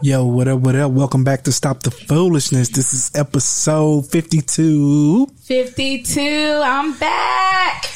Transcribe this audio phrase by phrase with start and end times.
[0.00, 0.92] Yo, what up, what up?
[0.92, 2.68] Welcome back to Stop the Foolishness.
[2.68, 5.26] This is episode 52.
[5.26, 6.60] 52.
[6.62, 7.90] I'm back.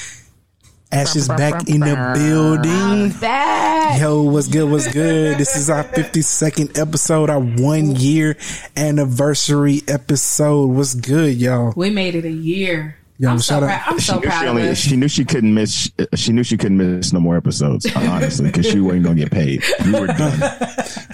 [0.91, 2.73] Ash is back in the building.
[2.73, 4.01] I'm back.
[4.01, 4.69] Yo, what's good?
[4.69, 5.39] What's good?
[5.39, 8.37] This is our 52nd episode, our one year
[8.77, 10.71] anniversary episode.
[10.71, 11.73] What's good, y'all?
[11.77, 12.97] We made it a year.
[13.23, 13.83] Yo, I'm shout so out.
[13.87, 14.79] I'm so she, knew proud she, of only, us.
[14.79, 15.91] she knew she couldn't miss.
[16.17, 17.87] She knew she couldn't miss no more episodes.
[17.95, 19.63] Honestly, because she wasn't gonna get paid.
[19.85, 20.41] We were done.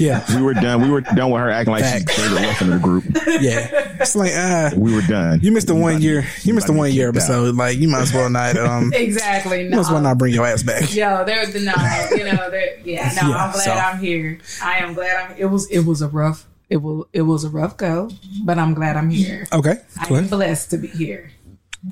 [0.01, 0.81] Yeah, We were done.
[0.83, 2.17] We were done with her acting like she's Facts.
[2.17, 3.05] favorite weapon of the group.
[3.43, 3.97] yeah.
[4.01, 5.41] It's like, ah, We were done.
[5.43, 7.31] you missed the You one year, to- you missed the one year kicked out.
[7.31, 7.57] episode.
[7.57, 9.65] Like, you might as well not, um, Exactly.
[9.65, 9.79] you No.
[9.79, 10.95] might as well not bring your ass back.
[10.95, 11.73] Yo, there, the no,
[12.17, 14.39] you know, there, yeah, no, Yeah, I'm glad so- I'm here.
[14.63, 15.37] I am glad I'm.
[15.37, 18.09] It was, it was a rough, it will, it was a rough go,
[18.45, 19.49] but I'm glad I'm here.
[19.53, 19.79] Okay.
[19.97, 21.33] I'm blessed to be here.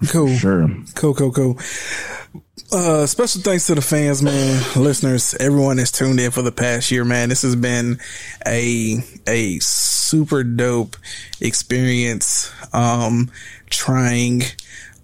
[0.09, 0.37] Cool.
[0.37, 0.69] Sure.
[0.95, 1.59] Cool, cool, cool.
[2.73, 6.91] Uh, special thanks to the fans, man, listeners, everyone that's tuned in for the past
[6.91, 7.29] year, man.
[7.29, 8.01] This has been
[8.45, 10.97] a a super dope
[11.41, 12.53] experience.
[12.73, 13.31] Um,
[13.71, 14.43] trying.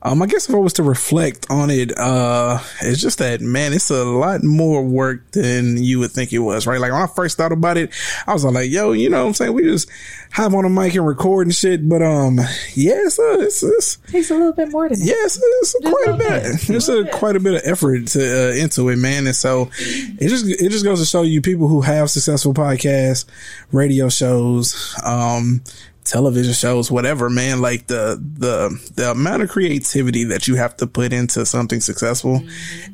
[0.04, 3.72] Um, I guess if I was to reflect on it, uh, it's just that, man,
[3.72, 6.80] it's a lot more work than you would think it was, right?
[6.80, 7.92] Like when I first thought about it,
[8.26, 9.52] I was like, yo, you know what I'm saying?
[9.52, 9.88] We just
[10.30, 11.88] have on a mic and record and shit.
[11.88, 12.38] But, um,
[12.74, 14.98] yeah, it's, uh, it's, it's, Takes a little bit more than.
[15.00, 16.42] Yes, it's quite a bit.
[16.42, 16.70] bit.
[16.70, 19.26] It's a quite a bit of effort to uh, into it, man.
[19.26, 23.24] And so it just it just goes to show you people who have successful podcasts,
[23.70, 25.62] radio shows, um,
[26.04, 27.60] television shows, whatever, man.
[27.60, 32.42] Like the the the amount of creativity that you have to put into something successful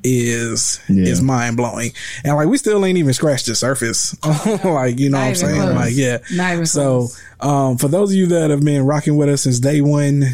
[0.05, 1.07] is Yeah.
[1.07, 1.93] is mind blowing.
[2.25, 4.17] And like we still ain't even scratched the surface.
[4.65, 5.61] like you know Not what I'm saying?
[5.63, 5.75] close.
[5.75, 6.19] Like yeah.
[6.33, 7.23] Not even so close.
[7.41, 10.25] um, for those of you that have been rocking with us since day one,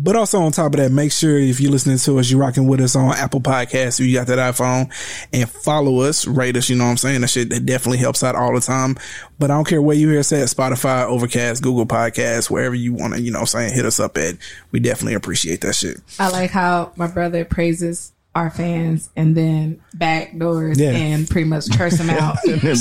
[0.01, 2.67] But also on top of that, make sure if you're listening to us, you're rocking
[2.67, 4.89] with us on Apple Podcasts if you got that iPhone
[5.33, 6.69] and follow us, rate us.
[6.69, 7.19] You know what I'm saying?
[7.19, 8.95] That shit that definitely helps out all the time.
[9.39, 12.93] But I don't care where you hear us at Spotify, Overcast, Google Podcasts, wherever you
[12.93, 13.73] want to, you know what I'm saying?
[13.73, 14.35] Hit us up at.
[14.71, 15.97] We definitely appreciate that shit.
[16.17, 20.91] I like how my brother praises our fans and then backdoors Yeah.
[20.91, 22.37] and pretty much curse them out.
[22.37, 22.75] See, the,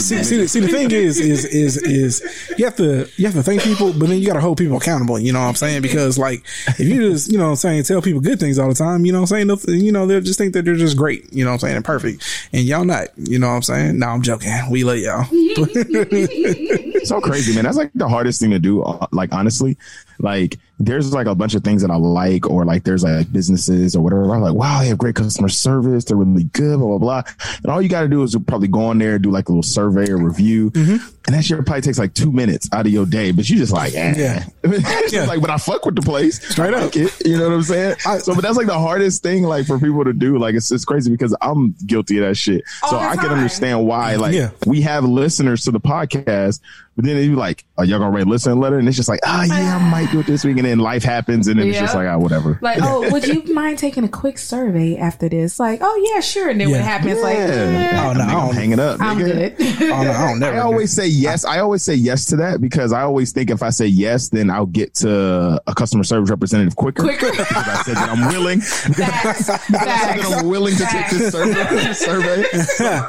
[0.00, 3.34] see, see, the, see, the thing is, is, is, is you have to, you have
[3.34, 5.18] to thank people, but then you got to hold people accountable.
[5.18, 5.82] You know what I'm saying?
[5.82, 8.68] Because like, if you just, you know what I'm saying, tell people good things all
[8.68, 9.84] the time, you know what I'm saying?
[9.84, 11.30] You know, they'll just think that they're just great.
[11.32, 11.76] You know what I'm saying?
[11.76, 12.24] And perfect.
[12.54, 13.98] And y'all not, you know what I'm saying?
[13.98, 14.52] No, I'm joking.
[14.70, 15.24] We love y'all.
[17.04, 17.64] so crazy, man.
[17.64, 18.82] That's like the hardest thing to do.
[18.82, 19.76] uh, Like honestly,
[20.18, 23.94] like there's like a bunch of things that I like, or like there's like businesses
[23.94, 24.22] or whatever.
[24.34, 26.04] I'm like, wow, they have great customer service.
[26.04, 27.22] They're really good, blah blah blah.
[27.62, 29.52] And all you got to do is probably go on there, and do like a
[29.52, 31.13] little survey or review, mm-hmm.
[31.26, 33.30] And that shit probably takes like two minutes out of your day.
[33.32, 34.14] But you just like, eh.
[34.16, 34.44] Yeah.
[34.64, 35.24] It's Yeah.
[35.26, 36.94] like, but I fuck with the place Straight up.
[36.96, 37.12] it.
[37.26, 37.96] You know what I'm saying?
[38.20, 40.38] so, but that's like the hardest thing, like for people to do.
[40.38, 42.62] Like it's it's crazy because I'm guilty of that shit.
[42.88, 44.50] So All the I can understand why, like, Yeah.
[44.66, 46.60] we have listeners to the podcast,
[46.96, 48.78] but then you like, are y'all gonna write a listener letter?
[48.78, 50.56] And it's just like, ah, yeah, I might do it this week.
[50.58, 52.58] And then life happens, and then it's just like, ah, whatever.
[52.62, 55.58] Like, oh, would you mind taking a quick survey after this?
[55.60, 56.48] Like, oh yeah, sure.
[56.50, 56.88] And then when it Yeah.
[56.88, 57.44] happens, like, Yeah.
[57.44, 59.00] eh, Oh, no, I I'm don't, hanging up.
[59.00, 59.56] I'm nigga.
[59.58, 59.90] good.
[59.90, 60.56] oh, no, I don't never.
[60.56, 61.44] I always say yes.
[61.44, 64.50] I always say yes to that because I always think if I say yes, then
[64.50, 67.02] I'll get to a customer service representative quicker.
[67.02, 67.30] Quicker.
[67.30, 68.60] because I said that I'm willing.
[68.60, 68.94] Facts.
[69.50, 70.32] I said that Facts.
[70.32, 71.92] I'm willing to take this survey.
[71.92, 72.44] survey.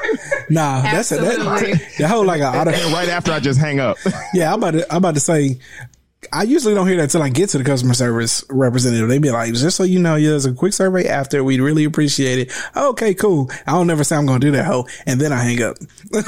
[0.48, 1.74] Nah, that's a, Absolutely.
[1.74, 3.98] that, that whole like a auto, And right after I just hang up.
[4.32, 5.58] yeah, I'm about to, I'm about to say,
[6.34, 9.08] I usually don't hear that till I get to the customer service representative.
[9.10, 11.44] They be like, just so you know, yeah, there's a quick survey after.
[11.44, 12.54] We'd really appreciate it.
[12.76, 13.50] Okay, cool.
[13.68, 14.88] I don't never say I'm going to do that hoe.
[15.06, 15.78] And then I hang up.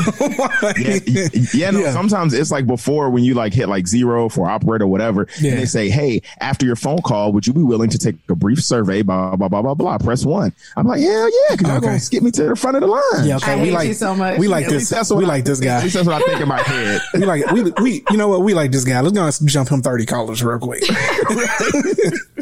[0.77, 1.91] Yeah, yeah, no, Yeah.
[1.93, 5.51] sometimes it's like before when you like hit like zero for operator whatever, Yeah.
[5.51, 8.35] and they say, Hey, after your phone call, would you be willing to take a
[8.35, 9.01] brief survey?
[9.01, 9.97] Blah blah blah blah blah.
[9.97, 10.53] Press one.
[10.75, 11.85] I'm like, hell yeah, because you're Okay.
[11.87, 13.25] gonna skip me to the front of the line.
[13.27, 13.53] Yeah, okay.
[13.53, 14.39] I we hate like you so much.
[14.39, 14.79] We like At this.
[14.81, 15.83] least that's We what I- like this At guy.
[15.83, 17.01] least that's what I think in my head.
[17.13, 18.99] We like we we you know what we like this guy.
[19.01, 20.83] Let's go and jump him thirty callers real quick.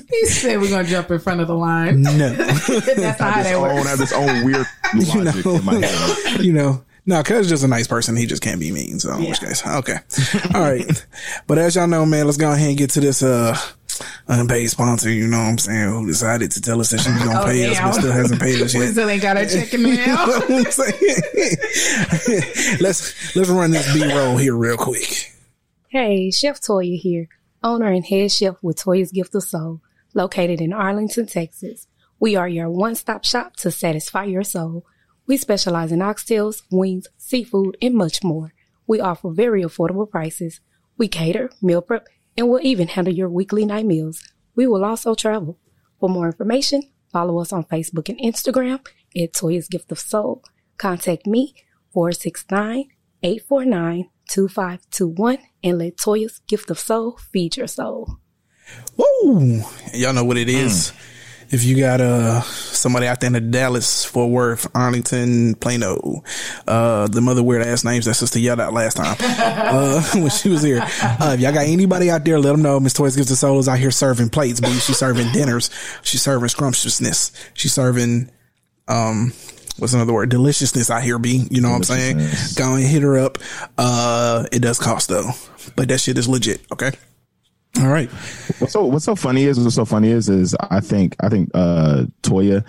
[0.07, 2.01] He said we're gonna jump in front of the line.
[2.03, 3.87] No, That's not how This that own works.
[3.89, 6.45] have this own weird you logic know, in my head.
[6.45, 6.83] you know.
[7.05, 8.15] No, cuz just a nice person.
[8.15, 8.99] He just can't be mean.
[8.99, 9.97] So, in which case, okay.
[10.53, 11.05] All right.
[11.47, 13.57] But as y'all know, man, let's go ahead and get to this, uh,
[14.27, 15.09] unpaid sponsor.
[15.09, 15.89] You know what I'm saying?
[15.89, 17.89] Who decided to tell us that she was going to Oh, pay us, damn.
[17.89, 18.91] but still hasn't paid us We yet.
[18.93, 20.15] still ain't got our check in the You mail.
[20.15, 22.77] know what I'm saying?
[22.79, 25.33] let's, let's run this B roll here real quick.
[25.89, 27.27] Hey, Chef Toya here,
[27.65, 29.81] owner and head chef with Toya's Gift of Soul,
[30.13, 31.87] located in Arlington, Texas.
[32.19, 34.85] We are your one-stop shop to satisfy your soul.
[35.25, 38.53] We specialize in oxtails, wings, seafood, and much more.
[38.85, 40.61] We offer very affordable prices.
[40.97, 42.07] We cater, meal prep,
[42.37, 44.23] and we'll even handle your weekly night meals.
[44.55, 45.57] We will also travel.
[45.99, 48.85] For more information, follow us on Facebook and Instagram
[49.17, 50.43] at Toya's Gift of Soul.
[50.77, 51.55] Contact me
[54.29, 58.17] 469-849-2521 and let Toya's Gift of Soul feed your soul.
[58.97, 59.61] Woo!
[59.93, 60.91] Y'all know what it is.
[61.51, 66.23] If you got uh somebody out there in the Dallas, Fort Worth, Arlington, Plano,
[66.67, 70.49] uh the mother weird ass names that sister yelled out last time uh when she
[70.49, 70.81] was here.
[70.81, 73.59] Uh if y'all got anybody out there, let them know Miss Toya's Gift of Soul
[73.59, 75.69] is out here serving plates, but she's serving dinners,
[76.01, 78.31] she's serving scrumptiousness, she's serving
[78.87, 79.31] um
[79.77, 80.29] what's another word?
[80.29, 81.47] Deliciousness I hear B.
[81.49, 82.17] You know what I'm saying?
[82.55, 83.37] Go and hit her up.
[83.77, 85.31] Uh it does cost though.
[85.75, 86.91] But that shit is legit, okay?
[87.81, 88.09] All right.
[88.59, 91.51] What's so what's so funny is what's so funny is is I think I think
[91.53, 92.63] uh Toya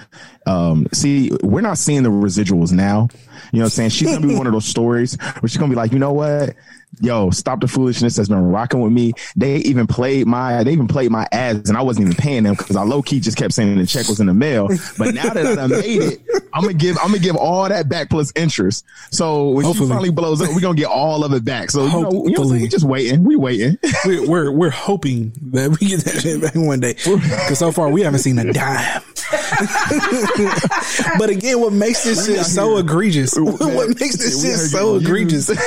[0.46, 3.08] um see we're not seeing the residuals now.
[3.52, 3.90] You know what I'm saying?
[3.90, 6.54] She's gonna be one of those stories where she's gonna be like, you know what?
[7.00, 9.12] Yo, stop the foolishness that's been rocking with me.
[9.36, 12.54] They even played my they even played my ads and I wasn't even paying them
[12.54, 14.68] because I low key just kept saying the check was in the mail.
[14.96, 16.20] But now that I made it,
[16.54, 18.84] I'm gonna give I'm gonna give all that back plus interest.
[19.10, 19.88] So when Hopefully.
[19.88, 21.70] she finally blows up, we're gonna get all of it back.
[21.70, 22.36] So you know, you know what I'm saying?
[22.36, 22.62] Hopefully.
[22.62, 23.24] we just waiting.
[23.24, 23.78] We waiting.
[24.06, 27.90] we're, we're we're hoping that we get that shit back one day because so far
[27.90, 29.02] we haven't seen a dime.
[31.18, 33.34] but again, what makes this shit so egregious?
[33.38, 35.48] what makes this shit so egregious?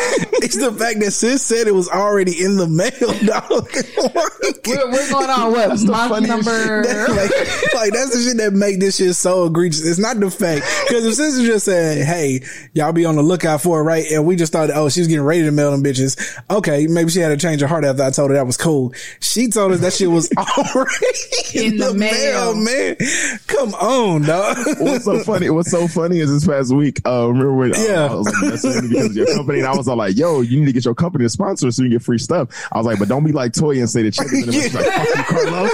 [0.41, 2.89] it's the fact that sis said it was already in the mail,
[3.25, 3.69] dog.
[4.67, 6.83] We're, we're going on what month number?
[6.83, 9.85] That's like, like that's the shit that make this shit so egregious.
[9.85, 12.41] It's not the fact because if Sister just said, "Hey,
[12.73, 14.05] y'all be on the lookout for it," right?
[14.11, 16.17] And we just thought, "Oh, she's getting ready to mail them bitches."
[16.49, 18.93] Okay, maybe she had to change her heart after I told her that was cool.
[19.19, 20.87] She told us that shit was already
[21.53, 22.55] in, In the, the mail.
[22.55, 22.63] mail.
[22.63, 22.95] man.
[23.49, 24.57] Come on, dog.
[24.79, 25.49] what's so funny?
[25.49, 27.01] What's so funny is this past week.
[27.05, 28.05] Uh, remember when uh, Yeah.
[28.05, 30.59] I was like messaging because of your company, and I was all like, "Yo, you
[30.59, 32.85] need to get your company to sponsor so you can get free stuff." I was
[32.85, 35.17] like, "But don't be like Toy and say the check is in the like, "Fuck
[35.17, 35.71] you, Carlos."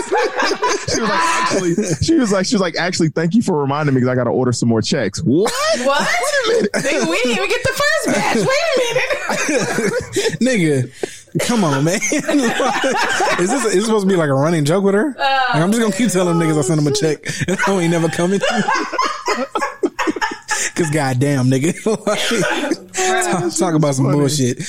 [0.95, 3.93] she was like, "Actually," she was like, "She was like, actually, thank you for reminding
[3.93, 5.51] me because I got to order some more checks." What?
[5.83, 6.07] What?
[6.47, 8.37] Wait a Nigga, we didn't even get the first batch.
[8.37, 10.39] Wait a minute.
[10.41, 11.95] Nigga, come on, man.
[12.11, 15.15] is this is this supposed to be like a running joke with her?
[15.17, 17.71] Like, I'm just gonna keep telling them niggas I send them a check and I
[17.81, 18.39] ain't never coming.
[20.75, 21.73] Cause goddamn, nigga,
[22.93, 24.59] talk, talk about some bullshit.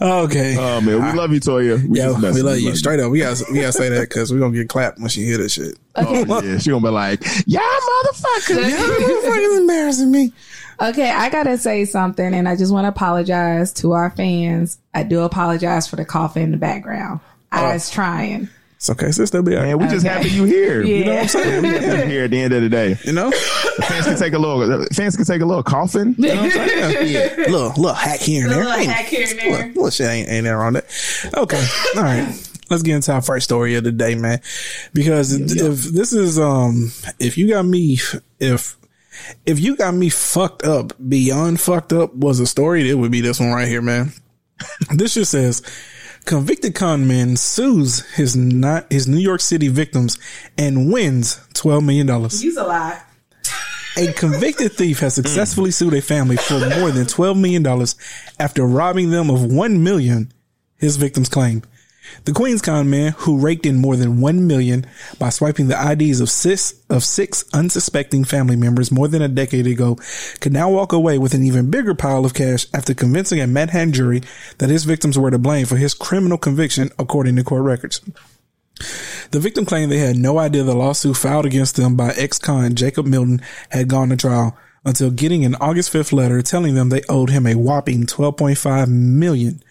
[0.00, 1.84] Okay, Oh man, we love you, Toya.
[1.88, 2.44] We yo, just messing.
[2.44, 2.76] we love you.
[2.76, 5.24] Straight up, we gotta we gotta say that because we gonna get clapped when she
[5.24, 5.76] hear this shit.
[5.96, 10.32] Oh, yeah, she gonna be like, "Yeah, motherfuckers, You fucking embarrassing me.
[10.80, 14.78] Okay, I gotta say something, and I just want to apologize to our fans.
[14.94, 17.20] I do apologize for the cough in the background.
[17.50, 18.48] I was trying.
[18.74, 19.40] It's okay, sister.
[19.40, 19.68] Be all right.
[19.68, 20.14] Man, we just Okay.
[20.14, 20.82] happy you here.
[20.84, 21.62] You know what I'm saying?
[21.62, 22.98] We happy you here at the end of the day.
[23.04, 24.84] You know, Fans can take a little.
[24.92, 26.14] Fans can take a little coughing.
[26.18, 27.08] You know what I'm saying?
[27.38, 28.64] yeah, little little hack here and there.
[28.64, 29.50] Little Ain't- hack here and there.
[29.50, 30.84] Little, little shit ain't ain't there on that.
[31.34, 31.66] Okay,
[31.96, 32.50] all right.
[32.68, 34.40] Let's get into our first story of the day, man.
[34.92, 37.98] Because if this is um, if you got me,
[38.40, 38.76] if
[39.44, 43.20] if you got me fucked up beyond fucked up was a story, it would be
[43.20, 44.12] this one right here, man.
[44.90, 45.62] this just says.
[46.24, 50.18] Convicted con man sues his not his New York City victims
[50.58, 52.42] and wins twelve million dollars.
[52.42, 53.00] Use a lie.
[53.98, 57.66] A convicted thief has successfully sued a family for more than $12 million
[58.38, 60.32] after robbing them of 1 million,
[60.76, 61.62] his victims claim.
[62.24, 64.86] The Queens con man, who raked in more than one million
[65.18, 69.66] by swiping the IDs of six of six unsuspecting family members more than a decade
[69.66, 69.98] ago,
[70.40, 73.92] could now walk away with an even bigger pile of cash after convincing a Manhattan
[73.92, 74.22] jury
[74.58, 78.00] that his victims were to blame for his criminal conviction, according to court records.
[79.30, 83.06] The victim claimed they had no idea the lawsuit filed against them by ex-con Jacob
[83.06, 87.30] Milton had gone to trial until getting an August 5th letter telling them they owed
[87.30, 89.62] him a whopping 12.5 million.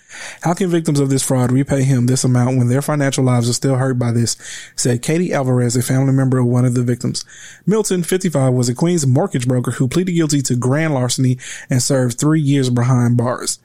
[0.41, 3.53] How can victims of this fraud repay him this amount when their financial lives are
[3.53, 4.37] still hurt by this?
[4.75, 7.25] Said Katie Alvarez, a family member of one of the victims.
[7.65, 11.37] Milton, 55, was a Queens mortgage broker who pleaded guilty to grand larceny
[11.69, 13.59] and served three years behind bars.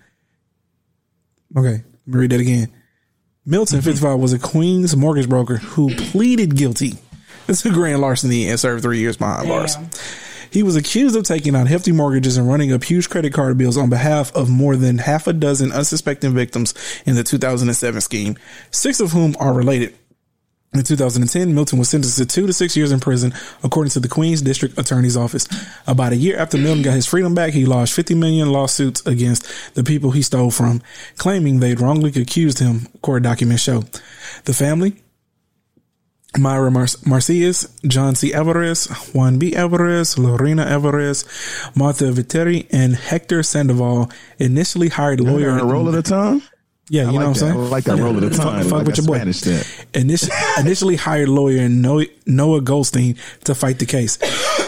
[1.56, 2.72] Okay, let me read that again.
[3.44, 3.90] Milton, mm-hmm.
[3.90, 6.94] 55, was a Queens mortgage broker who pleaded guilty
[7.46, 9.76] to grand larceny and served three years behind bars.
[10.50, 13.76] He was accused of taking out hefty mortgages and running up huge credit card bills
[13.76, 16.74] on behalf of more than half a dozen unsuspecting victims
[17.06, 18.36] in the 2007 scheme,
[18.70, 19.94] six of whom are related.
[20.72, 24.06] In 2010, Milton was sentenced to two to six years in prison, according to the
[24.06, 25.48] Queens District Attorney's Office.
[25.88, 29.74] About a year after Milton got his freedom back, he lodged 50 million lawsuits against
[29.74, 30.80] the people he stole from,
[31.16, 33.82] claiming they'd wrongly accused him, court documents show.
[34.44, 35.02] The family,
[36.38, 38.32] Myra Mar- Marcias, John C.
[38.32, 39.54] Alvarez, Juan B.
[39.56, 41.24] Alvarez, Lorena Alvarez,
[41.74, 45.58] Martha Viteri, and Hector Sandoval initially hired lawyer.
[45.58, 46.42] a roll of the tongue.
[46.92, 47.52] Yeah, you I know like what I'm saying?
[47.52, 48.62] I like that roll of the tongue.
[48.64, 49.30] fuck like with your boy.
[49.32, 49.86] Spanish.
[49.94, 54.16] Initially, initially hired lawyer Noah, Noah Goldstein to fight the case.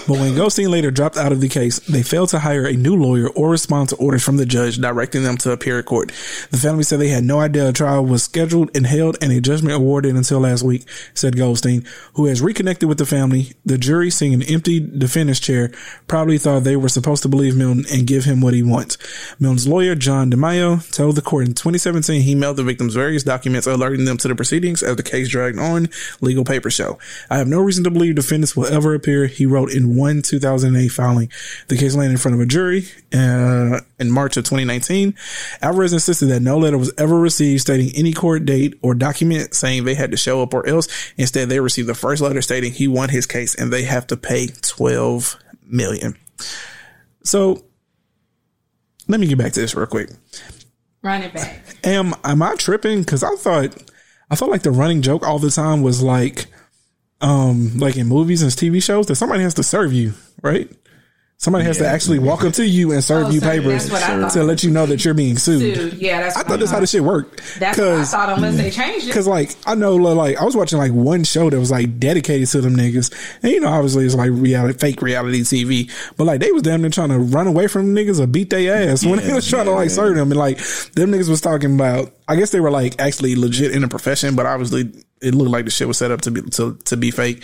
[0.06, 2.94] But when Goldstein later dropped out of the case, they failed to hire a new
[2.94, 6.08] lawyer or respond to orders from the judge directing them to appear at court.
[6.52, 9.40] The family said they had no idea a trial was scheduled and held and a
[9.40, 13.52] judgment awarded until last week, said Goldstein, who has reconnected with the family.
[13.64, 15.72] The jury, seeing an empty defendant's chair,
[16.06, 18.96] probably thought they were supposed to believe Milton and give him what he wants.
[19.40, 23.66] Milton's lawyer, John DeMaio, told the court in 2017 he mailed the victims various documents
[23.66, 25.88] alerting them to the proceedings as the case dragged on.
[26.20, 26.98] Legal paper show.
[27.30, 30.88] I have no reason to believe defendants will ever appear, he wrote in one 2008
[30.88, 31.30] filing.
[31.68, 35.14] The case landed in front of a jury uh, in March of 2019.
[35.62, 39.84] Alvarez insisted that no letter was ever received stating any court date or document saying
[39.84, 40.88] they had to show up or else.
[41.16, 44.16] Instead, they received the first letter stating he won his case and they have to
[44.16, 46.16] pay 12 million.
[47.24, 47.64] So
[49.08, 50.10] let me get back to this real quick.
[51.02, 51.76] Run it back.
[51.84, 53.00] Am am I tripping?
[53.00, 53.90] Because I thought
[54.30, 56.46] I thought like the running joke all the time was like,
[57.20, 60.70] um, like in movies and TV shows that somebody has to serve you, right?
[61.42, 63.90] Somebody has to actually walk up to you and serve Oh, you serve papers That's
[63.90, 64.30] what I thought.
[64.34, 65.74] to let you know that you're being sued.
[65.74, 67.38] Dude, yeah, that's I thought that's how this shit worked.
[67.58, 68.74] That's what I 'Cause- thought unless they mm.
[68.74, 69.12] changed it.
[69.12, 72.46] Cause like I know like I was watching like one show that was like dedicated
[72.50, 76.38] to them niggas, and you know obviously it's like reality, fake reality TV, but like
[76.40, 79.18] they was damn near trying to run away from niggas or beat their ass when
[79.18, 80.58] they was trying to like serve them, and like
[80.92, 82.12] them niggas was talking about.
[82.28, 85.64] I guess they were like actually legit in the profession, but obviously it looked like
[85.64, 87.42] the shit was set up to be to to be fake.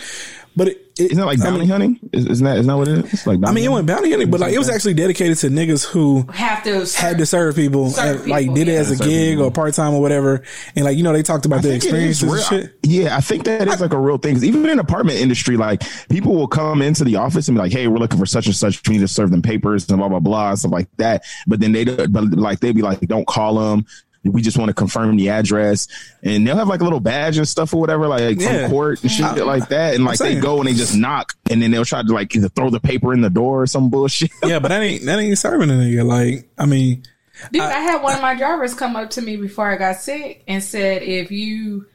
[0.55, 1.99] But it, it Isn't that like I bounty mean- hunting?
[2.11, 3.13] Is, isn't that isn't that what it is?
[3.13, 5.37] It's like I bounty mean, it went bounty hunting, but like it was actually dedicated
[5.37, 8.73] to niggas who have to had to serve people, Serve and, like people, did it
[8.75, 9.45] as a gig people.
[9.45, 10.43] or part time or whatever,
[10.75, 12.63] and like you know they talked about their I think it is experiences and real.
[12.63, 12.79] shit.
[12.83, 14.43] Yeah, I think that is like a real thing.
[14.43, 17.71] even in the apartment industry, like people will come into the office and be like,
[17.71, 18.85] "Hey, we're looking for such and such.
[18.87, 21.61] We need to serve them papers and blah blah blah and stuff like that." But
[21.61, 23.85] then they, but like they'd be like, "Don't call them.
[24.23, 25.87] We just want to confirm the address."
[26.23, 28.63] And they'll have like a little badge and stuff or whatever, like Yeah.
[28.63, 29.95] from court and shit like that.
[29.95, 32.49] And like they go and they just knock, and then they'll try to like either
[32.49, 34.31] throw the paper in the door or some bullshit.
[34.45, 36.05] Yeah, but that ain't that ain't serving a nigga.
[36.05, 37.03] Like, I mean,
[37.51, 40.43] Dude, I had one of my drivers come up to me before I got sick
[40.47, 41.85] and said, if you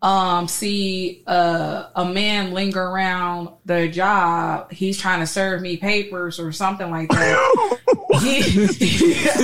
[0.00, 6.38] um see a a man linger around the job, he's trying to serve me papers
[6.38, 7.78] or something like that.
[8.20, 8.38] He,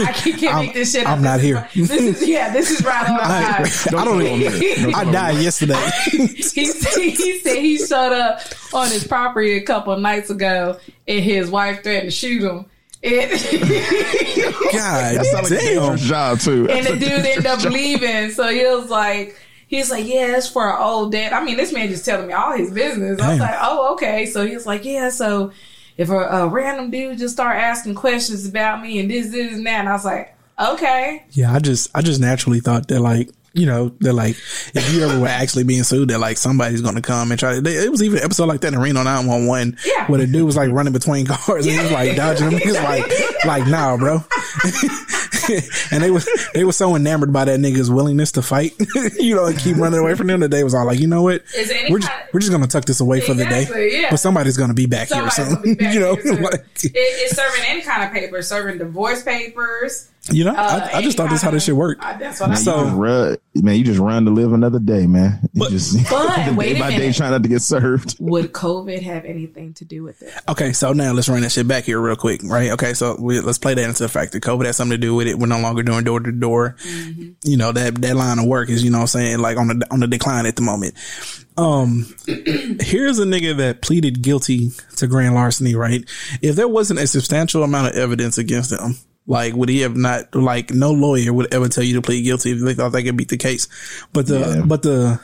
[0.02, 1.12] I can't, can't make this shit up.
[1.12, 1.86] I'm not This is here.
[1.86, 1.90] This
[2.22, 3.98] is yeah, this is right on I, time.
[3.98, 4.94] I don't.
[4.94, 5.78] I died yesterday.
[6.10, 8.40] he, said- he said he showed up
[8.72, 12.66] on his property a couple of nights ago and his wife threatened to shoot him.
[13.04, 15.74] And, God That sounds like a damn.
[15.82, 16.68] dangerous job too.
[16.68, 17.72] and the That's a dude ended up job.
[17.72, 18.30] leaving.
[18.30, 19.36] So he was like,
[19.74, 21.32] he's like, yeah, it's for an old dad.
[21.32, 23.20] I mean, this man just telling me all his business.
[23.20, 24.26] I was like, oh, okay.
[24.26, 25.52] So he was like, yeah, so
[25.96, 29.66] if a, a random dude just start asking questions about me and this, this, and
[29.66, 31.24] that, and I was like, okay.
[31.32, 34.36] Yeah, I just I just naturally thought that like you know they're like
[34.74, 37.60] if you ever were actually being sued, they're like somebody's gonna come and try.
[37.60, 40.06] They, it was even an episode like that in Reno 911 Yeah.
[40.08, 42.58] where the dude was like running between cars and he was like dodging them.
[42.60, 43.10] He was like
[43.46, 44.22] like nah, bro.
[45.90, 48.72] and they was they were so enamored by that nigga's willingness to fight,
[49.18, 51.22] you know, and keep running away from them that they was all like, you know
[51.22, 51.42] what,
[51.90, 54.08] we're just we're just gonna tuck this away for the day, yeah.
[54.10, 56.12] but somebody's gonna be back Somebody's here soon, you know.
[56.42, 60.98] like, It, it's serving any kind of paper, serving divorce papers, You know, Uh, I,
[60.98, 62.02] I just thought that's how this shit worked.
[62.02, 64.52] I- that's what I Man, So- you just run, man, you just run to live
[64.52, 65.38] another day, man.
[65.52, 68.16] You But- just But, wait day a by day trying not to get served.
[68.20, 70.32] Would COVID have anything to do with it?
[70.48, 72.70] Okay, so now let's run that shit back here real quick, right?
[72.70, 75.14] Okay, so we, let's play that into the fact that COVID has something to do
[75.14, 75.38] with it.
[75.38, 76.76] We're no longer doing door to door.
[77.44, 79.68] You know that that line of work is, you know, what I'm saying like on
[79.68, 80.94] the on the decline at the moment.
[81.56, 86.04] Um, here's a nigga that pleaded guilty to grand larceny, right?
[86.42, 90.34] If there wasn't a substantial amount of evidence against him, like would he have not?
[90.34, 93.16] Like no lawyer would ever tell you to plead guilty if they thought they could
[93.16, 93.68] beat the case.
[94.12, 94.62] But the Yeah.
[94.66, 95.20] but the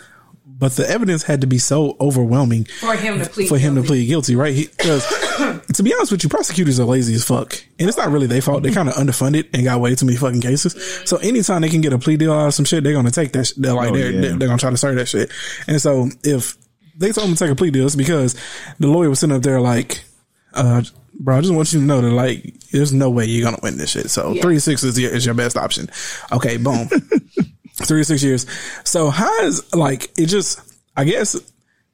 [0.46, 3.80] but the evidence had to be so overwhelming For him to plead for him to
[3.80, 3.88] guilty.
[3.88, 4.68] plead guilty, right?
[4.76, 5.06] Because
[5.74, 8.42] to be honest with you, prosecutors are lazy as fuck, and it's not really their
[8.42, 8.62] fault.
[8.62, 10.74] They're kind of underfunded and got way too many fucking cases.
[11.08, 13.32] So anytime they can get a plea deal out of some shit, they're gonna take
[13.32, 13.46] that.
[13.46, 14.20] Sh- they're like Oh, they're, yeah.
[14.20, 15.30] they're they're gonna try to serve that shit.
[15.66, 16.58] And so if
[16.98, 18.36] they told him to take a plea deal, it's because
[18.78, 20.04] the lawyer was sitting up there like,
[20.52, 20.82] uh,
[21.20, 23.76] bro, I just want you to know that like, there's no way you're gonna win
[23.78, 24.10] this shit.
[24.10, 24.42] So Yeah.
[24.42, 25.88] three to six is your, is your best option.
[26.32, 26.88] Okay, boom.
[27.74, 28.46] three to six years.
[28.84, 30.60] So how is like it just?
[30.96, 31.36] I guess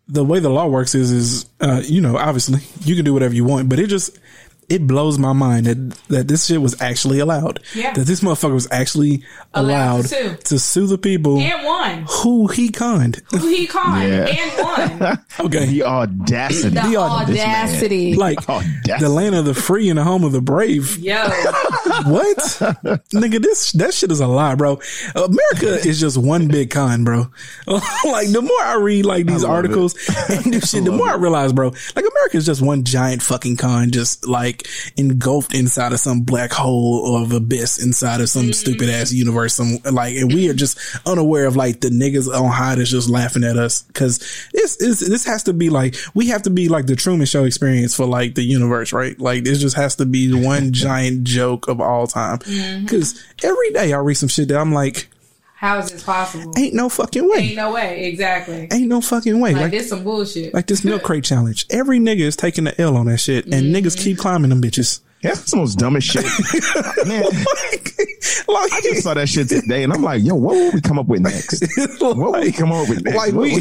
[0.09, 3.35] the way the law works is is uh, you know obviously you can do whatever
[3.35, 4.19] you want, but it just
[4.69, 7.61] it blows my mind that that this shit was actually allowed.
[7.75, 7.93] Yeah.
[7.93, 9.23] That this motherfucker was actually
[9.55, 9.67] Allowed
[10.01, 10.59] allowed, to to, sue.
[10.59, 12.05] sue the people And one.
[12.09, 13.23] who he conned.
[13.31, 14.27] Who he conned Yeah.
[14.27, 15.25] and one.
[15.47, 15.67] Okay.
[15.67, 16.71] The audacity.
[16.71, 17.49] The The aud- this man.
[17.67, 18.15] audacity.
[18.15, 18.93] Like Audacity.
[18.99, 20.99] the land of the free and the home of the brave.
[20.99, 21.15] Yo.
[22.07, 22.37] What?
[23.15, 24.81] Nigga, this that shit is a lie, bro.
[25.15, 27.31] America is just one big con, bro.
[27.67, 29.95] like the more I read like these love articles
[30.29, 33.57] and this shit, the more I realize, bro, like America is just one giant fucking
[33.57, 34.56] con, just like
[34.97, 38.53] engulfed inside of some black hole of abyss inside of some mm-hmm.
[38.53, 39.55] stupid ass universe.
[39.55, 40.59] Some like, and we are mm-hmm.
[40.59, 44.19] just unaware of like the niggas on high that's just laughing at us because
[44.53, 47.45] this is this has to be like we have to be like the Truman Show
[47.45, 49.19] experience for like the universe, right?
[49.19, 52.39] Like this just has to be one giant joke of all time.
[52.39, 52.85] Mm-hmm.
[52.85, 55.09] Because every day I read some shit that I'm like,
[55.59, 56.53] How is this possible?
[56.59, 58.05] ain't no fucking way, Ain't no way.
[58.05, 58.69] Exactly.
[58.71, 59.53] ain't no fucking way.
[59.55, 60.53] Like, Like, this some bullshit.
[60.53, 61.65] like this milk crate challenge.
[61.71, 63.75] Every nigga is taking the L on that shit, and Mm-hmm.
[63.75, 65.01] niggas keep climbing them bitches.
[65.23, 66.25] Yeah, that's the most dumbest shit.
[67.09, 67.95] Man, like,
[68.49, 70.99] like, I just saw that shit today, and I'm like, yo, what will we come
[70.99, 71.65] up with next?
[72.03, 73.17] What will we come up with next?
[73.17, 73.57] like we,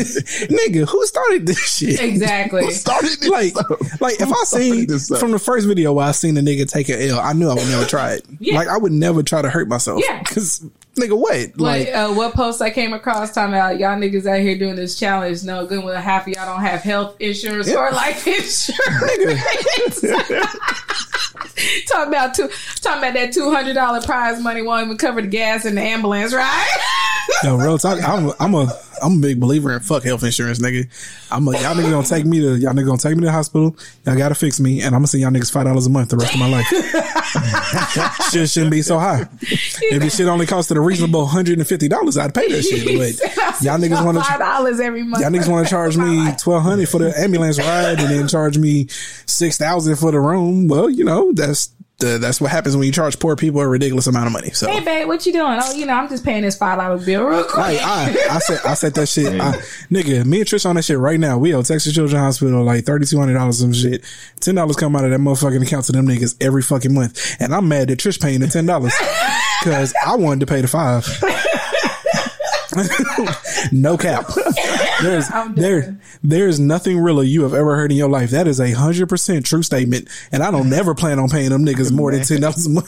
[0.00, 1.98] nigga, who started this shit?
[2.00, 2.70] exactly.
[2.72, 3.70] started this Like, up?
[4.02, 5.18] like if Who I seen started this up?
[5.18, 7.54] from the first video where I seen a nigga take an L, I knew I
[7.54, 8.26] would never try it.
[8.38, 8.56] Yeah.
[8.56, 10.02] Like I would never try to hurt myself.
[10.06, 10.22] Yeah.
[10.24, 10.62] Cause
[10.96, 11.58] nigga, what?
[11.58, 14.76] Like, Like, uh, what post I came across talking about y'all niggas out here doing
[14.76, 15.44] this challenge?
[15.44, 20.00] No good with half of y'all don't have health insurance or life insurance.
[21.88, 22.48] talking about two,
[22.80, 25.80] talking about that two hundred dollar prize money won't even cover the gas in the
[25.82, 27.12] ambulance, right?
[27.42, 28.02] yo, real talk.
[28.02, 28.68] I'm, I'm a,
[29.02, 30.88] I'm a big believer in fuck health insurance, nigga.
[31.30, 33.32] I'm a, y'all niggas gonna take me to, y'all niggas gonna take me to the
[33.32, 33.76] hospital.
[34.04, 36.16] Y'all gotta fix me, and I'm gonna send y'all niggas five dollars a month the
[36.16, 36.66] rest of my life.
[38.30, 39.28] shit shouldn't be so high.
[39.40, 42.86] If this shit only costed a reasonable hundred and fifty dollars, I'd pay that shit.
[42.96, 44.38] But y'all niggas want five to.
[44.38, 45.22] dollars every month.
[45.22, 48.58] Y'all niggas want to charge me twelve hundred for the ambulance ride and then charge
[48.58, 50.68] me six thousand for the room.
[50.68, 54.06] Well, you know that's the, that's what happens when you charge poor people a ridiculous
[54.06, 54.50] amount of money.
[54.50, 55.58] So Hey babe, what you doing?
[55.60, 57.56] Oh, you know, I'm just paying this five dollar bill real quick.
[57.56, 59.52] Like I, I said, I said that shit, I,
[59.90, 60.26] nigga.
[60.26, 61.38] Me and Trish on that shit right now.
[61.38, 64.04] We owe Texas Children's Hospital like thirty two hundred dollars some shit.
[64.40, 67.54] Ten dollars come out of that motherfucking account to them niggas every fucking month, and
[67.54, 68.92] I'm mad that Trish paying the ten dollars
[69.62, 71.06] because I wanted to pay the five.
[73.72, 74.26] no cap.
[75.02, 78.30] There's there there's nothing realer you have ever heard in your life.
[78.30, 81.64] That is a hundred percent true statement, and I don't never plan on paying them
[81.66, 82.86] niggas more than ten dollars a month.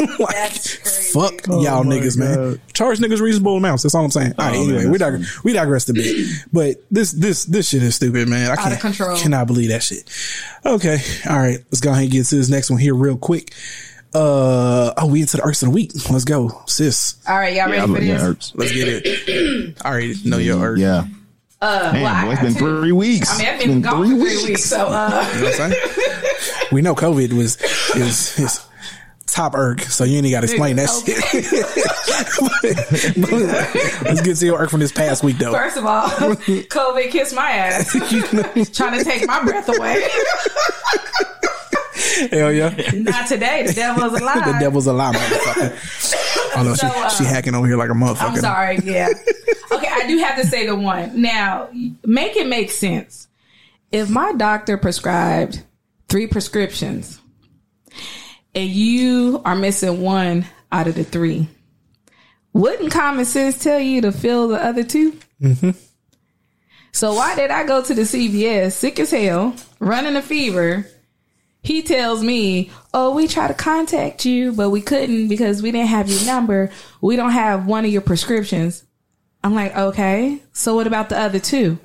[0.20, 1.12] like, That's crazy.
[1.12, 2.36] fuck y'all my niggas, man.
[2.36, 2.60] God.
[2.74, 3.82] Charge niggas reasonable amounts.
[3.82, 4.34] That's all I'm saying.
[4.38, 7.44] All right, Oh, anyway, man, we that's dig- we digress a bit, but this this
[7.46, 8.50] this shit is stupid, man.
[8.50, 9.16] I can't of control.
[9.16, 10.08] cannot believe that shit.
[10.66, 10.98] Okay,
[11.28, 13.54] all right, let's go ahead and get to this next one here real quick.
[14.12, 15.92] Uh oh, we into the irks of the week.
[16.10, 17.14] Let's go, sis.
[17.28, 18.22] All right, y'all Yeah, ready I'm- for yeah, this?
[18.52, 18.52] Erps.
[18.56, 19.76] Let's get it.
[19.84, 20.78] All right, already know your irk.
[20.78, 21.06] Yeah.
[21.62, 22.80] Uh, Man, well, boy, it's been two.
[22.80, 23.30] three weeks.
[23.34, 26.72] I mean, I've It's been, gone for three weeks, so uh, You know what I'm
[26.72, 27.60] we know COVID was
[27.94, 28.66] is is
[29.26, 31.18] top irk, so you ain't got to explain that shit.
[32.40, 35.52] But- but let's get to your irk from this past week, though.
[35.52, 37.92] first of all, COVID kissed my ass,
[38.74, 40.02] trying to take my breath away.
[42.30, 43.66] Hell yeah, Not today.
[43.66, 44.44] The devil's alive.
[44.46, 46.29] the devil's a lie, motherfucker.
[46.60, 48.20] Oh no, So, she uh, she hacking over here like a motherfucker.
[48.20, 48.78] I'm sorry.
[48.84, 49.08] Yeah.
[49.72, 51.22] Okay, I do have to say the one.
[51.22, 51.68] Now,
[52.04, 53.28] make it make sense.
[53.92, 55.62] If my doctor prescribed
[56.08, 57.20] three prescriptions
[58.52, 61.46] and you are missing one out of the three,
[62.52, 65.70] wouldn't common sense tell you to fill the other 2 Mm-hmm.
[66.92, 70.84] So why did I go to the CVS sick as hell, running a fever,
[71.62, 75.88] He tells me, "Oh, we tried to contact you, but we couldn't because we didn't
[75.88, 76.70] have your number.
[77.00, 78.84] We don't have one of your prescriptions."
[79.42, 81.78] I'm like, "Okay, so what about the other two?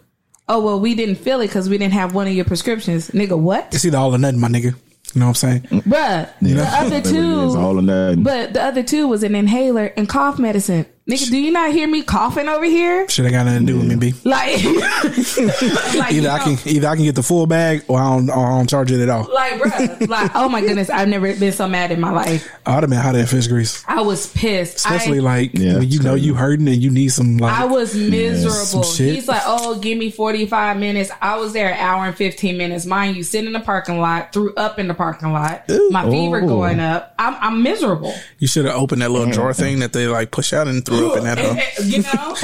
[0.48, 3.38] Oh, well, we didn't fill it because we didn't have one of your prescriptions, nigga.
[3.38, 4.76] What, It's either all or nothing, my nigga.
[5.14, 5.62] You know what I'm saying?
[5.84, 6.30] bruh?
[6.42, 8.22] The other It's two, all in that.
[8.22, 10.86] but the other two was an inhaler and cough medicine.
[11.08, 13.08] Nigga, do you not hear me coughing over here?
[13.10, 14.14] Shit I got nothing to do with me, B.
[14.24, 18.10] Like, like you Either I can either I can get the full bag or I
[18.16, 19.30] don't, or I don't charge it at all.
[19.32, 22.50] like, bruh, like, oh my goodness, I've never been so mad in my life.
[22.66, 23.84] I'd have been hot in fish grease.
[23.88, 24.78] I was pissed.
[24.78, 27.66] Especially I, like Yeah, when you know you hurting and you need some like I
[27.66, 28.56] was miserable.
[28.56, 29.14] some shit.
[29.14, 31.12] He's like, oh, give me 45 minutes.
[31.22, 32.88] I was there an hour and 15 minutes.
[32.88, 36.42] Mind you, sitting in the parking lot, threw up in the parking lot, my fever
[36.42, 36.48] Oh.
[36.48, 37.14] going up.
[37.20, 38.16] I'm, I'm miserable.
[38.40, 40.95] you should have opened that little drawer thing that they like push out and threw
[41.04, 41.84] up in that hoe.
[41.84, 42.36] you know?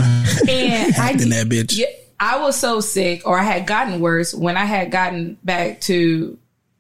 [0.52, 1.78] And I, in that bitch.
[1.78, 1.88] Yeah,
[2.20, 6.38] I was so sick, or I had gotten worse when I had gotten back to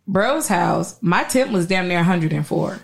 [0.07, 0.97] bro's house.
[1.01, 2.79] My temp was damn near 104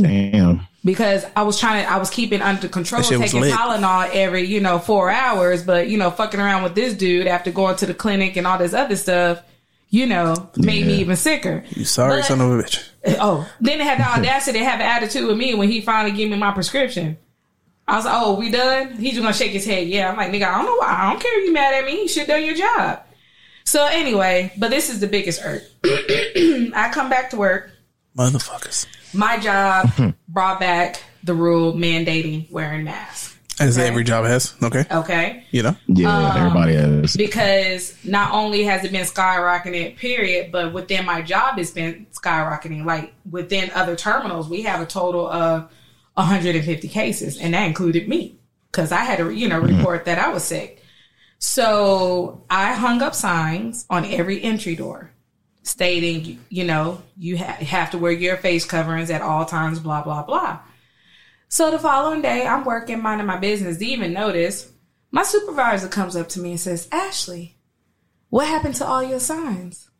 [0.00, 0.66] Damn.
[0.84, 3.54] because I was trying to, I was keeping under control, That shit was taking lit.
[3.54, 7.50] Tylenol every, you know, four hours, but you know, fucking around with this dude after
[7.52, 9.42] going to the clinic and all this other stuff,
[9.90, 11.64] you know, made me even sicker.
[11.70, 12.86] You sorry But- son of a bitch.
[13.18, 16.14] Oh, then they had the audacity to have an attitude with me when he finally
[16.14, 17.16] gave me my prescription.
[17.90, 19.88] I was like, "Oh, we done?" He's just gonna shake his head.
[19.88, 20.96] Yeah, I'm like, "Nigga, I don't know why.
[21.00, 22.02] I don't care if you mad at me.
[22.02, 23.00] You should done your job."
[23.64, 25.62] So anyway, but this is the biggest irk.
[25.84, 27.70] I come back to work.
[28.16, 28.86] Motherfuckers.
[29.14, 29.90] My job
[30.28, 33.36] brought back the rule mandating wearing masks.
[33.60, 33.86] As Okay.
[33.86, 34.54] every job has.
[34.62, 34.84] Okay.
[34.90, 35.44] Okay.
[35.50, 35.76] You know?
[35.86, 37.14] Yeah, Um, everybody has.
[37.14, 42.86] because not only has it been skyrocketing, period, but within my job, it's been skyrocketing.
[42.86, 45.70] Like within other terminals, we have a total of
[46.20, 48.38] 150 cases, and that included me
[48.70, 50.82] because I had to, you know, report that I was sick.
[51.38, 55.12] So I hung up signs on every entry door
[55.62, 60.02] stating, you know, you ha- have to wear your face coverings at all times, blah,
[60.02, 60.60] blah, blah.
[61.48, 63.78] So the following day, I'm working, minding my business.
[63.78, 64.70] Didn't even notice.
[65.10, 67.56] My supervisor comes up to me and says, Ashley,
[68.28, 69.90] what happened to all your signs?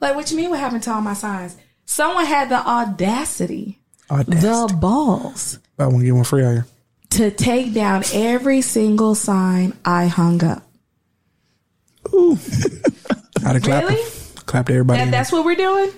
[0.00, 1.56] Like, what you mean, what happened to all my signs?
[1.84, 3.81] Someone had the audacity,
[4.12, 4.40] Audacity.
[4.40, 6.66] the balls I want to get one free out here.
[7.10, 10.62] to take down every single sign I hung up.
[12.12, 13.88] I'd have clapped.
[13.88, 14.10] Really?
[14.46, 14.98] Clapped everybody.
[14.98, 15.90] That, in that's what we're doing?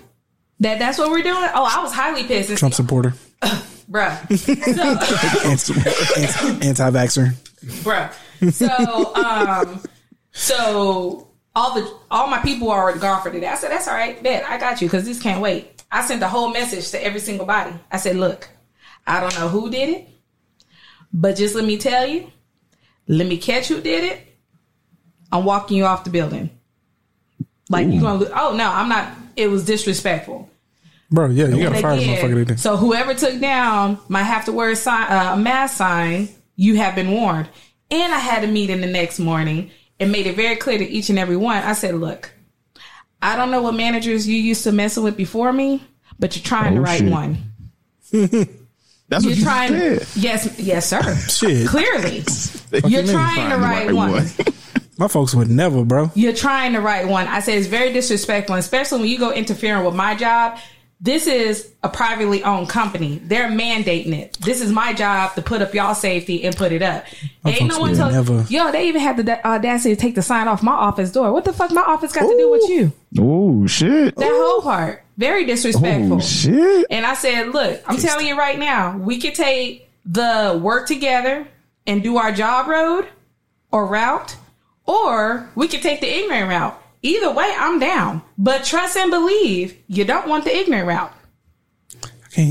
[0.61, 1.37] That that's what we're doing?
[1.55, 2.51] Oh, I was highly pissed.
[2.51, 3.15] And- Trump supporter.
[3.91, 4.17] Bruh.
[5.59, 5.75] So,
[6.19, 7.35] Anti- Anti-vaxxer.
[7.83, 8.13] bruh.
[8.53, 9.83] So, um,
[10.33, 13.47] so all the all my people are already gone for today.
[13.47, 15.74] I said, that's all right, bet I got you because this can't wait.
[15.95, 17.73] I sent the whole message to every single body.
[17.89, 18.49] I said, look,
[19.07, 20.09] I don't know who did it,
[21.13, 22.33] but just let me tell you,
[23.07, 24.21] let me catch who did it.
[25.31, 26.51] I'm walking you off the building.
[27.71, 28.29] Like you gonna?
[28.35, 29.17] Oh no, I'm not.
[29.37, 30.51] It was disrespectful.
[31.11, 32.59] Bro, yeah, you gotta fire this again, motherfucker.
[32.59, 36.77] So whoever took down my have to wear a sign, uh, a mask sign, you
[36.77, 37.49] have been warned.
[37.91, 41.09] And I had a meeting the next morning and made it very clear to each
[41.09, 41.63] and every one.
[41.63, 42.34] I said, look,
[43.25, 45.83] I don't know what managers you used to messing with before me,
[46.19, 47.11] but you're trying the Oh, right shit.
[47.11, 47.39] one.
[49.09, 50.07] That's what You're you trying, said.
[50.17, 51.03] yes, yes, sir.
[51.29, 51.69] Shit.
[51.69, 52.23] Clearly,
[52.73, 54.25] You're you're trying the right one.
[54.99, 56.11] My folks would never, bro.
[56.15, 57.27] You're trying the right one.
[57.27, 60.59] I say it's very disrespectful, especially when you go interfering with my job.
[61.05, 63.21] This is a privately owned company.
[63.23, 64.39] They're mandating it.
[64.41, 67.05] This is my job to put up y'all safety and put it up.
[67.45, 70.49] Ain't no one telling never- Yo, they even had the audacity to take the sign
[70.49, 71.31] off my office door.
[71.31, 72.93] What the fuck my office got to do with you?
[73.19, 74.17] Oh shit.
[74.17, 75.03] That whole part.
[75.19, 76.17] Very disrespectful.
[76.17, 76.87] Oh shit.
[76.89, 81.47] And I said, look, I'm telling you right now, we could take the work together
[81.87, 83.07] and do our job road
[83.71, 84.37] or route,
[84.87, 86.81] or we could take the ignorant route.
[87.05, 88.23] Either way, I'm down.
[88.39, 91.13] But trust and believe, you don't want the ignorant route.
[92.33, 92.51] Can't.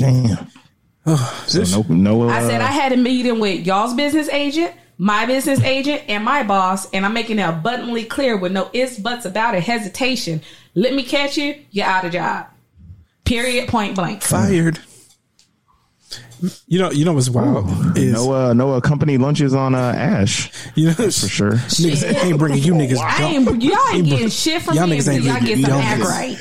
[1.06, 1.18] Damn.
[1.48, 2.30] So no, no.
[2.30, 6.24] Uh, I said I had a meeting with y'all's business agent, my business agent, and
[6.24, 10.42] my boss, and I'm making it abundantly clear with no ifs, buts about it, hesitation.
[10.76, 12.46] Let me catch you, you're out of job.
[13.26, 14.22] Period, point blank.
[14.22, 14.80] Fired.
[16.68, 19.94] You know, you know what's wild is no, uh, no uh, company lunches on uh,
[19.96, 21.52] Ash you know for sure.
[21.54, 22.98] niggas ain't bringing you niggas.
[22.98, 25.46] I Don't, ain't, y'all ain't getting shit from Y'all me niggas until ain't y'all get
[25.48, 26.38] getting- some y'all act niggas- right.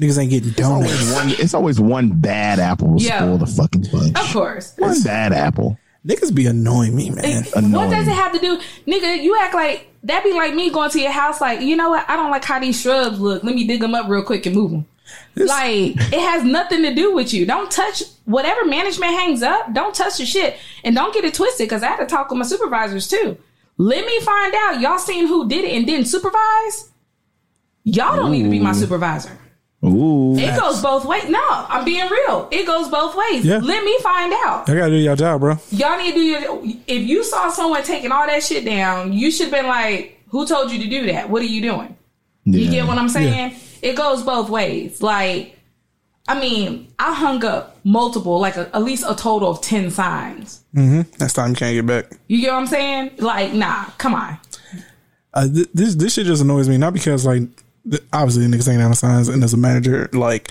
[0.00, 1.12] niggas ain't getting donuts.
[1.12, 3.18] One, it's always one bad apple to Yeah.
[3.18, 4.18] spoil the fucking bunch.
[4.18, 4.74] Of course.
[4.78, 5.78] One bad apple.
[6.06, 7.44] Niggas be annoying me, man.
[7.44, 7.90] What Annoying.
[7.90, 8.58] does it have to do,
[8.88, 9.22] nigga?
[9.22, 12.08] You act like that be like me going to your house, like you know what?
[12.10, 13.44] I don't like how these shrubs look.
[13.44, 14.86] Let me dig them up real quick and move them.
[15.36, 17.46] Like it has nothing to do with you.
[17.46, 19.72] Don't touch whatever management hangs up.
[19.72, 21.66] Don't touch the shit and don't get it twisted.
[21.66, 23.36] Because I had to talk with my supervisors too.
[23.78, 24.80] Let me find out.
[24.80, 26.90] Y'all seen who did it and didn't supervise?
[27.84, 29.38] Y'all don't need to be my supervisor.
[29.84, 30.36] Ooh.
[30.36, 31.28] It goes both ways.
[31.28, 32.46] No, I'm being real.
[32.52, 33.44] It goes both ways.
[33.44, 33.58] Yeah.
[33.58, 34.68] Let me find out.
[34.68, 35.56] I gotta do your job, bro.
[35.72, 36.62] Y'all need to do your.
[36.86, 40.46] If you saw someone taking all that shit down, you should have been like, "Who
[40.46, 41.28] told you to do that?
[41.28, 41.96] What are you doing?"
[42.44, 43.56] You get what I'm saying?
[43.82, 45.02] It goes both ways.
[45.02, 45.58] Like,
[46.28, 50.64] I mean, I hung up multiple, like a, at least a total of ten signs.
[50.74, 51.16] Mm hmm.
[51.20, 52.18] Next time you can't get back.
[52.28, 53.10] You get what I'm saying?
[53.18, 54.38] Like, nah, come on.
[55.34, 56.78] Uh, th- this this shit just annoys me.
[56.78, 57.42] Not because like
[57.90, 60.50] th- obviously niggas ain't down signs, and as a manager, like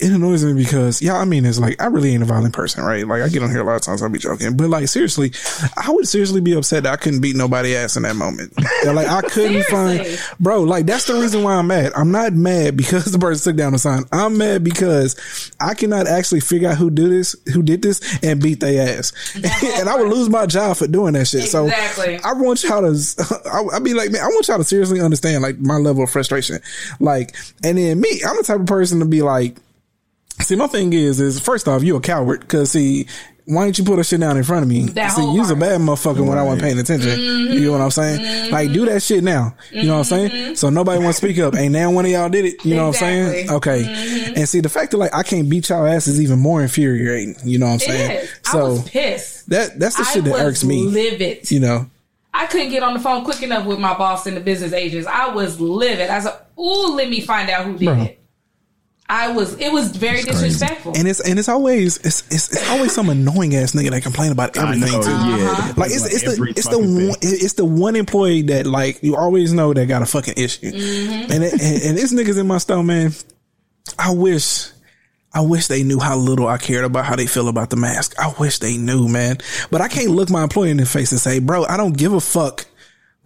[0.00, 2.84] it annoys me because yeah, I mean it's like I really ain't a violent person,
[2.84, 3.06] right?
[3.06, 5.32] Like I get on here a lot of times, I'll be joking, but like seriously,
[5.76, 8.54] I would seriously be upset that I couldn't beat nobody ass in that moment.
[8.56, 10.06] That, like I couldn't find,
[10.40, 10.62] bro.
[10.62, 11.92] Like that's the reason why I'm mad.
[11.94, 14.04] I'm not mad because the person took down the sign.
[14.12, 18.42] I'm mad because I cannot actually figure out who did this, who did this, and
[18.42, 21.44] beat their ass, and I would lose my job for doing that shit.
[21.44, 22.18] Exactly.
[22.18, 25.00] So I want y'all to, I, I be like, man, I want y'all to seriously
[25.00, 26.60] understand like my level of frustration.
[27.00, 29.56] Like, and then me, I'm the type of person to be like,
[30.40, 32.48] see, my thing is, is first off, you a coward.
[32.48, 33.06] Cause see,
[33.46, 34.86] why didn't you put a shit down in front of me?
[34.86, 37.18] That see, whole you's a bad motherfucker when I wasn't paying attention.
[37.20, 38.20] You know what I'm saying?
[38.20, 38.52] Mm-hmm.
[38.52, 39.54] Like, do that shit now.
[39.70, 40.30] You know what I'm saying?
[40.30, 40.54] Mm-hmm.
[40.54, 41.54] So nobody wants to speak up.
[41.54, 42.64] Ain't now one of y'all did it.
[42.64, 43.32] You know what I'm saying?
[43.42, 43.56] Exactly.
[43.56, 43.82] Okay.
[43.84, 44.32] Mm-hmm.
[44.36, 47.36] And see, the fact that like I can't beat y'all ass is even more infuriating.
[47.44, 48.10] You know what I'm It saying?
[48.24, 48.34] is.
[48.46, 49.48] I So was pissed.
[49.50, 50.82] that that's the I shit that irks me.
[50.82, 51.48] livid.
[51.50, 51.86] You know.
[52.34, 55.06] I couldn't get on the phone quick enough with my boss and the business agents.
[55.06, 56.10] I was livid.
[56.10, 58.02] I was like, "Ooh, let me find out who did Bro.
[58.02, 58.22] it."
[59.08, 59.56] I was.
[59.60, 60.30] It was very crazy.
[60.48, 60.92] disrespectful.
[60.96, 64.32] And it's and it's always it's it's, it's always some annoying ass nigga that complain
[64.32, 65.10] about everything know, too.
[65.10, 65.72] yeah.
[65.76, 67.08] Like it's it's the it's the fucking thing.
[67.08, 70.72] one it's the one employee that like you always know that got a fucking issue,
[70.72, 71.32] Mm-hmm.
[71.32, 73.12] and, it, and and this niggas in my store, man.
[73.98, 74.70] I wish.
[75.32, 78.18] I wish they knew how little I cared about how they feel about the mask.
[78.18, 79.36] I wish they knew, man.
[79.70, 82.14] But I can't look my employee in the face and say, bro, I don't give
[82.14, 82.64] a fuck.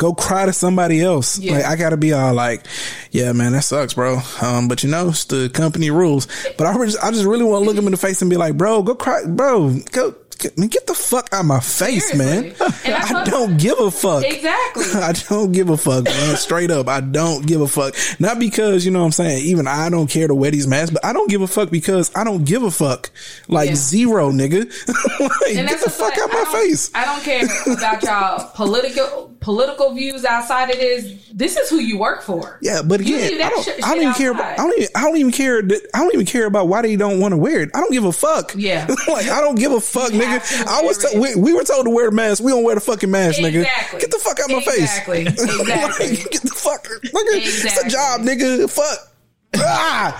[0.01, 1.39] Go cry to somebody else.
[1.39, 1.57] Yeah.
[1.57, 2.65] Like I gotta be all like,
[3.11, 4.19] yeah, man, that sucks, bro.
[4.41, 6.27] Um, but you know, it's the company rules.
[6.57, 8.39] But I just, I just really want to look him in the face and be
[8.39, 12.55] like, bro, go cry, bro, go, get, get the fuck out of my face, man.
[12.55, 12.67] Seriously.
[12.87, 14.25] And I I don't give a fuck.
[14.25, 14.85] Exactly.
[14.95, 16.37] I don't give a fuck, man.
[16.37, 17.95] Straight up, I don't give a fuck.
[18.19, 19.45] Not because you know what I'm saying.
[19.45, 22.11] Even I don't care to wear these masks, but I don't give a fuck because
[22.17, 23.11] I don't give a fuck.
[23.49, 23.75] Like Yeah.
[23.75, 24.61] zero, nigga.
[25.21, 26.91] like, get the fuck like, out my face.
[26.95, 31.15] I don't care about y'all political political views outside of this.
[31.33, 32.59] This is who you work for.
[32.61, 33.63] Yeah, but again, I don't.
[33.65, 34.31] shit- I don't even care.
[34.33, 34.53] About.
[34.53, 34.79] I don't.
[34.79, 35.63] Even, I don't even care.
[35.63, 37.71] That, I don't even care about why they don't want to wear it.
[37.75, 38.53] I don't give a fuck.
[38.57, 38.87] Yeah.
[39.09, 40.67] like I don't give a fuck, You nigga.
[40.67, 40.99] I was.
[40.99, 42.43] To, we, we were told to wear the mask.
[42.43, 43.65] We don't wear the fucking mask, nigga.
[43.99, 45.25] Get the fuck out my Exactly.
[45.25, 45.41] face.
[45.61, 46.09] Exactly.
[46.17, 46.85] like, get the fuck.
[46.85, 48.69] Nigga, It's a job, nigga.
[48.71, 49.07] Fuck.
[49.57, 50.17] Ah,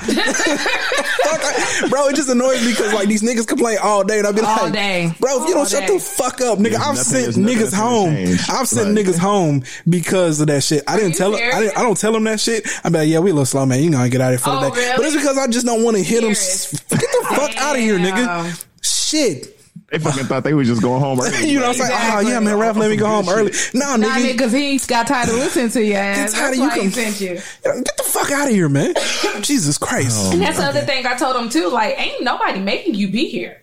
[1.25, 1.41] fuck,
[1.85, 4.33] I- bro, it just annoys me because like these niggas complain all day, and I'll
[4.33, 5.13] be All like, day.
[5.21, 5.95] bro, if you All don't shut day.
[5.95, 8.15] the fuck up, nigga, There's I've nothing- sent niggas home.
[8.15, 8.51] change.
[8.51, 9.07] I've sent Right.
[9.07, 10.83] niggas home because of that shit.
[10.89, 11.41] I didn't tell them.
[11.53, 11.79] I didn't.
[11.79, 12.67] I don't tell them that shit.
[12.85, 13.83] I'm like, yeah, we a little slow, man.
[13.83, 14.81] You gonna get out of here for Oh, the day.
[14.81, 14.97] really?
[14.97, 16.31] But it's because I just don't want to hit them.
[16.31, 18.67] Get the fuck out of here, nigga.
[18.83, 19.60] Shit.
[19.91, 21.49] They fucking thought they was just going home early.
[21.49, 21.91] you know what I'm saying?
[21.93, 22.27] Exactly.
[22.27, 23.53] Oh yeah, man, Ralph, let me go home early.
[23.75, 24.33] No, Nah, nigga.
[24.33, 26.33] because he got tired of listening to your ass.
[26.33, 27.35] Tired That's of you why he sent you.
[27.85, 28.95] Get the fuck out of here, man.
[29.43, 30.17] Jesus Christ.
[30.19, 31.69] Oh, and that's the other thing I told him too.
[31.71, 33.61] Like, ain't nobody making you be here.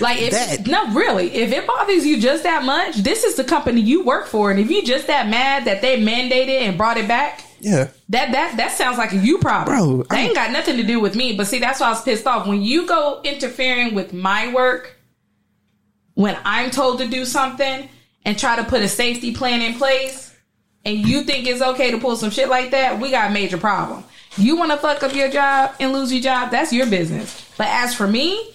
[0.00, 3.44] Like, if That- no, really, if it bothers you just that much, this is the
[3.44, 6.96] company you work for, and if you just that mad that they mandated and brought
[6.96, 7.88] it back, Yeah.
[8.08, 9.76] that that that sounds like a you problem.
[9.76, 11.36] Bro, they I'm- ain't got nothing to do with me.
[11.36, 14.96] But see, that's why I was pissed off when you go interfering with my work
[16.18, 17.88] when I'm told to do something
[18.24, 20.36] and try to put a safety plan in place,
[20.84, 22.98] and you think it's okay to pull some shit like that.
[22.98, 24.02] We got a major problem.
[24.36, 26.50] You want to fuck up your job and lose your job?
[26.50, 27.48] That's your business.
[27.56, 28.52] But as for me,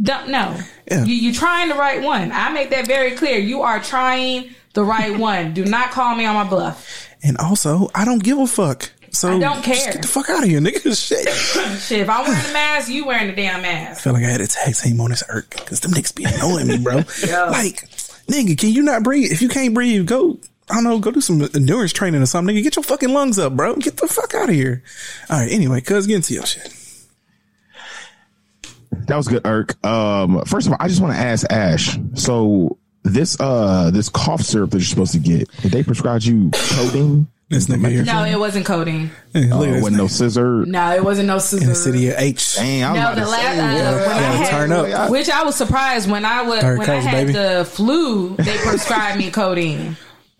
[0.00, 0.58] don't know.
[0.90, 1.04] Yeah.
[1.04, 2.32] You you trying the right one.
[2.32, 3.38] I make that very clear.
[3.38, 5.52] You are trying the right one.
[5.52, 7.10] Do not call me on my bluff.
[7.22, 8.90] And also, I don't give a fuck.
[9.12, 9.92] So I don't just care.
[9.92, 10.82] Get the fuck out of here, nigga.
[11.08, 11.28] Shit.
[11.82, 14.00] Shit, if I'm wearing the mask, you wearing the damn mask.
[14.00, 16.24] I feel like I had to text him on this irk because them niggas be
[16.24, 17.02] annoying me, bro.
[17.26, 17.44] Yeah.
[17.50, 17.88] Like,
[18.26, 19.30] nigga, can you not breathe?
[19.30, 20.38] If you can't breathe, go.
[20.70, 22.56] I don't know, go do some endurance training or something.
[22.56, 23.76] Nigga, get your fucking lungs up, bro.
[23.76, 24.82] Get the fuck out of here.
[25.28, 26.74] All right, anyway, cuz get into your shit.
[29.06, 29.84] That was good, Irk.
[29.84, 31.98] Um, first of all, I just want to ask Ash.
[32.14, 36.50] So this uh this cough syrup that you're supposed to get, did they prescribe you
[36.52, 37.26] codeine?
[37.52, 38.04] This nigga here.
[38.04, 39.10] No, it wasn't codeine.
[39.32, 40.26] Hey, Uh, look at this with no nigga.
[40.36, 40.66] sizzurp.
[40.66, 41.62] No, it wasn't no scissors.
[41.62, 42.56] in the city of H.
[42.56, 45.10] Dang, I was No, the last uh, when I had, turn up.
[45.10, 47.32] which I was surprised when I was Dark when I had baby.
[47.34, 49.96] the flu, they prescribed me codeine.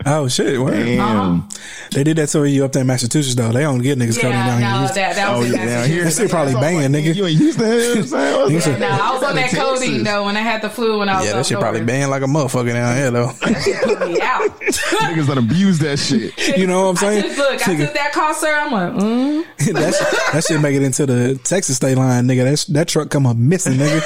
[0.07, 0.61] Oh shit!
[0.61, 0.73] Word.
[0.85, 1.49] Damn.
[1.93, 3.53] They did that to you up there in Massachusetts though.
[3.53, 4.95] They don't get niggas codeine Yeah, down no, here.
[4.95, 5.93] that, that was Oh, in yeah, now Massachusetts.
[5.95, 7.15] here- That shit probably banging, nigga.
[7.15, 7.83] You ain't used to it.
[7.83, 8.53] you what I'm saying?
[8.55, 8.79] What's Yeah, up?
[8.81, 9.59] No, I was on that Texas.
[9.61, 11.87] codeine though when I had the flu when I was Yeah, that shit probably north.
[11.89, 13.29] banned like a motherfucker down here though.
[13.41, 14.61] put out.
[14.63, 16.33] Niggas that abuse that shit.
[16.59, 17.23] you know what I'm I saying?
[17.25, 18.55] just, look, I Nigga, took that car, sir.
[18.55, 19.45] I'm like, mm.
[19.75, 22.45] that, shit, that shit make it into the Texas state line, nigga.
[22.45, 24.01] That, that truck come up missing, nigga.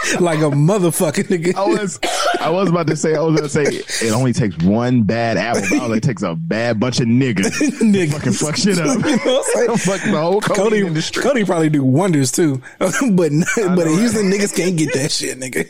[0.20, 1.54] like a motherfucking nigga.
[1.54, 1.98] I was,
[2.40, 5.36] I was about to say, I was going to say, it only takes one bad
[5.36, 5.62] apple.
[5.70, 7.50] But I was like, it takes a bad bunch of niggas.
[7.80, 8.12] Niggas.
[8.12, 8.98] Fucking fuck shit up.
[9.10, 9.98] You know what I'm saying?
[9.98, 11.22] fuck the whole codeine Cody, industry.
[11.22, 15.60] Cody probably do wonders too, but but in Houston niggas can't get that shit, nigga.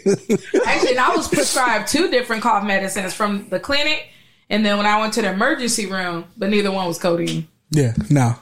[0.66, 4.08] Actually, and I was prescribed two different cough medicines from the clinic,
[4.48, 7.48] and then when I went to the emergency room, but neither one was codeine.
[7.70, 8.34] yeah, no,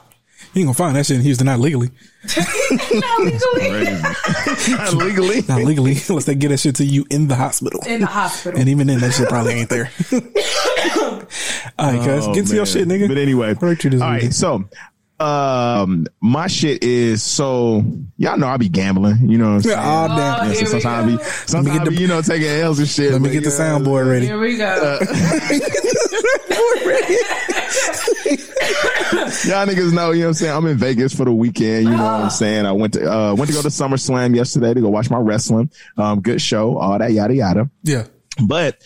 [0.53, 1.89] you ain't gonna find that shit in Houston, not legally,
[2.35, 4.01] Not legally.
[4.69, 5.41] Not legally.
[5.47, 7.81] not legally, unless they get that shit to you in the hospital.
[7.87, 8.59] In the hospital.
[8.59, 9.89] And even then, that shit probably ain't there.
[11.77, 13.07] All right, guys, Oh, get to your shit, nigga.
[13.07, 14.15] But anyway, What hurt you all right.
[14.15, 14.35] weekend?
[14.35, 14.65] So,
[15.19, 17.83] um, my shit is so
[18.17, 19.29] y'all know I be gambling.
[19.29, 19.77] You know what I'm saying?
[19.79, 20.17] Ah, damn.
[20.17, 22.21] Oh, Yeah, so here we sometimes I be, sometimes get I the- be, you know,
[22.21, 23.11] taking L's and shit.
[23.11, 24.25] Let me get the soundboard ready.
[24.27, 24.99] Here we go.
[29.45, 30.55] Y'all niggas know, you know what I'm saying?
[30.55, 32.65] I'm in Vegas for the weekend, you know what I'm saying?
[32.65, 35.71] I went to uh went to go to SummerSlam yesterday to go watch my wrestling.
[35.97, 37.69] Um good show, all that yada yada.
[37.83, 38.05] Yeah.
[38.43, 38.81] But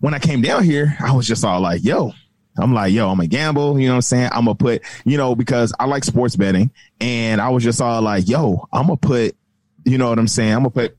[0.00, 2.12] when I came down here, I was just all like, yo,
[2.58, 4.28] I'm like, yo, I'm gonna gamble, you know what I'm saying?
[4.32, 8.02] I'm gonna put, you know, because I like sports betting, and I was just all
[8.02, 9.36] like, yo, I'm gonna put,
[9.84, 10.52] you know what I'm saying?
[10.52, 10.96] I'm gonna put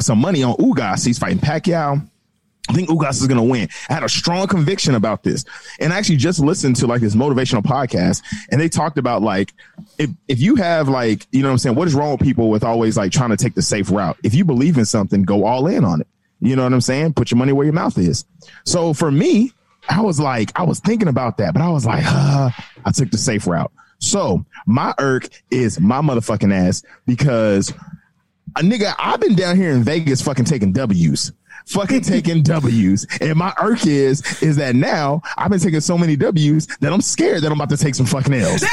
[0.00, 1.04] some money on Ugas.
[1.04, 2.07] He's fighting Pacquiao.
[2.68, 3.68] I think Ugas is going to win.
[3.88, 5.44] I had a strong conviction about this.
[5.80, 9.54] And I actually just listened to like this motivational podcast and they talked about like,
[9.98, 11.76] if, if you have like, you know what I'm saying?
[11.76, 14.18] What is wrong with people with always like trying to take the safe route?
[14.22, 16.08] If you believe in something, go all in on it.
[16.40, 17.14] You know what I'm saying?
[17.14, 18.24] Put your money where your mouth is.
[18.64, 19.52] So for me,
[19.88, 22.50] I was like, I was thinking about that, but I was like, uh,
[22.84, 23.72] I took the safe route.
[23.98, 27.72] So my irk is my motherfucking ass because
[28.56, 31.32] a nigga, I've been down here in Vegas fucking taking W's.
[31.68, 33.06] Fucking taking W's.
[33.20, 37.00] And my irk is, is that now I've been taking so many W's that I'm
[37.02, 38.62] scared that I'm about to take some fucking L's.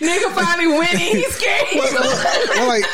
[0.00, 1.16] Nigga finally winning.
[1.16, 1.66] He's scared.
[1.74, 2.84] Well, like,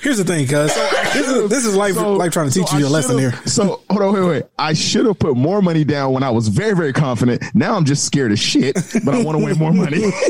[0.00, 0.72] here's the thing, cuz
[1.14, 3.18] this is this is life So- life trying to teach so you I a lesson
[3.18, 3.32] here.
[3.46, 4.42] So hold on, wait, wait.
[4.58, 7.42] I should have put more money down when I was very, very confident.
[7.54, 10.10] Now I'm just scared as shit, but I want to win more money.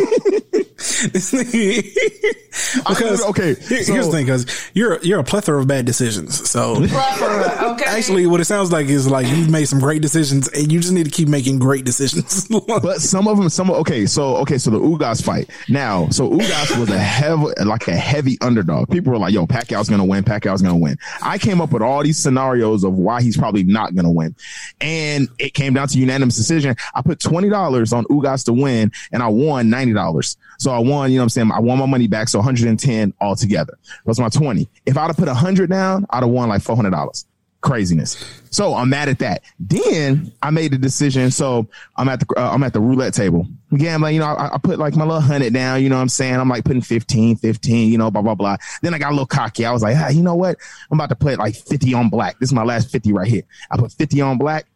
[2.88, 6.48] because okay, so- here's the thing, cuz you're you're a plethora of bad decisions.
[6.48, 7.84] So okay.
[7.86, 10.92] actually, what it sounds like is like you've made some great decisions, and you just
[10.92, 12.48] need to keep making great decisions.
[12.68, 16.08] But some of them, some okay, so okay, so the Ugas fight now.
[16.10, 18.90] So Ugas was a heavy, like a heavy underdog.
[18.90, 20.22] People were like, "Yo, Pacquiao's gonna win.
[20.22, 23.94] Pacquiao's gonna win." I came up with all these scenarios of why he's probably not
[23.94, 24.34] gonna win,
[24.80, 26.76] and it came down to unanimous decision.
[26.94, 30.36] I put twenty dollars on Ugas to win, and I won ninety dollars.
[30.58, 31.52] So I won, you know what I'm saying?
[31.52, 33.78] I won my money back, so 110 altogether.
[34.04, 34.68] That's my 20.
[34.86, 37.24] If I'd have put 100 down, I'd have won like $400
[37.60, 38.16] craziness.
[38.50, 39.42] So I'm mad at that.
[39.58, 41.30] Then I made the decision.
[41.32, 43.46] So I'm at the uh, I'm at the roulette table.
[43.76, 45.82] Gambling, you know, I, I put like my little hundred down.
[45.82, 46.36] You know what I'm saying?
[46.36, 48.56] I'm like putting 15, 15, you know, blah blah blah.
[48.80, 49.66] Then I got a little cocky.
[49.66, 50.56] I was like, ah, you know what?
[50.90, 52.38] I'm about to put like 50 on black.
[52.38, 53.42] This is my last 50 right here.
[53.70, 54.66] I put 50 on black.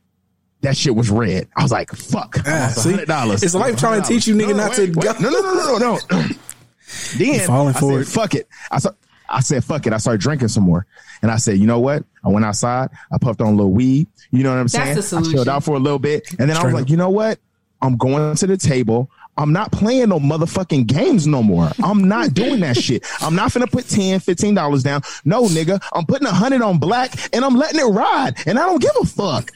[0.62, 1.48] That shit was red.
[1.56, 2.36] I was like, fuck.
[2.46, 2.92] Ah, see?
[2.92, 3.42] $100.
[3.42, 5.04] It's life trying to teach you, nigga, No, no, not wait, to wait.
[5.04, 6.22] go- No, no, no, no, no, no.
[7.16, 8.04] Then falling for it.
[8.06, 8.46] fuck it.
[8.70, 8.90] I saw,
[9.32, 9.92] I said, fuck it.
[9.92, 10.86] I started drinking some more.
[11.22, 12.04] And I said, you know what?
[12.24, 12.90] I went outside.
[13.10, 14.06] I puffed on a little weed.
[14.30, 15.22] You know what I'm That's saying?
[15.22, 16.28] the I chilled out for a little bit.
[16.38, 16.80] And then I was up.
[16.80, 17.38] like, you know what?
[17.80, 19.10] I'm going to the table.
[19.36, 21.70] I'm not playing no motherfucking games no more.
[21.82, 23.06] I'm not doing that shit.
[23.22, 25.00] I'm not finna put 10, 15 dollars down.
[25.24, 25.82] No, nigga.
[25.94, 28.34] I'm putting a hundred on black and I'm letting it ride.
[28.46, 29.50] And I don't give a fuck.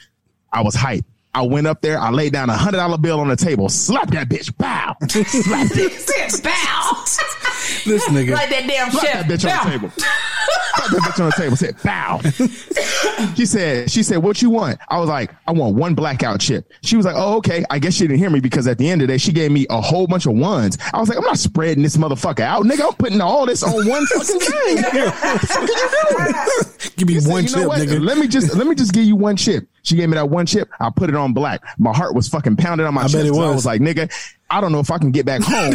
[0.51, 1.03] I was hyped.
[1.35, 1.99] I went up there.
[1.99, 3.69] I laid down a hundred dollar bill on the table.
[3.69, 4.55] slap that bitch.
[4.57, 4.95] Bow.
[5.07, 5.91] slap it.
[5.91, 7.05] He said, bow.
[7.87, 9.27] this nigga, like that damn Slap chef.
[9.27, 9.59] that bitch Bow.
[9.59, 9.89] on the table.
[9.89, 11.55] Slap that bitch on the table.
[11.57, 13.33] Said bow.
[13.35, 14.79] she said, she said, what you want?
[14.89, 16.71] I was like, I want one blackout chip.
[16.83, 17.65] She was like, oh, okay.
[17.69, 19.51] I guess she didn't hear me because at the end of the day, she gave
[19.51, 20.77] me a whole bunch of ones.
[20.93, 22.63] I was like, I'm not spreading this motherfucker out.
[22.63, 24.75] Nigga, I'm putting all this on one fucking thing.
[24.83, 24.93] what
[25.41, 26.91] the fuck are you doing?
[26.95, 28.01] give me She said, one you know chip, nigga.
[28.05, 29.67] Let me just let me just give you one chip.
[29.83, 30.69] She gave me that one chip.
[30.79, 31.61] I put it on black.
[31.77, 33.15] My heart was fucking pounding on my I chest.
[33.15, 33.55] bet it 'cause I was.
[33.55, 34.11] was like, nigga,
[34.49, 35.73] I don't know if I can get back home.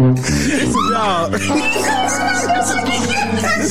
[0.00, 0.64] this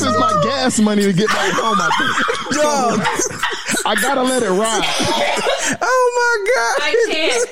[0.03, 1.79] is my gas money to get back home.
[1.81, 2.61] I think.
[2.61, 2.99] Dog.
[3.83, 4.83] I gotta let it ride.
[5.81, 6.81] oh my god.
[6.85, 7.49] I can't.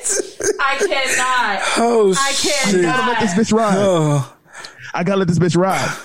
[0.60, 1.62] I cannot.
[1.78, 2.54] Oh I shit.
[2.54, 2.86] cannot.
[2.86, 3.76] I gotta let this bitch ride.
[3.78, 4.38] Oh.
[4.93, 5.97] I gotta let this bitch ride.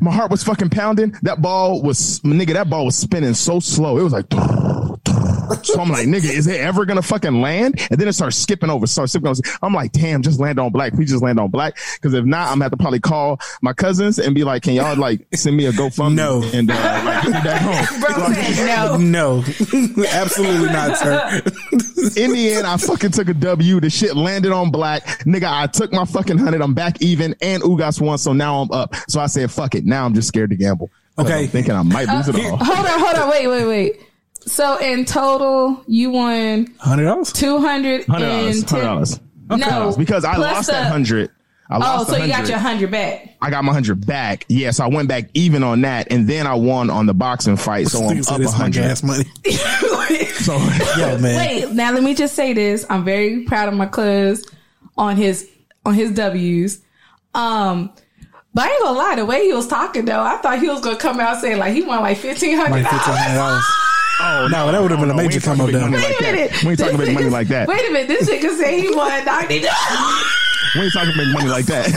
[0.00, 1.14] My heart was fucking pounding.
[1.22, 2.54] That ball was nigga.
[2.54, 3.98] That ball was spinning so slow.
[3.98, 4.26] It was like.
[5.64, 7.80] So I'm like, nigga, is it ever gonna fucking land?
[7.90, 9.40] And then it starts skipping over, starts skipping over.
[9.62, 10.94] I'm like, damn, just land on black.
[10.94, 11.76] Please just land on black.
[11.94, 14.74] Because if not, I'm gonna have to probably call my cousins and be like, can
[14.74, 16.14] y'all like send me a GoFundMe?
[16.14, 16.42] No.
[16.52, 18.00] and uh, like, get me back home.
[18.00, 19.40] Bro said no.
[19.40, 19.44] No,
[20.08, 21.42] absolutely not, sir.
[22.16, 23.80] In the end, I fucking took a W.
[23.80, 25.04] The shit landed on black.
[25.20, 26.62] Nigga, I took my fucking hundred.
[26.62, 28.18] I'm back even and Ugas won.
[28.18, 28.94] So now I'm up.
[29.08, 29.84] So I said, fuck it.
[29.84, 30.90] Now I'm just scared to gamble.
[31.18, 31.44] Okay.
[31.44, 32.56] I'm thinking I might lose it all.
[32.56, 34.09] Hold on, hold on, wait, wait, wait.
[34.46, 37.32] So in total, you won Hundred dollars.
[37.32, 38.56] two hundred Hundred dollars.
[38.60, 38.84] and Hundred ten.
[38.84, 39.20] dollars.
[39.92, 41.30] No, Because I lost the- that hundred.
[41.72, 43.36] I Oh, lost so the you got your hundred back.
[43.40, 44.44] I got my hundred back.
[44.48, 47.56] Yeah, so I went back even on that, and then I won on the boxing
[47.56, 47.86] fight.
[47.88, 48.82] So I'm up a my hundred.
[48.82, 49.24] gas money.
[50.40, 50.54] So
[50.96, 51.36] Yo, man.
[51.36, 52.84] Wait, now let me just say this.
[52.88, 54.44] I'm very proud of my cuz
[54.96, 55.48] on his
[55.84, 56.80] on his W's.
[57.34, 57.92] Um
[58.54, 60.80] but I ain't gonna lie, the way he was talking though, I thought he was
[60.80, 63.64] gonna come out saying like he won like fifteen hundred Like fifteen hundred dollars.
[64.20, 64.52] dollars.
[64.52, 65.90] oh No, that would have been a major come up down.
[65.90, 66.08] money though.
[66.08, 66.62] like Wait a that.
[66.64, 67.68] We ain't talking This big money nigga- like that.
[67.68, 70.24] Wait a minute, this nigga said he won ninety dollars.
[70.76, 71.86] We ain't talking big money like that.
[71.86, 71.92] he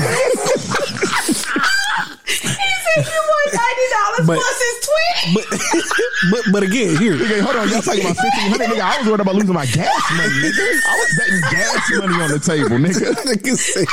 [2.33, 5.33] said you won ninety dollars But- plus his twenty.
[5.33, 5.45] But
[6.31, 7.15] but but again, here.
[7.15, 8.81] Nigga, hold on, y'all talking about fifteen hundred, nigga.
[8.81, 10.81] I was worried about losing my gas money, nigga.
[10.83, 13.13] I was betting gas money on the table, nigga.
[13.23, 13.85] Nigga say-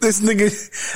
[0.00, 0.48] this nigga,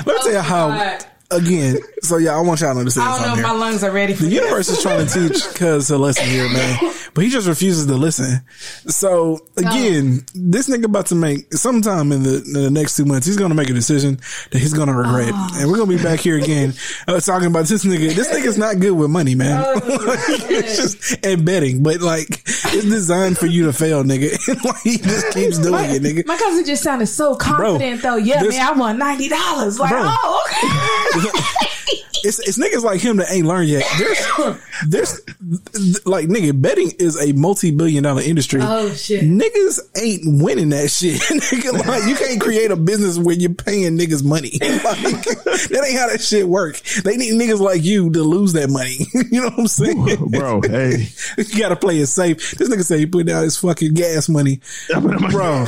[0.07, 0.68] let me tell you oh, how.
[0.68, 1.05] God.
[1.31, 3.91] Again, so yeah, I want y'all to understand I don't know if my lungs are
[3.91, 4.41] ready for The this.
[4.41, 6.79] universe is trying to teach cuz to listen here, man.
[7.12, 8.41] But he just refuses to listen.
[8.87, 13.26] So again, this nigga about to make sometime in the in the next two months,
[13.26, 14.18] he's gonna make a decision
[14.53, 15.35] that he's gonna regret.
[15.57, 16.72] And we're gonna be back here again
[17.07, 18.14] uh, talking about this nigga.
[18.14, 19.62] This nigga's not good with money, man.
[19.85, 24.33] it's just and betting, but like it's designed for you to fail, nigga.
[24.49, 26.26] And like he just keeps doing My, it, nigga.
[26.26, 28.16] my cousin just sounded so confident though.
[28.16, 29.79] Yeah, man, I won ninety dollars.
[29.79, 30.01] Like, Bro.
[30.05, 31.18] oh, okay.
[32.25, 33.85] it's, it's niggas like him that ain't learned yet.
[33.99, 38.61] There's, there's like nigga, betting is a multi-billion dollar industry.
[38.62, 39.25] Oh, shit.
[39.25, 41.21] Niggas ain't winning that shit.
[41.21, 44.53] nigga, like you can't create a business where you're paying niggas money.
[44.89, 46.81] Like, that ain't how that shit work.
[47.05, 48.97] They need niggas like you to lose that money.
[49.31, 50.31] you know what I'm saying?
[50.31, 51.09] Bro, hey.
[51.37, 52.53] you gotta play it safe.
[52.53, 54.61] This nigga said he put down his fucking gas money.
[54.95, 55.66] I put in my Bro,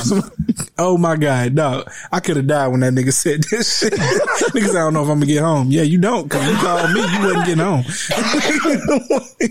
[0.77, 1.91] oh my god, dog!
[2.11, 3.93] I could have died when that nigga said this shit.
[3.93, 5.71] Niggas, I don't know if I'm gonna get home.
[5.71, 7.83] Yeah, you don't, cause you called me, you wasn't getting home.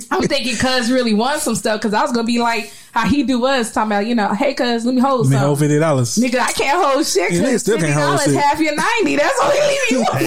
[0.11, 3.23] I'm thinking cuz really wants some stuff because I was gonna be like how he
[3.23, 5.45] do us talking about, you know, hey cuz let me hold Me some.
[5.47, 6.17] hold fifty dollars.
[6.17, 8.35] Nigga, I can't hold shit Yeah, still fifty can't hold shit.
[8.35, 9.17] half your ninety.
[9.17, 10.25] That's only leaving you one.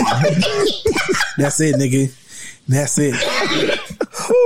[1.38, 2.14] That's it, nigga.
[2.68, 3.14] That's it.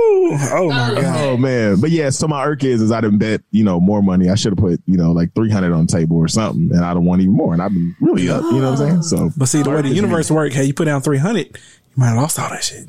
[0.08, 0.38] Whew.
[0.52, 1.24] Oh my oh, god.
[1.24, 2.10] Oh man, but yeah.
[2.10, 4.30] So my irk is, is I didn't bet you know more money.
[4.30, 6.84] I should have put you know like three hundred on the table or something, and
[6.84, 7.52] I don't want even more.
[7.52, 8.42] And I've been really up.
[8.42, 9.02] You know what I'm saying?
[9.02, 11.94] So, But see, the way the universe work, hey, you put down three hundred, you
[11.96, 12.88] might have lost all that shit.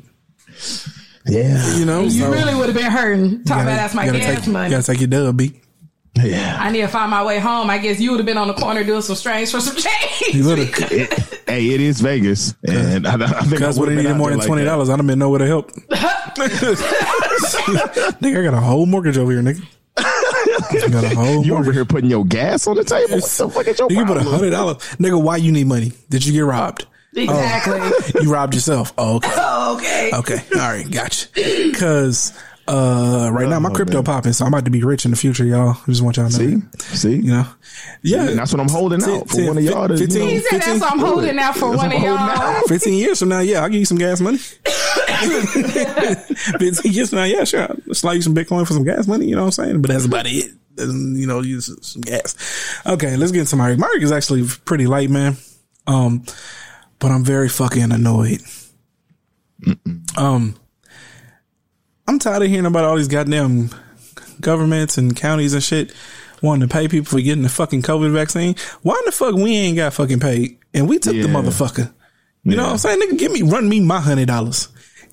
[1.26, 3.44] Yeah, You know, You so really would have been hurting.
[3.44, 4.70] Talking about that's my gotta gas take, money.
[4.70, 5.60] Gotta take your dub, B.
[6.24, 6.56] yeah.
[6.60, 7.70] I need to find my way home.
[7.70, 10.34] I guess you would have been on the corner doing some strange for some change.
[10.34, 10.74] You would've.
[11.46, 14.38] hey, it is Vegas, and I, I think I Because would would've needed more than
[14.38, 14.70] like twenty that.
[14.70, 14.88] dollars.
[14.90, 15.72] I'd have been nowhere to help.
[18.20, 19.62] nigga, I got a whole mortgage over here, nigga.
[19.96, 23.16] I got a whole You over here putting your gas on the table?
[23.16, 24.34] What the fuck is your You put a problem?
[24.34, 25.20] hundred dollars, nigga.
[25.22, 25.92] Why you need money?
[26.08, 26.86] Did you get robbed?
[27.14, 27.78] Exactly.
[27.80, 28.22] Oh.
[28.22, 28.92] You robbed yourself.
[28.96, 30.10] Oh, okay, Oh, okay.
[30.14, 31.26] okay, all right, gotcha.
[31.34, 32.32] Because
[32.70, 34.04] uh, right now my Oh, crypto man.
[34.04, 35.70] popping, so I'm about to be rich in the future, y'all.
[35.70, 36.60] I just want y'all to know.
[36.78, 37.46] See, see, You know,
[38.02, 39.94] yeah, And that's what I'm holding out for Ten- one of y'all to.
[39.96, 42.16] you know, He said that's what I'm holding out for one of y'all.
[42.18, 42.64] out.
[42.68, 44.38] 15 years from now, yeah, I'll give you some gas money.
[45.58, 47.62] 15 years from now, yeah, sure.
[47.88, 49.82] I'll slide you some Bitcoin for some gas money, you know what I'm saying?
[49.82, 50.50] But that's about it.
[50.78, 52.36] And, you know, use some gas.
[52.86, 53.76] Okay, let's get into Mark.
[53.78, 55.36] Mark is actually pretty light, man.
[55.86, 56.24] Um,
[56.98, 58.40] but I'm very fucking annoyed.
[60.16, 60.54] Um,
[62.10, 63.70] I'm tired of hearing about all these goddamn
[64.40, 65.94] governments and counties and shit
[66.42, 68.56] wanting to pay people for getting the fucking COVID vaccine.
[68.82, 70.58] Why in the fuck we ain't got fucking paid?
[70.74, 71.94] And we took the motherfucker.
[72.42, 73.00] You know what I'm saying?
[73.00, 74.66] Nigga, give me, run me my hundred dollars.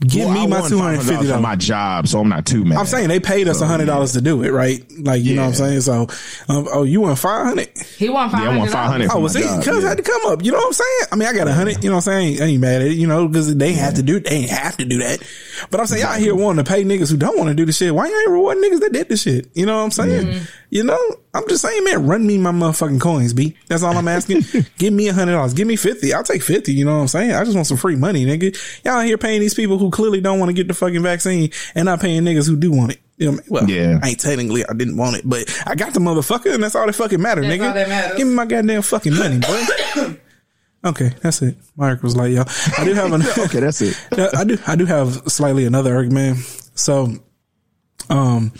[0.06, 2.30] Give Well, me I my won two hundred fifty $500 for my job, so I'm
[2.30, 2.78] not too mad.
[2.78, 4.84] I'm saying they paid us a hundred dollars to do it, right?
[5.00, 5.82] Like, you know what I'm saying?
[5.82, 6.02] So,
[6.50, 7.70] um, oh, you want five hundred?
[7.98, 8.60] He won five Yeah, I hundred.
[8.60, 9.06] want 500.
[9.06, 9.90] Oh, for well, see, cuz yeah.
[9.90, 10.44] had to come up.
[10.46, 11.00] You know what I'm saying?
[11.12, 11.84] I mean, I got a hundred.
[11.84, 12.42] You know what I'm saying?
[12.44, 12.94] I ain't mad at it.
[12.98, 14.20] You know, because they ain't have to do.
[14.20, 15.20] They ain't have to do that.
[15.72, 17.74] But I'm saying y'all here wanting to pay niggas who don't want to do the
[17.74, 17.96] shit.
[17.96, 19.48] Why you ain't rewarding niggas that did the shit?
[19.56, 20.42] You know what I'm saying?
[20.70, 21.00] You know,
[21.38, 23.56] I'm just saying, man, run me my motherfucking coins, b.
[23.68, 24.42] That's all I'm asking.
[24.78, 25.54] Give me a hundred dollars.
[25.54, 26.14] Give me fifty.
[26.14, 26.74] I'll take fifty.
[26.74, 27.32] You know what I'm saying?
[27.32, 28.58] I just want some free money, nigga.
[28.84, 31.86] Y'all here paying these people who clearly don't want to get the fucking vaccine and
[31.86, 33.00] not paying niggas who do want it.
[33.18, 33.76] You know, what I mean?
[33.78, 34.00] well, Yeah.
[34.04, 36.86] I ain't technically I didn't want it, but I got the motherfucker, and that's all
[36.86, 37.68] that fucking matter, That's nigga.
[37.68, 38.18] all that matters.
[38.18, 40.16] Give me my goddamn fucking money, boy.
[40.86, 41.58] Okay, that's it.
[41.76, 42.44] Mark was like, yo,
[42.78, 44.00] I do have an okay, that's it.
[44.36, 46.38] I do I do have slightly another argument.
[46.76, 47.14] So
[48.10, 48.54] um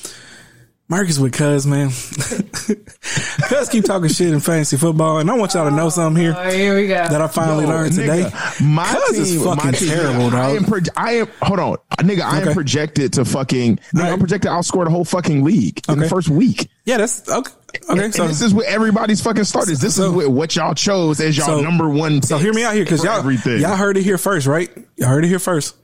[0.90, 1.90] Marcus with Cuz, man.
[3.50, 6.34] Cuz keep talking shit in fantasy football, and I want y'all to know something here
[6.38, 6.94] Oh, here we go.
[6.96, 8.64] that I finally Yo, learned nigga, today.
[8.66, 10.68] My Cuz team is fucking team, terrible, I am, dog.
[10.68, 11.28] pro- I am.
[11.42, 11.78] Hold on,
[12.08, 12.22] nigga.
[12.22, 12.50] I Okay.
[12.50, 13.76] am projected to fucking.
[13.78, 14.14] Nigga, Alright.
[14.14, 14.50] I'm projected.
[14.50, 16.70] I'll score the whole fucking league in the first week.
[16.86, 17.52] Yeah, that's okay.
[17.90, 19.82] Okay, and so this is what everybody's fucking starters.
[19.82, 22.22] This So- is what, what y'all chose as y'all So- number one.
[22.22, 23.60] so hear me out here because y'all everything.
[23.60, 24.70] y'all heard it here first, right?
[24.96, 25.76] Y'all heard it here first.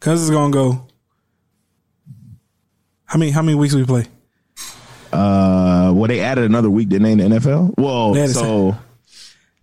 [0.00, 0.86] Cuz is gonna go.
[3.06, 4.04] How many how many weeks we play?
[5.12, 7.74] Uh, well, they added another week, didn't they, in the NFL?
[7.76, 8.76] Well, They so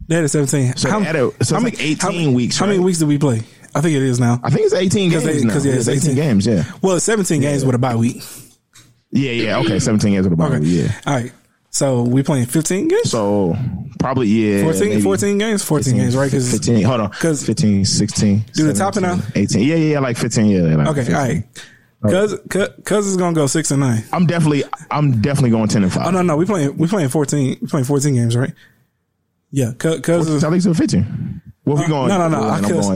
[0.08, 0.76] They had seventeen.
[0.78, 3.41] So they added- so it's like 18 weeks, How many weeks did we play?
[3.76, 4.39] I think it is now.
[4.43, 5.24] I think it's 18 games.
[5.24, 5.54] they- now.
[5.54, 6.16] 'cause, yeah, it's it's 18, 18.
[6.16, 6.48] games.
[6.48, 8.24] Yeah, Well, it's seventeen games with a bye week.
[9.12, 9.58] yeah, yeah.
[9.60, 10.48] Okay, 17 games with a bye.
[10.48, 10.60] Okay.
[10.60, 10.91] week, Yeah.
[11.06, 11.32] All right.
[11.70, 13.12] So we playing 15 games?
[13.12, 13.56] So
[14.00, 14.64] probably yeah.
[14.64, 15.64] 14, maybe 14 games?
[15.64, 16.32] 14 games, right?
[16.32, 16.82] 'Cause- 15.
[16.84, 17.10] Hold on.
[17.12, 18.45] 'cause- 15, 16.
[18.54, 19.32] Do the top and 17, down?
[19.36, 19.64] 18.
[19.64, 20.00] Yeah, yeah, yeah.
[20.00, 20.45] Like 15.
[20.48, 20.62] Yeah.
[20.76, 21.00] Like Okay.
[21.02, 21.16] 15.
[21.16, 21.43] All right.
[22.10, 24.03] Cuz, cuz, cuz is going to go six and nine.
[24.12, 26.08] I'm definitely, I'm definitely going 10 and 5.
[26.08, 26.38] Oh, no, no.
[26.38, 28.53] We playing, we playing 14, we playing 14 games, right?
[29.51, 29.72] Yeah.
[29.78, 31.41] Cuz, cuz I think it's 15.
[31.66, 32.10] Well, we Uh, going.
[32.10, 32.49] no, no, no.
[32.49, 32.89] I, cuz,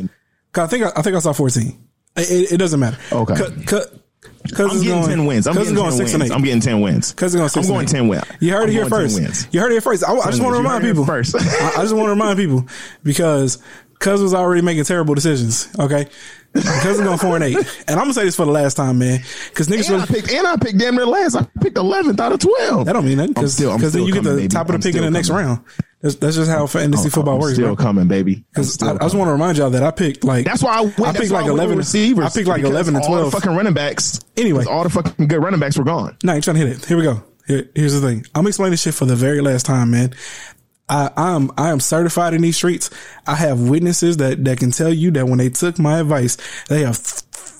[0.56, 1.78] I think, I, I think I saw 14.
[2.18, 2.98] It, it, doesn't matter.
[3.12, 3.36] Okay.
[3.66, 3.86] Cuz,
[4.54, 5.48] cuz, is getting going, 10 wins.
[5.48, 6.14] I'm getting going 10 six wins.
[6.14, 6.32] and eight.
[6.36, 7.14] I'm getting 10 wins.
[7.14, 8.24] Cuz is going six I'm going 10 wins.
[8.40, 9.54] You heard I'm it here first.
[9.54, 10.04] You heard it here first.
[10.04, 11.06] I, I just want to remind people.
[11.06, 11.36] first.
[11.40, 12.68] I, I just want to remind people
[13.04, 13.60] because
[14.00, 15.70] Cuz was already making terrible decisions.
[15.78, 16.08] Okay.
[16.54, 17.56] Cuz is going four and eight.
[17.88, 19.20] And I'm going to say this for the last time, man.
[19.54, 21.36] Cause niggas And I really, picked, and I picked damn near last.
[21.36, 22.86] I picked 11th out of 12.
[22.86, 23.34] that don't mean nothing.
[23.38, 24.48] I'm Cause, still- I'm 'cause then you get the baby.
[24.50, 25.64] top of the I'm pick in the next round.
[26.02, 27.76] That's, that's just how fantasy football I'm works, still bro.
[27.76, 28.38] coming, baby.
[28.38, 30.78] I'm Cause I, I just want to remind y'all that I picked like That's why
[30.78, 31.00] I went.
[31.02, 32.26] I picked like I eleven receivers.
[32.26, 33.34] I picked like eleven and all the twelve.
[33.34, 34.20] fucking running backs.
[34.36, 34.66] Anyway.
[34.66, 36.18] all the fucking good running backs were gone.
[36.24, 36.86] No, I ain't trying to hit it.
[36.86, 37.24] Here we go.
[37.48, 38.26] Here, here's the thing.
[38.34, 40.14] I'm explaining this shit for the very last time, man.
[40.92, 42.90] I, I'm I am certified in these streets.
[43.26, 46.38] I have witnesses that that can tell you that when they took my advice,
[46.68, 46.98] they have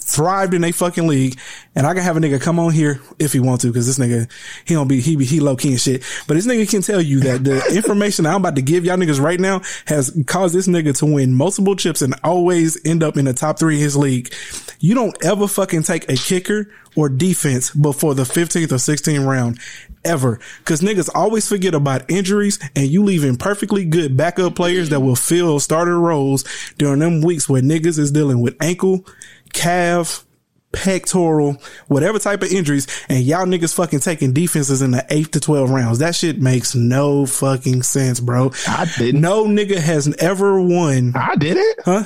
[0.02, 1.40] thrived in a fucking league.
[1.76, 3.98] And I can have a nigga come on here if he want to, because this
[3.98, 4.30] nigga
[4.66, 6.04] he don't be he be he low key and shit.
[6.28, 9.22] But this nigga can tell you that the information I'm about to give y'all niggas
[9.22, 13.26] right now has caused this nigga to win multiple chips and always end up in
[13.26, 14.34] the top three in his league.
[14.80, 19.60] You don't ever fucking take a kicker or defense before the 15th or 16th round
[20.04, 20.40] ever.
[20.66, 25.16] Cause niggas always forget about injuries and you leaving perfectly good backup players that will
[25.16, 26.44] fill starter roles
[26.78, 29.06] during them weeks where niggas is dealing with ankle,
[29.54, 30.26] calf,
[30.72, 35.40] pectoral, whatever type of injuries, and y'all niggas fucking taking defenses in the eighth to
[35.40, 36.00] 12 rounds.
[36.00, 38.52] That shit makes no fucking sense, bro.
[38.68, 39.22] I didn't.
[39.22, 41.14] No nigga has ever won.
[41.16, 41.80] I did it.
[41.84, 42.06] Huh?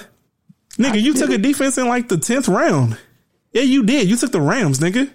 [0.78, 2.98] Nigga, you took a defense in like the 10th round.
[3.54, 4.10] Yeah, you did.
[4.10, 5.10] You took the Rams, nigga.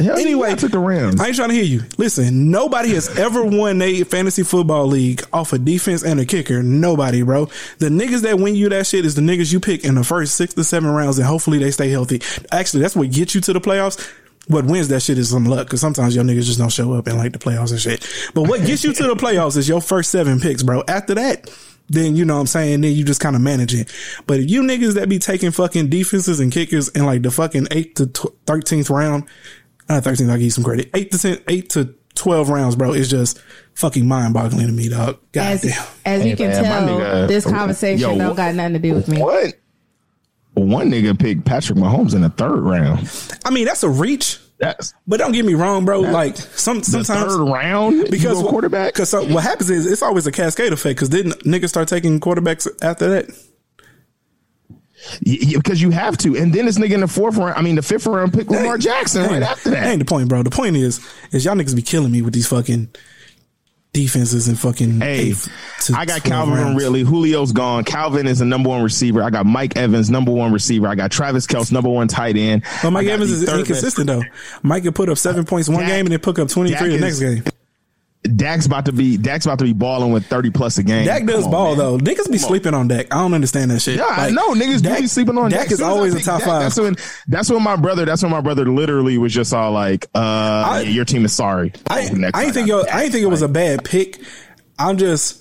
[0.00, 1.20] Hell Anyway, I took the Rams.
[1.20, 1.82] I ain't trying to hear you.
[1.98, 6.62] Listen, nobody has ever won a fantasy football league off a defense and a kicker.
[6.62, 7.46] Nobody, bro.
[7.78, 10.34] The niggas that win you that shit is the niggas you pick in the first
[10.34, 12.20] six to seven rounds, and hopefully they stay healthy.
[12.52, 14.10] Actually, that's what gets you to the playoffs.
[14.48, 17.06] What wins that shit is some luck, because sometimes your niggas just don't show up
[17.06, 18.08] in like the playoffs and shit.
[18.34, 20.82] But what gets you to the playoffs is your first seven picks, bro.
[20.88, 21.48] After that,
[21.90, 23.92] then you know what I'm saying, then you just kind of manage it.
[24.26, 27.66] But if you niggas that be taking fucking defenses and kickers in like the fucking
[27.66, 28.06] 8th to
[28.46, 29.24] 13th round,
[29.90, 30.90] not 13th, I'll give you some credit.
[30.94, 33.40] 8 to 10, 8 to 12 rounds, bro, is just
[33.74, 35.18] fucking mind boggling to me, dog.
[35.32, 35.86] God As, damn.
[36.04, 38.78] as you Hey, can man, tell, nigga- this conversation Yo, don't what- got nothing to
[38.78, 39.20] do with me.
[39.20, 39.54] What?
[40.54, 43.08] One nigga picked Patrick Mahomes in the third round.
[43.44, 46.00] I mean, that's a reach, That's but don't get me wrong, bro.
[46.00, 47.32] Like, some, sometimes.
[47.32, 48.92] third round Because because quarterback.
[48.92, 50.96] Because so, what happens is it's always a cascade effect.
[50.96, 53.30] Because didn't niggas start taking quarterbacks after that?
[55.22, 57.54] Yeah, because you have to, and then this nigga in the fourth round.
[57.56, 59.86] I mean, the fifth round pick Lamar Jackson right Ain't- after that.
[59.86, 60.42] Ain't the point, bro.
[60.42, 61.00] The point is,
[61.32, 62.88] is y'all niggas be killing me with these fucking
[63.92, 65.00] defenses and fucking.
[65.00, 65.32] Hey,
[65.80, 66.82] to I got Calvin rounds.
[66.82, 67.02] Ridley.
[67.04, 67.84] Julio's gone.
[67.84, 69.22] Calvin is the number one receiver.
[69.22, 70.86] I got Mike Evans, number one receiver.
[70.86, 72.62] I got Travis Kelce, number one tight end.
[72.82, 74.22] But Mike Evans is inconsistent though.
[74.62, 76.90] Mike could put up seven points one Dak- game and then pick up twenty three
[76.90, 77.42] the next game.
[78.36, 81.04] Dak's about to be Dak's about to be balling with thirty plus a game.
[81.06, 81.78] Dak does on, ball man.
[81.78, 81.98] though.
[81.98, 83.06] Niggas be sleeping on Dak.
[83.12, 83.96] I don't understand that shit.
[83.96, 85.62] Yeah, I know niggas do Dak- be sleeping on Dak.
[85.64, 85.72] Dak.
[85.72, 86.62] is I always a top Dak, five.
[86.62, 86.96] That's when
[87.28, 88.04] that's when my brother.
[88.04, 91.72] That's when my brother literally was just all like, "Uh, yeah, your team is sorry."
[91.88, 94.18] I, Oh, I I ain't think yo, I ain't think it was a bad pick.
[94.78, 95.39] I'm just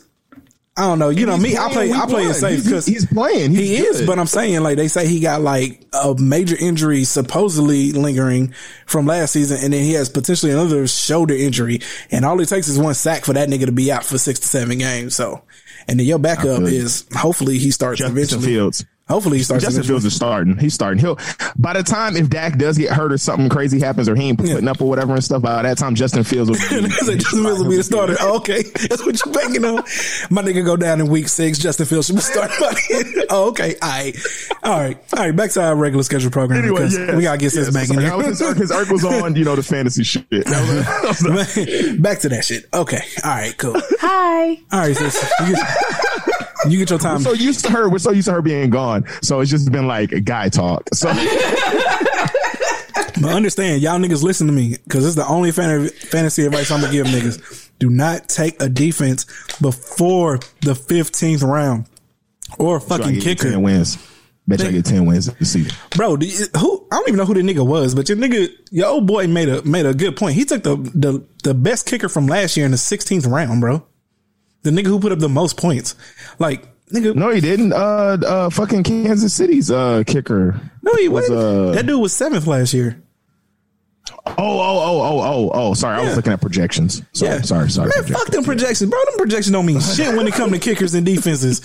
[0.80, 1.10] I don't know.
[1.10, 1.58] You know me.
[1.58, 1.92] I play.
[1.92, 3.52] I play it safe because He's- he's playing.
[3.52, 3.98] He's he is.
[4.00, 4.08] good.
[4.08, 8.54] But I'm saying like they say he got like a major injury supposedly lingering
[8.86, 12.68] from last season, and then he has potentially another shoulder injury, and all it takes
[12.70, 15.16] is one sack for that nigga to be out for six to seven games.
[15.16, 15.44] So,
[15.88, 18.46] and then your backup is hopefully he starts Justin eventually.
[18.46, 18.86] Fields.
[19.10, 19.64] Hopefully he starts.
[19.64, 19.93] Justin eventually.
[19.95, 20.57] Fields is starting.
[20.57, 20.99] He's starting.
[20.99, 21.18] He'll
[21.57, 24.38] by the time if Dak does get hurt or something crazy happens or he ain't
[24.39, 27.43] putting up or whatever and stuff, by that time Justin Fields will be, They Justin
[27.43, 28.16] Fields will be the starter.
[28.20, 29.78] Oh, okay, that's what you're banking on.
[30.30, 31.57] My nigga go down in week six.
[31.57, 32.55] Justin Fields should be starting.
[32.60, 33.14] by then.
[33.30, 33.76] oh, okay.
[33.82, 34.16] All right.
[34.64, 34.97] All right.
[35.18, 35.36] All right.
[35.36, 36.60] Back to our regular schedule program.
[36.60, 37.66] Anyway, because yes, we gotta get yes.
[37.66, 38.53] this back in Like, His, there.
[38.53, 40.26] his Irk was on, you know, the fantasy shit.
[40.32, 42.66] That was- back to that shit.
[42.74, 43.01] Okay.
[43.24, 43.57] All right.
[43.57, 43.76] Cool.
[43.99, 44.49] Hi.
[44.72, 45.16] All right, sis.
[46.72, 47.20] You get, you get your time.
[47.22, 47.89] so used to her.
[47.89, 49.05] We're so used to her being gone.
[49.22, 50.84] So it's just been like a guy talk.
[50.93, 51.11] So
[53.22, 56.80] But understand, y'all niggas listen to me because it's the only fan- fantasy advice I'm
[56.80, 57.70] gonna give niggas.
[57.78, 59.26] Do not take a defense
[59.59, 61.86] before the 15th round
[62.57, 63.49] or a I fucking get kicker.
[63.51, 63.97] ten wins.
[64.47, 65.74] Bet you I get ten wins this season.
[65.97, 68.49] Bro, do you- who I don't even know who the nigga was, but your nigga,
[68.72, 70.36] your old boy made a made a good point.
[70.36, 73.86] He took the the the best kicker from last year in the 16th round, bro.
[74.64, 75.95] The nigga who put up the most points,
[76.38, 77.16] like nigga.
[77.16, 77.74] No, he didn't.
[77.74, 80.60] Uh, uh, fucking Kansas City's uh kicker.
[80.82, 81.70] No, he was, wasn't.
[81.70, 83.01] uh, that dude was seventh last year.
[84.26, 85.74] Oh, oh, oh, oh, oh, oh.
[85.74, 87.01] Sorry, I was looking at projections.
[87.14, 87.91] Sorry, sorry, sorry.
[87.95, 88.99] Man, fuck them projections, bro.
[89.05, 91.62] Them projections don't mean shit when it come to kickers and defenses.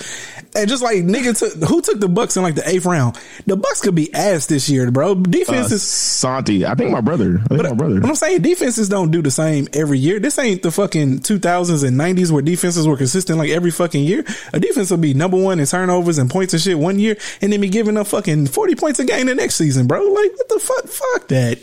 [0.57, 3.18] And just like nigga took who took the Bucks in like the eighth round.
[3.47, 5.12] The Bucks could be ass this year, bro.
[5.12, 5.82] Uh, Defenses.
[5.82, 6.64] Santi.
[6.64, 7.40] I think my brother.
[7.45, 8.01] I think my brother.
[8.01, 10.20] But I'm saying defenses don't do the same every year.
[10.20, 14.24] This ain't the fucking 2000s and 90s where defenses were consistent like every fucking year.
[14.53, 17.53] A defense will be number one in turnovers and points and shit one year, and
[17.53, 20.01] then be giving up fucking 40 points a game the next season, bro.
[20.03, 20.84] Like what the fuck?
[20.86, 21.59] Fuck that.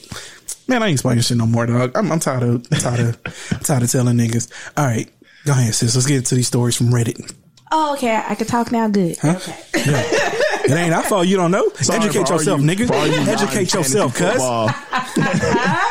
[0.68, 1.92] Man, I ain't explaining shit no more, dog.
[1.96, 3.24] I'm, I'm tired of tired of
[3.64, 4.52] tired of telling niggas.
[4.78, 5.10] All right,
[5.46, 5.96] go ahead, sis.
[5.96, 7.34] Let's get into these stories from Reddit.
[7.74, 8.22] Oh, okay.
[8.28, 8.88] I can talk now.
[8.90, 9.18] Good.
[9.24, 9.56] Okay.
[9.74, 11.26] It ain't our fault.
[11.28, 11.70] You don't know.
[11.76, 12.80] Sorry Educate yourself, you- nigga.
[13.26, 14.30] you Educate yourself, cuz.
[14.32, 14.70] football-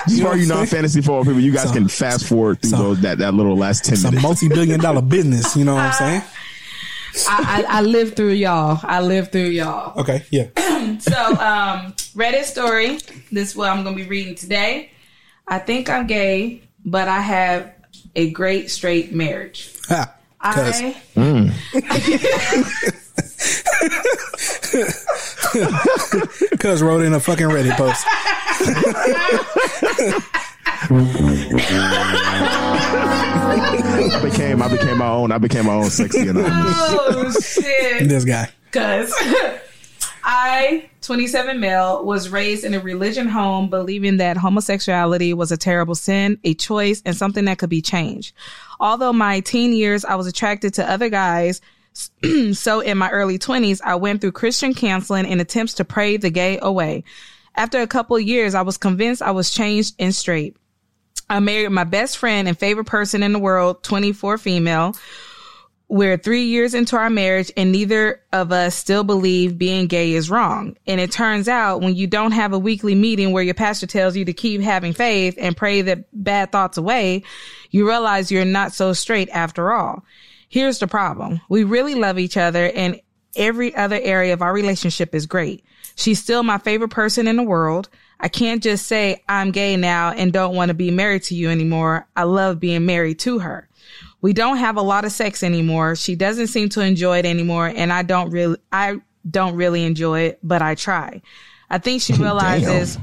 [0.09, 2.27] You know For what you I'm non fantasy football people, you guys So- can fast
[2.27, 4.23] forward through so- those that, that little last ten It's a minutes.
[4.23, 5.57] multi-billion dollar business.
[5.57, 6.23] You know what I'm saying?
[7.29, 8.81] I, I, I lived through y'all.
[8.83, 9.99] I lived through y'all.
[10.01, 10.47] Okay, yeah.
[10.99, 12.99] So, um, Reddit story.
[13.31, 14.91] This is what I'm going to be reading today.
[15.47, 17.73] I think I'm gay, but I have
[18.17, 19.73] a great straight marriage.
[19.89, 20.15] Ha.
[20.41, 20.95] I
[26.59, 28.07] Cuz wrote in a fucking Reddit post.
[34.13, 35.33] I became I became my own.
[35.33, 36.75] I became my own sexy anonymous.
[36.77, 38.09] oh shit.
[38.09, 38.49] This guy.
[38.65, 39.13] Because
[40.23, 45.95] I, 27 male, was raised in a religion home believing that homosexuality was a terrible
[45.95, 48.35] sin, a choice, and something that could be changed.
[48.79, 51.61] Although my teen years, I was attracted to other guys.
[52.53, 56.31] so in my early 20s, I went through Christian counseling in attempts to pray the
[56.31, 57.05] gay away.
[57.57, 60.57] After a couple of years, I was convinced I was changed and straight.
[61.31, 64.97] I married my best friend and favorite person in the world, 24 female.
[65.87, 70.29] We're three years into our marriage and neither of us still believe being gay is
[70.29, 70.77] wrong.
[70.89, 74.17] And it turns out when you don't have a weekly meeting where your pastor tells
[74.17, 77.23] you to keep having faith and pray the bad thoughts away,
[77.71, 80.05] you realize you're not so straight after all.
[80.49, 81.41] Here's the problem.
[81.49, 83.01] We really love each other and
[83.37, 85.65] every other area of our relationship is great.
[85.95, 87.89] She's still my favorite person in the world.
[88.21, 91.49] I can't just say I'm gay now and don't want to be married to you
[91.49, 92.07] anymore.
[92.15, 93.67] I love being married to her.
[94.21, 95.97] We don't have a lot of sex anymore.
[95.97, 100.21] She doesn't seem to enjoy it anymore and I don't really I don't really enjoy
[100.21, 101.23] it, but I try.
[101.71, 102.99] I think she realizes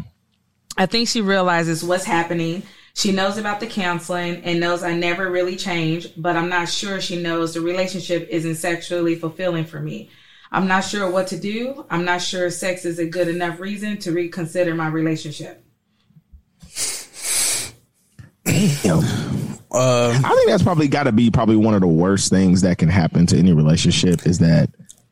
[0.78, 2.62] I think she realizes what's happening.
[2.94, 7.02] She knows about the counseling and knows I never really changed, but I'm not sure
[7.02, 10.12] she knows the relationship isn't sexually fulfilling for me.
[10.52, 11.86] I'm not sure what to do.
[11.90, 15.64] I'm not sure sex is a good enough reason to reconsider my relationship.
[19.70, 22.78] Um, I think that's probably got to be probably one of the worst things that
[22.78, 24.70] can happen to any relationship is that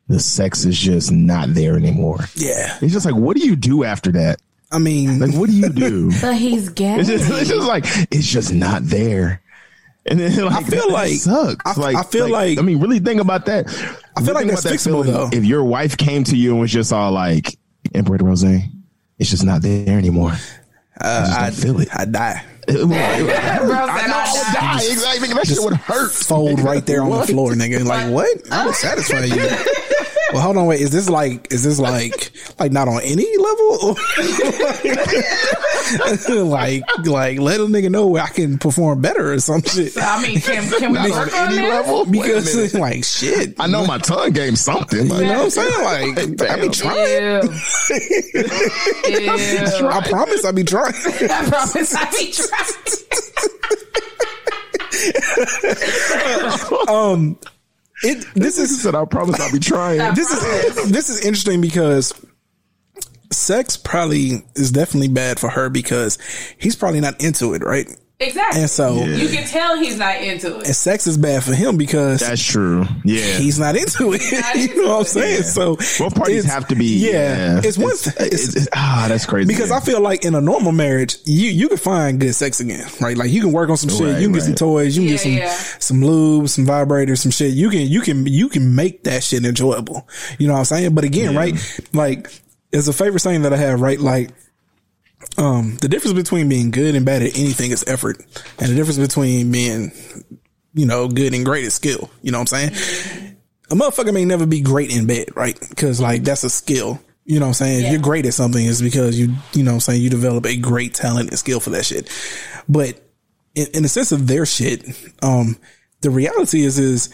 [0.08, 2.20] the sex is just not there anymore.
[2.36, 2.78] Yeah.
[2.82, 4.40] It's just like, what do you do after that?
[4.72, 6.12] I mean, Like, what do you do?
[6.22, 6.96] But he's gay.
[7.00, 9.42] It's just, it's just like it's just not there.
[10.08, 11.78] And then like, I feel like- sucks.
[11.78, 13.68] I- like I feel like- I mean, really think about that.
[14.16, 15.30] I feel like that's fixable, though.
[15.34, 17.58] If your wife came to you and was just all like,
[17.94, 20.34] Emperor Rose, it's just not there anymore.
[21.02, 21.90] uh, just I don't feel it.
[21.94, 22.44] I die.
[22.68, 24.80] It, it, Bro I know, I die.
[24.92, 25.28] Exactly.
[25.28, 26.12] That shit would hurt.
[26.12, 27.86] Fold right there on the floor, nigga.
[27.86, 28.28] Like what?
[28.52, 29.36] I'm satisfied you.
[30.36, 30.82] Well, hold on, wait.
[30.82, 31.52] Is this like?
[31.52, 32.32] Is this like?
[32.58, 33.90] Like not on any level?
[36.50, 39.92] like, like let a nigga know where I can perform better or some shit.
[39.98, 41.70] I mean, can, can we Not work on on any this?
[41.70, 42.06] level.
[42.06, 43.56] Wait a Because like shit.
[43.60, 45.10] I know my tongue game something.
[45.10, 45.84] Like, You know what I'm saying?
[45.84, 46.18] Like
[46.50, 46.72] I be Damn.
[46.72, 47.10] trying.
[47.10, 47.42] Ew.
[49.82, 49.88] Ew.
[49.90, 50.94] I promise I be trying.
[50.96, 52.74] I promise I be trying.
[56.88, 57.38] Um,
[58.04, 62.14] it, this is said, "I promise I'll be trying." this is this is interesting because
[63.32, 66.18] sex probably is definitely bad for her because
[66.58, 67.88] he's probably not into it, right?
[68.18, 68.62] Exactly.
[68.62, 70.68] And so you can tell he's not into it.
[70.68, 72.86] and sex is bad for him because That's true.
[73.04, 73.22] Yeah.
[73.40, 74.22] he's not into it.
[74.32, 75.08] not you know what I'm it.
[75.08, 75.44] saying?
[75.44, 76.86] So Both parties it's- have to be.
[77.12, 77.92] Yeah, it's one.
[77.92, 79.48] It's, It's, it's- it's- ah, that's crazy.
[79.48, 79.82] because man.
[79.82, 83.18] I feel like in a normal marriage, you you can find good sex again, right?
[83.18, 85.10] Like you can work on some shit, Right, you can get some toys, you can
[85.10, 85.58] get some Yeah, yeah.
[85.80, 87.52] some lube, some vibrators, some shit.
[87.54, 90.08] You can you can you can make that shit enjoyable.
[90.40, 90.96] You know what I'm saying?
[90.96, 91.54] But again, right?
[91.92, 92.32] Like
[92.72, 94.00] it's a favorite saying that I have, right?
[94.00, 94.30] Like
[95.38, 98.18] um the difference between being good and bad at anything is effort.
[98.60, 99.92] And the difference between being
[100.76, 102.12] you know, good and great is skill.
[102.22, 103.38] You know what I'm saying?
[103.72, 105.58] A motherfucker may never be great in bed, right?
[105.70, 107.00] Because like that's a skill.
[107.24, 107.86] You know what I'm saying?
[107.86, 110.46] If you're great at something, it's because you, you know what I'm saying, you develop
[110.46, 112.08] a great talent and skill for that shit.
[112.70, 113.02] But
[113.56, 114.86] in, in the sense of their shit,
[115.24, 115.58] um,
[116.02, 117.10] the reality is, is,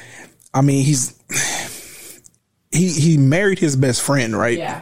[0.54, 1.18] I mean, he's,
[2.72, 4.58] he, he married his best friend, right?
[4.58, 4.82] yeah.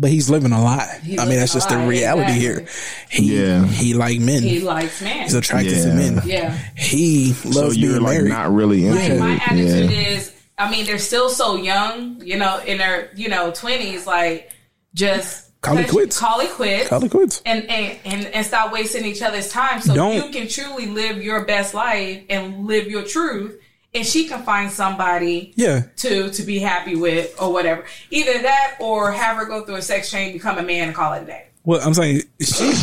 [0.00, 1.00] But he's living a lie.
[1.02, 2.40] He's I mean, that's just the reality exactly.
[2.40, 2.66] here.
[3.10, 3.66] He, Yeah.
[3.66, 4.42] he like men.
[4.44, 5.24] He likes men.
[5.24, 6.22] he's attracted to men.
[6.24, 6.56] Yeah.
[6.76, 8.30] He so loves you're being like married.
[8.30, 9.18] not really into Like it.
[9.18, 10.08] my attitude yeah.
[10.10, 14.06] is, I mean, they're still so young, you know, in their, you know, twenties.
[14.06, 14.50] Like,
[14.94, 16.18] just Call it quits.
[16.20, 16.88] Call it quits.
[16.88, 17.42] Call it quits.
[17.44, 21.20] and, and and and stop wasting each other's time so Don't- you can truly live
[21.20, 23.58] your best life and live your truth
[23.94, 25.82] and she can find somebody Yeah.
[25.96, 29.82] to to be happy with or whatever either that or have her go through a
[29.82, 32.82] sex change become a man and call it a day Well, I'm saying she's,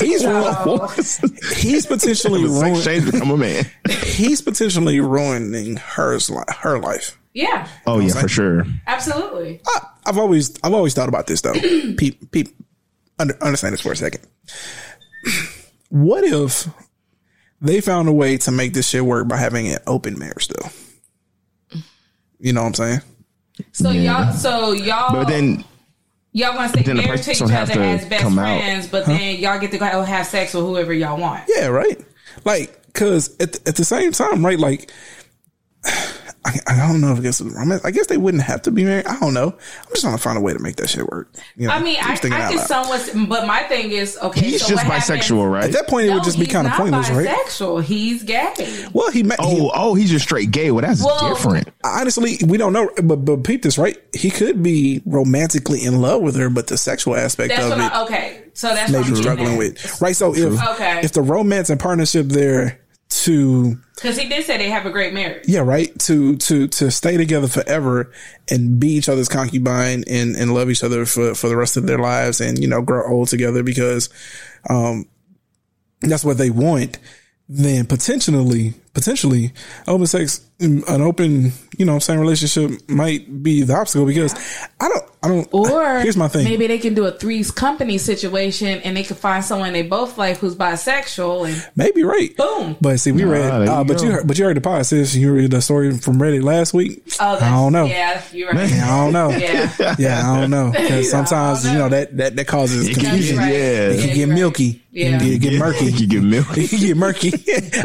[0.00, 0.88] he's ru-
[1.56, 3.64] he's potentially Sex change become a man.
[4.04, 6.30] he's potentially ruining her's
[6.62, 7.18] her life.
[7.32, 8.64] yeah Oh yeah, for sure.
[8.86, 11.52] absolutely I, I've always I've always thought about this though.
[11.98, 12.48] peep peep
[13.18, 14.22] under, understand this for a second.
[15.90, 16.68] What if
[17.60, 21.80] they found a way to make this shit work by having an open marriage though?
[22.38, 23.00] You know what I'm saying?
[23.72, 25.64] so y'all so y'all But then
[26.32, 28.58] y'all gonna stay then the to each person have other to as best come out.
[28.58, 32.00] friends but then y'all get to go have sex with whoever y'all want Yeah, right.
[32.44, 34.58] Like, cause at the, at the same time, right?
[34.58, 34.90] Like,
[36.46, 37.82] I, I don't know if it's romance.
[37.84, 39.06] I guess they wouldn't have to be married.
[39.06, 39.46] I don't know.
[39.52, 41.32] I'm just trying to find a way to make that shit work.
[41.56, 42.66] You know, I mean, I, just thinking I can loud.
[42.66, 45.64] somewhat, but my thing is, okay, he's so just what happens- bisexual, right?
[45.64, 47.26] At that point, it would just be kind of not pointless, right?
[47.28, 47.84] Bisexual.
[47.84, 48.86] He's gay.
[48.92, 50.70] Well, he, ma- he oh, oh, he's just straight gay.
[50.70, 51.68] Well, that's Well, different.
[51.82, 53.96] honestly, we don't know, but but peep this, right?
[54.12, 57.78] He could be romantically in love with her, but the sexual aspect That's of what
[57.80, 58.40] it I, okay.
[58.52, 60.14] So that's maybe what I'm struggling with, right?
[60.14, 61.00] So if Okay.
[61.02, 65.14] if the romance and partnership there to because he did say they have a great
[65.14, 65.46] marriage.
[65.46, 68.10] yeah, right to to to stay together forever
[68.50, 71.86] and be each other's concubine and and love each other for for the rest of
[71.86, 74.08] their lives and you know grow old together because
[74.68, 75.06] um
[76.00, 76.98] that's what they want.
[77.48, 79.52] Then potentially potentially
[79.86, 84.34] open sex an open you know same relationship might be the obstacle because
[84.80, 87.96] I don't I don't Or here's my thing Maybe they can do a three's company
[87.96, 92.36] situation, and they can find someone they both like who's bisexual, and Maybe right.
[92.36, 92.76] Boom.
[92.80, 94.04] But see, we read, uh, you but go.
[94.04, 95.14] you heard, but you heard the pod sis.
[95.14, 97.02] You read the story from Reddit last week.
[97.20, 97.86] oh, that's, I don't know.
[97.86, 98.70] Yeah, you're right.
[98.70, 99.30] I don't know.
[99.38, 99.94] Yeah.
[99.98, 101.72] yeah, I don't know because sometimes know.
[101.72, 103.38] you know that that that causes confusion.
[103.38, 103.52] right.
[103.52, 103.58] yeah.
[103.58, 104.34] It Yeah, can get you're right.
[104.34, 104.82] milky.
[104.92, 105.06] Yeah.
[105.06, 105.84] It can get, get murky.
[105.86, 106.60] You get milky.
[106.64, 107.32] It can get murky.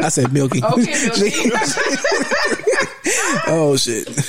[0.04, 0.62] I said milky.
[0.62, 2.60] Okay, Milky.
[3.48, 4.08] oh shit.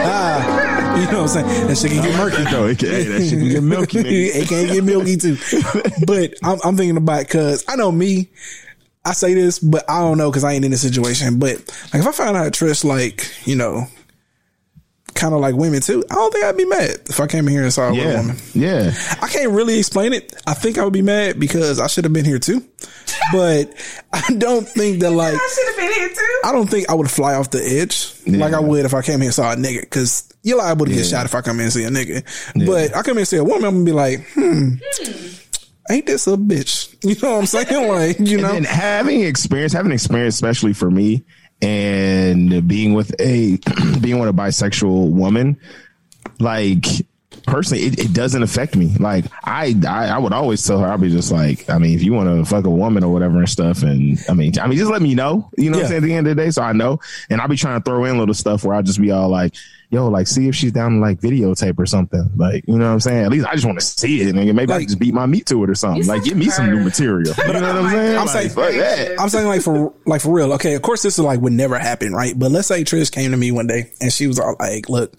[0.00, 1.66] Ah, you know what I'm saying?
[1.66, 2.44] That shit can get murky.
[2.44, 2.66] though.
[2.66, 3.98] it can, hey, that shit can get milky.
[3.98, 4.06] nigga.
[4.36, 5.36] it can't get milky too.
[6.06, 8.28] But I'm, I'm thinking about because I know me.
[9.04, 11.38] I say this, but I don't know because I ain't in this situation.
[11.38, 11.56] But
[11.92, 13.86] like, if I found out Trish, like, you know,
[15.14, 17.52] kind of like women too, I don't think I'd be mad if I came in
[17.52, 18.36] here and saw a Yeah, woman.
[18.54, 18.92] yeah.
[19.20, 20.34] I can't really explain it.
[20.46, 22.64] I think I would be mad because I should have been here too.
[23.32, 23.74] But
[24.12, 26.40] I don't think that like I should have been here too.
[26.44, 29.18] I don't think I would fly off the edge like I would if I came
[29.20, 29.88] here and saw a nigga.
[29.90, 32.22] Cause you're liable to get shot if I come in and see a nigga.
[32.66, 34.74] But I come in and see a woman, I'm gonna be like, hmm,
[35.90, 36.94] ain't this a bitch?
[37.04, 37.88] You know what I'm saying?
[37.88, 41.24] Like, you know, And having experience, having experience, especially for me,
[41.60, 43.58] and being with a
[44.00, 45.58] being with a bisexual woman,
[46.38, 46.84] like
[47.44, 48.94] personally, it, it doesn't affect me.
[48.98, 52.02] Like I, I, I would always tell her, I'll be just like, I mean, if
[52.02, 54.78] you want to fuck a woman or whatever and stuff, and I mean, I mean,
[54.78, 55.50] just let me know.
[55.56, 55.96] You know, what Yeah.
[55.96, 57.00] I'm saying at the end of the day, so I know.
[57.30, 59.54] And I'll be trying to throw in little stuff where I'll just be all like.
[59.90, 62.28] Yo, like, see if she's down to like videotape or something.
[62.36, 63.24] Like, you know what I'm saying?
[63.24, 64.36] At least I just want to see it.
[64.36, 66.06] And Maybe I Like- can just beat my meat to it or something.
[66.06, 67.32] Like, give me a some new material.
[67.38, 68.18] You know what I'm saying?
[68.18, 69.18] I'm Like, saying- that.
[69.18, 70.52] I'm saying like for like for real.
[70.52, 72.38] Okay, of course this is like would never happen, right?
[72.38, 75.14] But let's say Trish came to me one day and she was all like, "Look,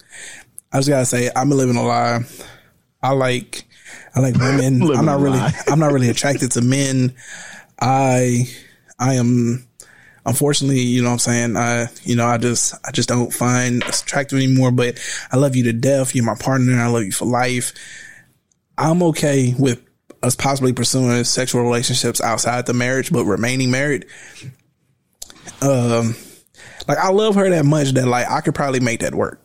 [0.72, 2.20] I just gotta say, I'm living a lie.
[3.02, 3.64] I like,
[4.14, 4.82] I like women.
[4.82, 5.40] I'm not really.
[5.66, 7.14] I'm not really attracted to men.
[7.80, 8.44] I,
[8.98, 9.66] I am
[10.26, 11.56] unfortunately, you know what I'm saying?
[11.56, 14.98] I, you know, I just, I just don't find attractive anymore, but
[15.32, 16.14] I love you to death.
[16.14, 16.78] You're my partner.
[16.78, 17.72] I love you for life.
[18.78, 19.82] I'm okay with
[20.22, 24.06] us possibly pursuing sexual relationships outside the marriage, but remaining married.
[25.62, 26.14] Um,
[26.88, 29.39] like I love her that much that like I could probably make that work.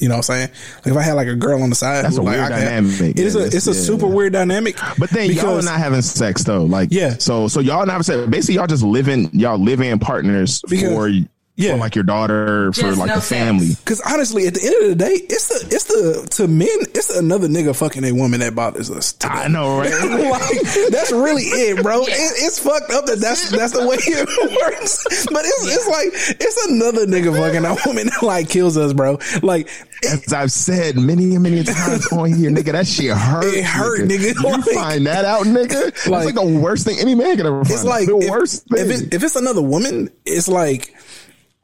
[0.00, 0.48] You know what I'm saying?
[0.84, 2.52] Like if I had like a girl on the side, That's who, a like, weird
[2.52, 3.18] I have- dynamic.
[3.18, 4.12] it is a it's a super yeah.
[4.14, 4.76] weird dynamic.
[4.98, 6.64] But then y'all are not having sex though.
[6.64, 7.16] Like Yeah.
[7.18, 8.26] So so y'all not having sex.
[8.30, 11.24] Basically, y'all just living y'all living partners for Because-
[11.60, 11.72] yeah.
[11.72, 13.28] for like your daughter for Just like no the sex.
[13.28, 13.68] family.
[13.84, 17.10] Cause honestly, at the end of the day, it's the it's the to men, it's
[17.16, 19.12] another nigga fucking a woman that bothers us.
[19.14, 19.90] to I know, right?
[20.30, 22.00] like that's really it, bro.
[22.10, 24.28] It, it's fucked up that that's that's the way it
[24.62, 25.26] works.
[25.30, 29.18] But it's it's like it's another nigga fucking a woman that like kills us, bro.
[29.42, 29.68] Like
[30.08, 33.44] As I've said many and many times on here, nigga, that shit hurt.
[33.44, 34.34] It hurt, nigga.
[34.34, 35.88] You Like- find that out, nigga.
[35.88, 37.74] It's Like- like the worst thing any man can ever find.
[37.74, 39.06] it's like the if, worst if, thing.
[39.08, 40.94] it, if it's another woman, it's like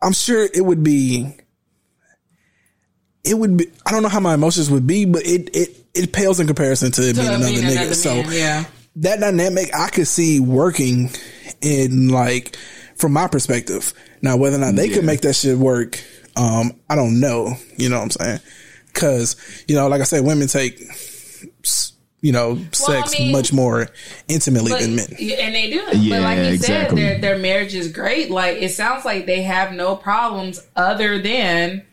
[0.03, 1.35] I'm sure it would be.
[3.25, 3.67] It would be.
[3.85, 6.93] I don't know how my emotions would be, but it it it pales in comparison
[6.93, 7.73] to, being another being nigga.
[7.73, 8.65] another so man, yeah.
[8.97, 11.11] that dynamic I could see working
[11.61, 12.57] in like
[12.97, 13.93] from my perspective.
[14.23, 16.03] Now whether or not they could make that shit work,
[16.37, 17.55] um, I don't know.
[17.77, 18.41] You know what I'm saying?
[18.93, 20.81] Cause, you know, like I said, women take
[22.27, 23.89] you know, sex mean, much more
[24.27, 25.07] intimately But, than men.
[25.11, 25.83] and they do.
[25.97, 27.01] Yeah, but like you exactly.
[27.03, 28.31] said, their their marriage is great.
[28.31, 31.85] Like it sounds like they have no problems other than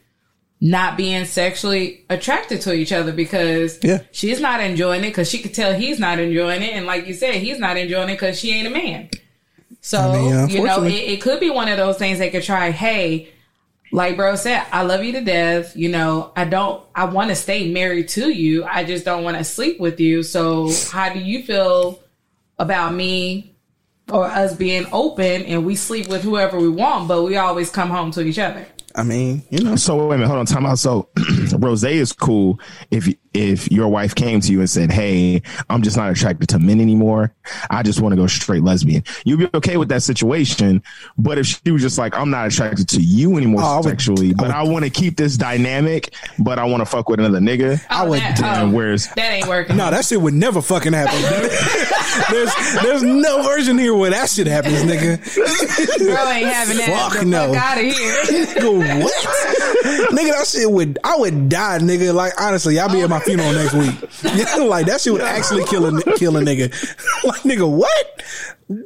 [0.59, 3.99] not being sexually attracted to each other because Yeah.
[4.11, 7.13] she's not enjoying it because she could tell he's not enjoying it, and like you
[7.13, 9.09] said, he's not enjoying it because she ain't a man.
[9.81, 12.43] So I mean, you know, it, it could be one of those things they could
[12.43, 12.71] try.
[12.71, 13.29] Hey,
[13.93, 15.75] like bro said, I love you to death.
[15.77, 16.83] You know, I don't.
[16.95, 18.63] I want to stay married to you.
[18.65, 20.23] I just don't want to sleep with you.
[20.23, 22.01] So how do you feel
[22.57, 23.55] about me
[24.11, 27.89] or us being open and we sleep with whoever we want, but we always come
[27.89, 28.65] home to each other?
[28.95, 30.79] I mean, you know, So wait a minute, hold on, time out.
[30.79, 31.09] So
[31.57, 32.59] Rose is cool
[32.91, 36.59] if if your wife came to you and said, "Hey, I'm just not attracted to
[36.59, 37.33] men anymore.
[37.69, 40.81] I just want to go straight lesbian." You'd be okay with that situation.
[41.17, 43.85] But if she was just like, "I'm not attracted to you anymore Oh, I would-
[43.85, 47.39] sexually, but I, want to keep this dynamic, but I want to fuck with another
[47.39, 49.77] nigga," oh, I would- then oh, where's that ain't working.
[49.77, 51.21] no, that shit would never fucking happen.
[52.31, 52.51] there's
[52.83, 55.19] there's no version here where that shit happens, nigga.
[55.99, 57.11] Girl ain't having that.
[57.13, 57.53] Fuck no.
[57.53, 58.13] Fuck out of here.
[59.03, 59.13] What?
[60.11, 62.13] nigga, that shit would I would die, nigga.
[62.13, 64.01] Like honestly, I'll be in my funeral next week.
[64.69, 66.69] like that shit would actually kill a kill a nigga.
[67.23, 68.23] like nigga, what?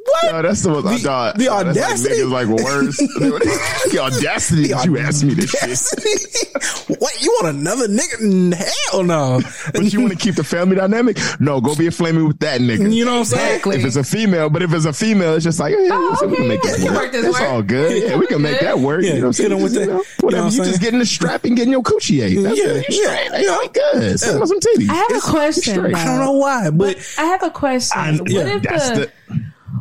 [0.04, 0.32] What?
[0.32, 2.24] No, that's the most The- dog, the no, that's audacity.
[2.24, 2.98] Like, niggas like worse.
[3.92, 6.88] the audacity that you asked me this shit.
[7.00, 7.22] what?
[7.22, 8.54] You want another nigga?
[8.92, 9.42] Hell no.
[9.74, 11.18] But you want to keep the family dynamic?
[11.40, 12.94] No, go be a flaming with that nigga.
[12.94, 13.48] You know what I'm saying?
[13.58, 13.76] Exactly.
[13.78, 16.36] If it's a female, but if it's a female, it's just like, yeah, Oh, we
[16.36, 17.04] can okay, make yeah, this we can work.
[17.04, 17.50] work this It's work.
[17.50, 18.04] all good.
[18.04, 19.02] Yeah, we can make that work.
[19.04, 19.64] Yeah, you know what I'm saying?
[19.64, 20.44] with Just, that- you know, you know whatever.
[20.46, 20.80] what you just saying?
[20.82, 22.42] getting the strap and getting your coochie ate.
[22.44, 22.90] That's Yeah, it.
[22.90, 23.32] You yeah, straight.
[23.42, 24.20] They all good.
[24.20, 24.90] Send them some titties.
[24.90, 25.96] I have a question.
[25.96, 28.18] I don't know why, but I have a question.
[28.20, 29.12] What if the, the-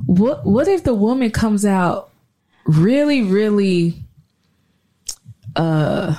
[0.07, 2.11] what what if the woman comes out
[2.65, 3.97] really really
[5.55, 6.15] uh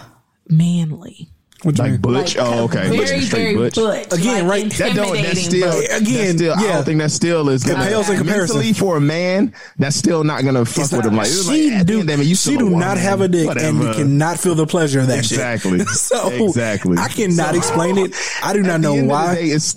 [0.50, 1.30] manly?
[1.64, 2.02] what you Like mean?
[2.02, 2.38] butch.
[2.40, 2.88] oh, okay.
[2.88, 3.76] Very Straight very butch.
[3.76, 4.14] butch.
[4.14, 5.14] Again, like right, That don't.
[5.24, 5.72] That's still.
[5.72, 5.86] butch.
[5.86, 7.64] Again, Again, still, I don't think that still is.
[7.64, 8.58] Gonna, pales in comparison.
[8.58, 11.16] Mentally, for a man, that's still not gonna fuck with him.
[11.16, 13.28] Like, it's she like, do, end of it, you she still do not have a
[13.28, 13.94] dick and Whatever.
[13.96, 15.80] cannot feel the pleasure of that Exactly.
[15.80, 15.88] shit.
[15.90, 16.96] so Exactly.
[17.00, 18.14] I cannot So- explain it.
[18.44, 19.36] I do not know end of the why.
[19.36, 19.76] day, it's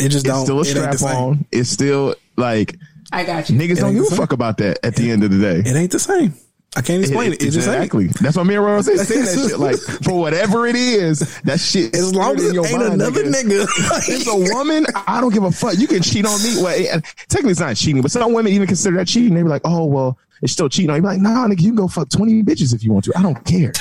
[0.00, 0.44] it just it's don't.
[0.44, 1.46] still a it ain't the strap on.
[1.52, 2.76] It's still like
[3.12, 3.58] I got you.
[3.58, 5.68] niggas don't ain't give a fuck about that at the end of the day.
[5.68, 6.34] It ain't the same.
[6.76, 7.42] I can't explain it.
[7.42, 7.76] It, just ain't.
[7.78, 8.06] exactly.
[8.20, 9.58] That's what me and Rose saying that shit.
[9.58, 11.94] Like for whatever it is, that shit.
[11.96, 13.66] As is long as it your ain't mind, another nigga.
[14.08, 15.76] it's a woman, I don't give a fuck.
[15.78, 16.62] You can cheat on me.
[16.62, 19.34] Well, it- technically it's not cheating, but some women even consider that cheating.
[19.34, 20.90] They be like, oh well, it's still cheating.
[20.90, 21.02] on you.
[21.02, 23.12] Be like, nah, nigga, you can go fuck twenty bitches if you want to.
[23.16, 23.72] I don't care.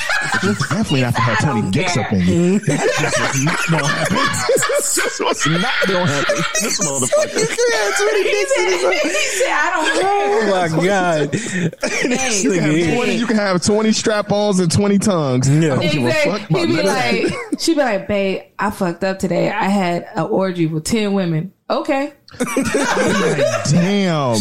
[0.41, 2.59] But definitely not to have I twenty dicks up in you.
[2.59, 4.15] That's just what's not gonna happen.
[4.17, 6.35] That's what's not gonna happen.
[6.61, 7.39] This motherfucker.
[7.39, 7.45] he,
[8.45, 8.67] said,
[9.03, 10.29] he said, I don't oh care.
[10.41, 11.35] Oh my god!
[12.09, 15.49] Hey, You can, have 20, you can have 20 strap-ons and 20 tongues.
[15.49, 15.73] Yeah.
[15.73, 16.31] I don't give a Exactly.
[16.31, 17.23] fuck about He'd be none of that.
[17.51, 19.49] like, she'd be like, babe, I fucked up today.
[19.49, 21.53] I had an orgy with 10 women.
[21.69, 22.13] Okay.
[23.69, 24.37] Damn.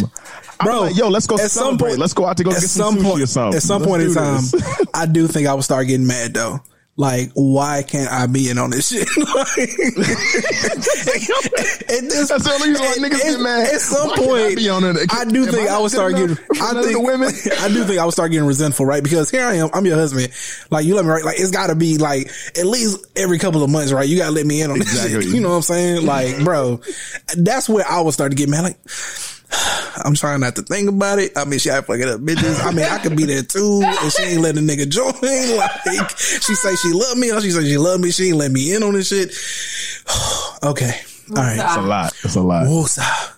[0.64, 2.94] Bro, like, yo, let's go at some point- let's go out to go get some,
[2.94, 3.56] some sushi point, or something.
[3.58, 4.86] at some Let's point in time, this.
[4.92, 6.60] I do think I would start getting mad though.
[6.96, 9.06] Like, why can't I be in on this shit?
[9.16, 9.68] Like,
[10.68, 13.74] at this, That's the only reason why niggas at- get mad.
[13.74, 14.96] At some Why can't I point, be on it?
[15.14, 16.32] I do Am think I I would start getting.
[16.32, 17.28] I for none of think the women?
[17.60, 19.02] I do think I would start getting resentful, right?
[19.02, 20.32] Because here I am, I'm your husband.
[20.70, 21.24] Like you let me right.
[21.24, 24.08] Like it's got to be like at least every couple of months, right?
[24.08, 25.22] You got to let me in on this Exactly.
[25.22, 25.34] shit.
[25.34, 26.04] You know what I'm saying?
[26.06, 26.80] Like, bro,
[27.36, 28.62] that's where I would start to get mad.
[28.64, 28.78] Like,
[30.04, 31.32] I'm trying not to think about it.
[31.36, 32.64] I mean, she had fucking up bitches.
[32.64, 35.12] I mean, I could be there too, and she ain't letting a nigga join.
[35.58, 38.10] Like, she say she love me, or she say she love me.
[38.10, 39.34] She ain't let me in on this shit.
[40.62, 41.58] okay, all right.
[41.58, 42.12] It's a lot.
[42.24, 42.66] It's a lot.
[42.66, 43.32] Woosah.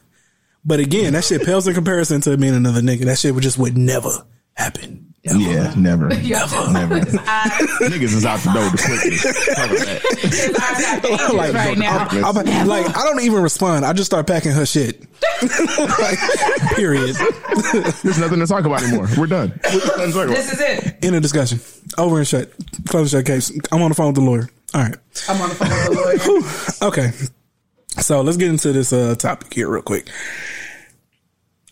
[0.65, 3.05] But again, that shit pales in comparison to me and another nigga.
[3.07, 4.11] That shit would just would never
[4.55, 5.10] happen.
[5.23, 6.15] Yeah, never.
[6.15, 6.39] Yo,
[6.73, 6.95] Never.
[7.05, 7.51] his eyes,
[7.83, 9.19] Niggas is out the door to quickly.
[9.55, 10.03] Cover that.
[10.23, 12.07] his eyes have dangerous Like, right now.
[12.09, 13.85] I'm, I'm- like, I don't even respond.
[13.85, 15.03] I just start packing her shit.
[15.43, 16.19] like,
[16.75, 17.17] period.
[18.03, 19.09] There's nothing to talk about anymore.
[19.19, 19.61] We're done.
[19.65, 20.29] We're done.
[20.29, 21.05] This is it.
[21.05, 21.61] End of discussion.
[21.99, 22.51] Over and shut.
[22.89, 23.53] Close the shut case.
[23.71, 24.49] I'm on the phone with the lawyer.
[24.73, 24.97] All right.
[25.29, 25.87] I'm on the phone with
[26.31, 26.91] the lawyer.
[26.91, 27.11] Okay.
[28.01, 30.09] So let's get into this uh, topic here real quick.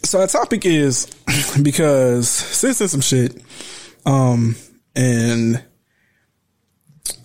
[0.05, 1.07] So our topic is
[1.62, 3.42] because since there's some shit,
[4.07, 4.57] um,
[4.94, 5.62] and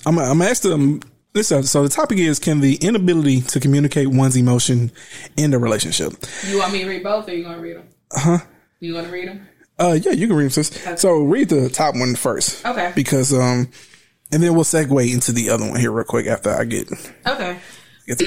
[0.05, 1.01] I'm I'm asked them
[1.33, 1.49] this.
[1.49, 4.91] So the topic is: Can the inability to communicate one's emotion
[5.37, 6.13] in a relationship?
[6.47, 7.87] You want me to read both, or you gonna read them?
[8.11, 8.37] Uh huh.
[8.79, 9.47] You want to read them?
[9.79, 11.01] Uh, yeah, you can read them, sis.
[11.01, 12.91] So read the top one first, Okay.
[12.95, 13.69] Because um,
[14.31, 16.91] and then we'll segue into the other one here real quick after I get
[17.25, 17.57] Okay.
[18.07, 18.19] get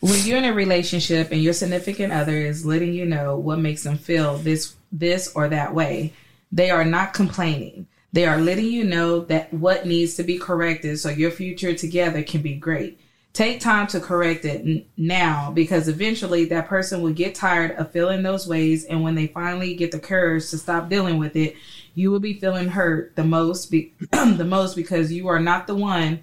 [0.00, 3.82] When you're in a relationship and your significant other is letting you know what makes
[3.82, 6.12] them feel this this or that way,
[6.52, 7.88] they are not complaining.
[8.12, 12.22] They are letting you know that what needs to be corrected so your future together
[12.22, 13.00] can be great.
[13.32, 18.22] Take time to correct it now because eventually that person will get tired of feeling
[18.22, 21.56] those ways and when they finally get the courage to stop dealing with it,
[21.94, 25.74] you will be feeling hurt the most be- the most because you are not the
[25.74, 26.22] one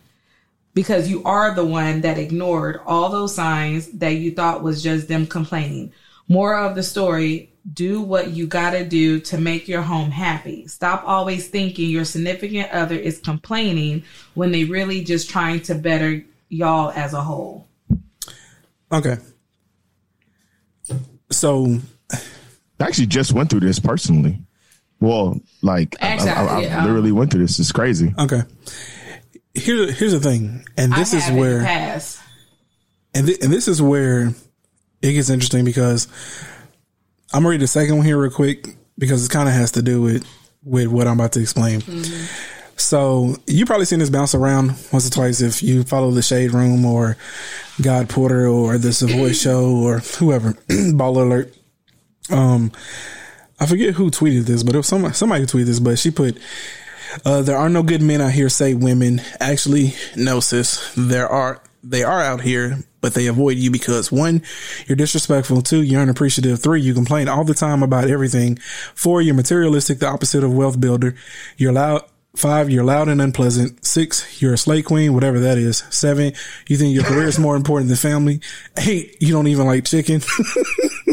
[0.75, 5.07] because you are the one that ignored all those signs that you thought was just
[5.07, 5.91] them complaining.
[6.27, 10.67] More of the story do what you gotta do to make your home happy.
[10.67, 14.03] Stop always thinking your significant other is complaining
[14.35, 17.67] when they really just trying to better y'all as a whole.
[18.91, 19.17] Okay.
[21.31, 21.79] So
[22.11, 22.17] I
[22.79, 24.39] actually just went through this personally.
[24.99, 26.31] Well, like I, I, I, Actually,
[26.69, 27.59] I um, literally went through this.
[27.59, 28.13] It's crazy.
[28.19, 28.41] okay.
[29.55, 31.59] Here, here's the thing, and this is have in the where,
[33.13, 34.27] and, thi- and this is where
[35.01, 36.07] it gets interesting because
[37.33, 39.81] I'm gonna read the second one here real quick because it kind of has to
[39.81, 40.25] do with
[40.63, 41.81] with what I'm about to explain.
[42.77, 46.51] So you probably seen this bounce around once or twice if you follow the Shade
[46.51, 47.15] Room or
[47.81, 50.51] God Porter or the Savoy Show or whoever.
[50.67, 51.55] Baller Alert.
[52.29, 52.71] Um,
[53.59, 56.11] I forget who tweeted this, but it was somebody, somebody who tweeted this, but she
[56.11, 56.37] put,
[57.23, 59.21] uh, there are no good men out here, say women.
[59.39, 60.93] Actually, no, sis.
[60.95, 64.41] There are, they are out here, but they avoid you because one,
[64.87, 65.61] you're disrespectful.
[65.61, 66.59] Two, you're unappreciative.
[66.59, 68.57] Three, you complain all the time about everything.
[68.95, 71.15] Four, you're materialistic, the opposite of wealth builder.
[71.57, 72.03] You're loud.
[72.35, 73.85] Five, you're loud and unpleasant.
[73.85, 75.83] Six, you're a slay queen, whatever that is.
[75.89, 76.33] Seven,
[76.67, 78.41] you think your career is more important than family.
[78.77, 80.21] Eight, you don't even like chicken.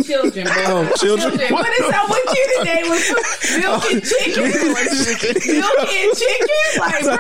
[0.05, 0.55] Children, bro.
[0.67, 1.53] Oh, children.
[1.53, 2.83] What is up with you today?
[2.83, 4.43] With oh, milk and chicken?
[4.43, 6.49] milk and chicken?
[6.79, 7.17] Like, bro.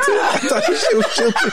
[0.49, 1.51] thought this shit was chicken.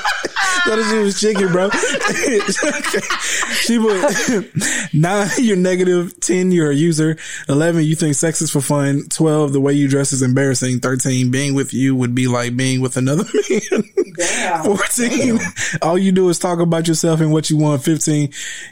[0.66, 1.70] thought this shit was chicken, bro.
[3.60, 6.20] she put nine, you're negative.
[6.20, 7.18] Ten, you're a user.
[7.48, 9.04] Eleven, you think sex is for fun.
[9.10, 10.80] Twelve, the way you dress is embarrassing.
[10.80, 13.84] Thirteen, being with you would be like being with another man.
[14.16, 14.64] Damn.
[14.64, 15.40] 14,
[15.82, 17.84] all you do is talk about yourself and what you want.
[17.84, 18.32] 15,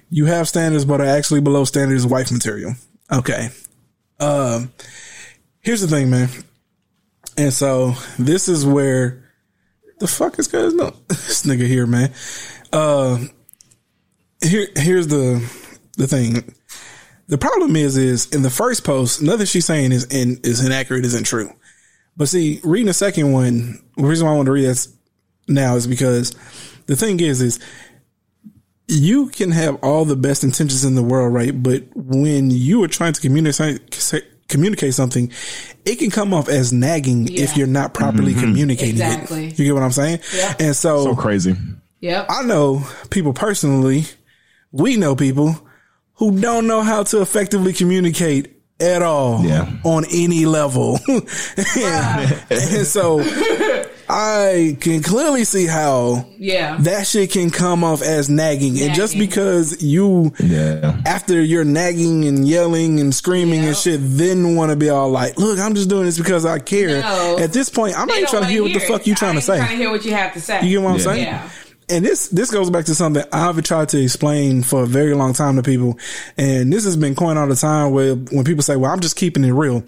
[0.09, 2.73] you have standards, but are actually below standards wife material.
[3.11, 3.49] Okay.
[4.19, 4.71] Um,
[5.59, 6.29] here's the thing, man.
[7.37, 9.23] And so this is where
[9.99, 12.11] the fuck is cause no this nigga here, man.
[12.71, 13.19] Uh,
[14.41, 15.45] here, here's the,
[15.97, 16.53] the thing.
[17.27, 21.03] The problem is, is in the first post, nothing she's saying is in, is inaccurate,
[21.05, 21.51] isn't true.
[22.17, 24.93] But see, reading the second one, the reason why I want to read this
[25.47, 26.35] now is because
[26.87, 27.59] the thing is, is
[28.87, 31.51] you can have all the best intentions in the world, right?
[31.61, 34.01] But when you are trying to communicate,
[34.47, 35.31] communicate something,
[35.85, 38.41] it can come off as nagging if you're not properly mm-hmm.
[38.41, 39.47] communicating Exactly.
[39.47, 39.59] it.
[39.59, 40.19] You get what I'm saying?
[40.35, 40.55] Yeah.
[40.59, 41.55] And So so crazy.
[41.99, 42.27] Yep.
[42.29, 44.05] I know people personally,
[44.71, 45.55] we know people
[46.13, 49.69] who don't know how to effectively communicate at all Yeah.
[49.83, 50.99] on any level.
[51.07, 53.21] and, and so
[54.09, 56.77] I can clearly see how Yeah.
[56.81, 58.79] that shit can come off as nagging.
[58.79, 60.95] And just because you, Yeah.
[61.05, 65.37] after you're nagging and yelling and screaming and shit, then want to be all like,
[65.37, 67.01] look, I'm just doing this because I care.
[67.01, 67.37] No.
[67.39, 69.31] At this point, I'm not even trying to wanna hear what the fuck you trying
[69.31, 69.57] I to ain't say.
[69.57, 70.61] Trying to hear what you have to say.
[70.63, 71.03] You get what I'm Yeah.
[71.03, 71.23] saying?
[71.23, 71.49] Yeah.
[71.89, 75.33] And this this goes back to something I've tried to explain for a very long
[75.33, 75.97] time to people,
[76.37, 77.91] and this has been coined all the time.
[77.91, 79.83] Where when people say, "Well, I'm just keeping it real,"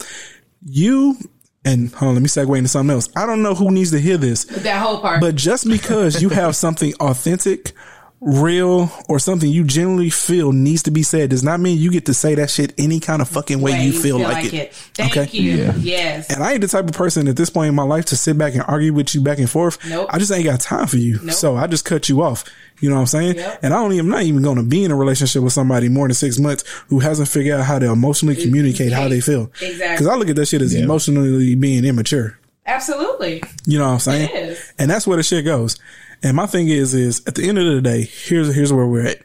[0.65, 1.17] you
[1.65, 3.09] and hold on, let me segue into something else.
[3.17, 5.19] I don't know who needs to hear this, That whole part.
[5.19, 7.73] but just because you have something authentic,
[8.21, 12.05] real or something you genuinely feel needs to be said does not mean you get
[12.05, 14.73] to say that shit any kind of fucking way, Way you feel, like, it.
[14.73, 15.37] Thank Okay?
[15.37, 15.51] you.
[15.51, 15.73] Yeah.
[15.77, 16.29] Yes.
[16.33, 18.37] And I ain't the type of person at this point in my life to sit
[18.37, 19.77] back and argue with you back and forth.
[19.87, 20.09] Nope.
[20.11, 21.19] I just ain't got time for you.
[21.23, 21.33] Nope.
[21.33, 22.43] So I just cut you off.
[22.81, 23.35] You know what I'm saying?
[23.35, 23.59] Yep.
[23.63, 25.87] And I don't even, I'm not even going to be in a relationship with somebody
[25.89, 28.43] more than six months who hasn't figured out how to emotionally mm-hmm.
[28.43, 29.51] communicate how they feel.
[29.61, 29.97] Exactly.
[29.97, 30.83] Cause I look at that shit as Yeah.
[30.83, 32.37] emotionally being immature.
[32.65, 33.43] Absolutely.
[33.65, 34.29] You know what I'm saying?
[34.29, 34.73] It is.
[34.77, 35.77] And that's where the shit goes.
[36.23, 39.05] And my thing is, is at the end of the day, here's here's where we're
[39.07, 39.19] at.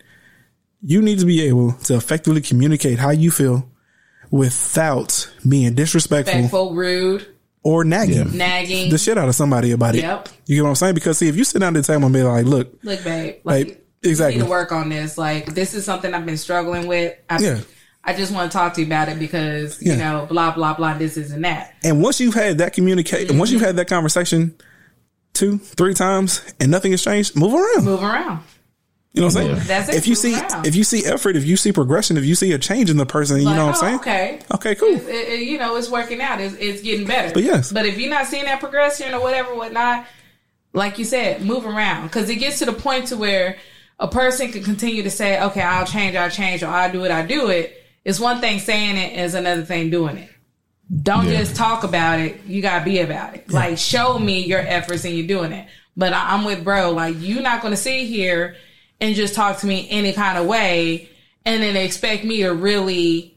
[0.82, 3.68] You need to be able to effectively communicate how you feel
[4.30, 7.26] without being disrespectful Respectful, rude,
[7.62, 8.90] or nagging nagging.
[8.90, 10.02] the shit out of somebody about it.
[10.02, 10.28] Yep.
[10.46, 10.94] You get what I'm saying?
[10.94, 13.36] Because see, if you sit down at the table and be like, look, Look, babe.
[13.44, 14.34] Like, Like, exactly.
[14.34, 15.16] You need to work on this.
[15.16, 17.16] Like, this is something I've been struggling with.
[17.30, 17.60] I, Yeah.
[18.02, 19.96] I just want to talk to you about it because, you Yeah.
[19.96, 21.74] know, blah, blah, blah, this, is and that.
[21.82, 23.38] and once you've had that communicate, mm-hmm.
[23.38, 24.54] once you've had that conversation
[25.34, 27.84] two, three times and nothing has changed, move around.
[27.84, 28.42] Move around.
[29.12, 29.60] You know what I'm saying?
[29.68, 30.66] That's it, If you see, around.
[30.66, 33.06] if you see effort, if you see progression, if you see a change in the
[33.06, 33.98] person, you Like, know what I'm oh, saying?
[34.00, 34.40] Okay.
[34.54, 34.94] Okay, cool.
[34.96, 36.40] It- it- you know, it's working out.
[36.40, 37.32] It's, it's getting better.
[37.32, 37.70] But yes.
[37.70, 40.06] But if you're not seeing that progression or whatever, whatnot,
[40.72, 43.56] like you said, move around because it gets to the point to where
[44.00, 47.12] a person can continue to say, "Okay, I'll change, I'll change, or I'll do it,
[47.12, 50.28] I'll do it." It's one thing saying it, is another thing doing it.
[51.02, 51.38] Don't Yeah.
[51.38, 52.44] just talk about it.
[52.46, 53.50] You gotta be about it.
[53.50, 55.66] Like, show me your efforts and you're doing it.
[55.96, 56.90] But I, I'm with bro.
[56.92, 58.56] Like, you're not gonna sit here
[59.00, 61.08] and just talk to me any kind of way,
[61.44, 63.34] and then expect me to really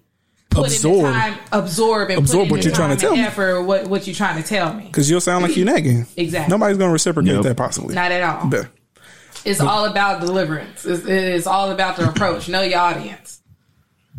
[0.50, 0.98] put Absorb.
[0.98, 3.22] in the time, absorb, and Absorb put in what the you're trying to tell me.
[3.22, 4.86] Effort, what what you're trying to tell me?
[4.86, 6.06] Because you'll sound like you're nagging.
[6.16, 6.52] Exactly.
[6.52, 7.44] Nobody's going to reciprocate Yep.
[7.44, 7.96] that possibly.
[7.96, 8.48] Not at all.
[8.48, 8.68] But-
[9.46, 10.84] It's all about deliverance.
[10.86, 12.50] It's, it's all about the approach.
[12.50, 13.37] Know your audience.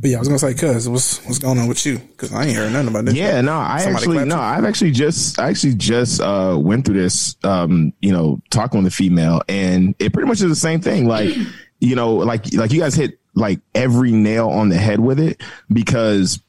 [0.00, 1.98] But yeah, I was gonna say, cuz what's what's going on with you?
[1.98, 3.14] Because I ain't heard nothing about this.
[3.14, 4.40] Yeah, no, I Somebody actually no, you?
[4.40, 8.92] I've actually just I actually just uh went through this um, you know, talking with
[8.92, 11.06] a female and it pretty much is the same thing.
[11.06, 11.34] Like,
[11.80, 15.42] you know, like like you guys hit like every nail on the head with it
[15.72, 16.40] because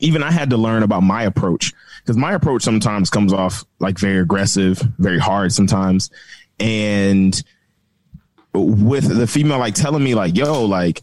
[0.00, 3.98] even I had to learn about my approach because my approach sometimes comes off like
[3.98, 6.10] very aggressive, very hard sometimes.
[6.58, 7.40] And
[8.54, 11.02] with the female like telling me like, yo, like,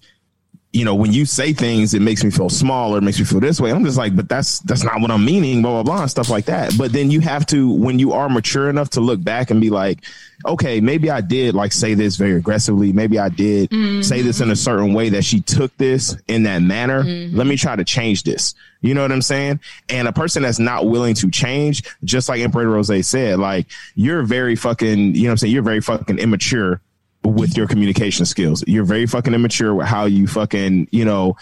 [0.75, 3.23] you know, when you say things, it makes me feel small or it makes me
[3.23, 3.71] feel this way.
[3.71, 6.29] I'm just like, but that's that's not what I'm meaning, blah blah blah, and stuff
[6.29, 6.77] like that.
[6.77, 9.69] But then you have to, when you are mature enough to look back and be
[9.69, 10.03] like,
[10.45, 12.91] okay, maybe I did like say this very aggressively.
[12.91, 13.71] Maybe I did
[14.03, 17.03] say this in a certain way that she took this in that manner.
[17.03, 17.37] Mm-hmm.
[17.37, 18.53] Let me try to change this.
[18.81, 19.61] You know what I'm saying?
[19.87, 24.23] And a person that's not willing to change, just like Emperor Rose said, like you're
[24.23, 25.53] very fucking, you know what I'm saying?
[25.53, 26.81] You're very fucking immature
[27.25, 28.63] with your communication skills.
[28.67, 31.37] You're very fucking immature with how you fucking, you know,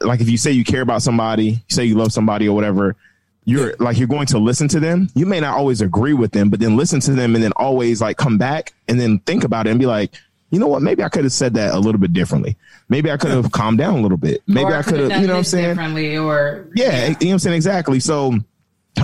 [0.00, 2.96] like if you say you care about somebody, you say you love somebody or whatever,
[3.44, 5.08] you're like you're going to listen to them.
[5.14, 8.00] You may not always agree with them, but then listen to them and then always
[8.00, 10.12] like come back and then think about it and be like,
[10.50, 10.82] you know what?
[10.82, 12.56] Maybe I could have said that a little bit differently.
[12.88, 14.42] Maybe I could have calmed down a little bit.
[14.46, 15.68] Maybe I could could've you know what I'm saying?
[15.68, 17.56] Differently, or Yeah, you know what I'm saying?
[17.56, 18.00] Exactly.
[18.00, 18.34] So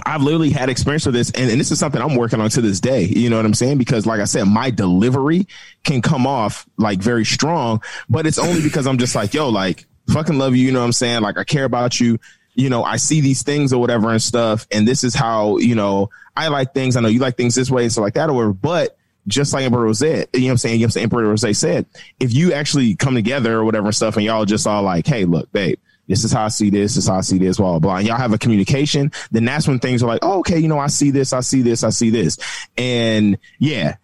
[0.05, 2.61] I've literally had experience with this, and, and this is something I'm working on to
[2.61, 3.05] this day.
[3.05, 3.78] You know what I'm saying?
[3.78, 5.47] Because, like I said, my delivery
[5.84, 9.86] can come off like very strong, but it's only because I'm just like, yo, like,
[10.12, 10.66] fucking love you.
[10.66, 11.22] You know what I'm saying?
[11.22, 12.18] Like, I care about you.
[12.55, 15.74] You know, I see these things or whatever and stuff, and this is how, you
[15.74, 16.97] know, I like things.
[16.97, 19.53] I know you like things this way and stuff like that or whatever, but just
[19.53, 20.74] like Emperor Rose, you know what I'm saying?
[20.74, 21.05] You know what I'm saying?
[21.05, 21.86] Emperor Rose said,
[22.18, 25.24] if you actually come together or whatever and stuff, and y'all just all like, hey,
[25.24, 25.78] look, babe,
[26.09, 27.96] this is how I see this, this is how I see this, blah, blah, blah.
[27.98, 30.78] And y'all have a communication, then that's when things are like, oh, okay, you know,
[30.78, 32.38] I see this, I see this, I see this.
[32.76, 33.96] And yeah,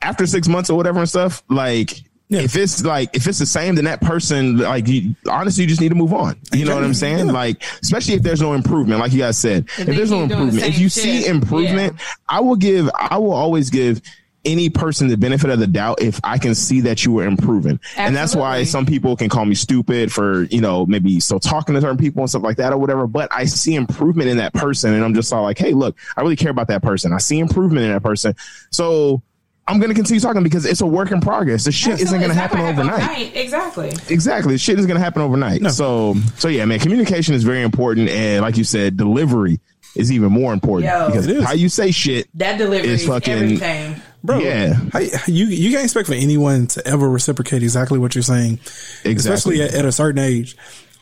[0.00, 1.98] after six months or whatever and stuff, like,
[2.28, 2.40] Yeah.
[2.42, 5.80] if it's like if it's the same, then that person like you, honestly you just
[5.80, 6.36] need to move on.
[6.52, 7.26] You know what I'm saying?
[7.26, 7.32] Yeah.
[7.32, 10.28] Like especially if there's no improvement, like you guys said, if they there's no keep
[10.28, 11.96] doing the improvement, if you shit, see improvement,
[12.28, 14.00] I will give I will always give
[14.44, 17.80] any person the benefit of the doubt if I can see that you were improving.
[17.96, 21.74] And that's why some people can call me stupid for, you know, maybe still talking
[21.74, 23.06] to certain people and stuff like that or whatever.
[23.06, 26.22] But I see improvement in that person and I'm just all like, hey, look, I
[26.22, 27.12] really care about that person.
[27.12, 28.34] I see improvement in that person.
[28.70, 29.22] So
[29.66, 31.64] I'm gonna continue talking because it's a work in progress.
[31.64, 33.36] The shit isn't gonna It's happen gonna overnight.
[33.36, 33.92] Exactly.
[34.08, 34.54] Exactly.
[34.54, 35.62] The Shit is gonna happen overnight.
[35.72, 39.60] So so yeah, man, communication is very important and like you said, delivery
[39.94, 41.06] is even more important Yo.
[41.06, 43.87] because how you say shit That delivery is fucking- everything.
[44.24, 44.38] Bro.
[44.38, 44.74] Yeah.
[44.92, 48.60] how, you you can't expect for anyone to ever reciprocate exactly what you're saying,
[49.04, 49.14] Exactly.
[49.14, 50.56] especially at, at a certain age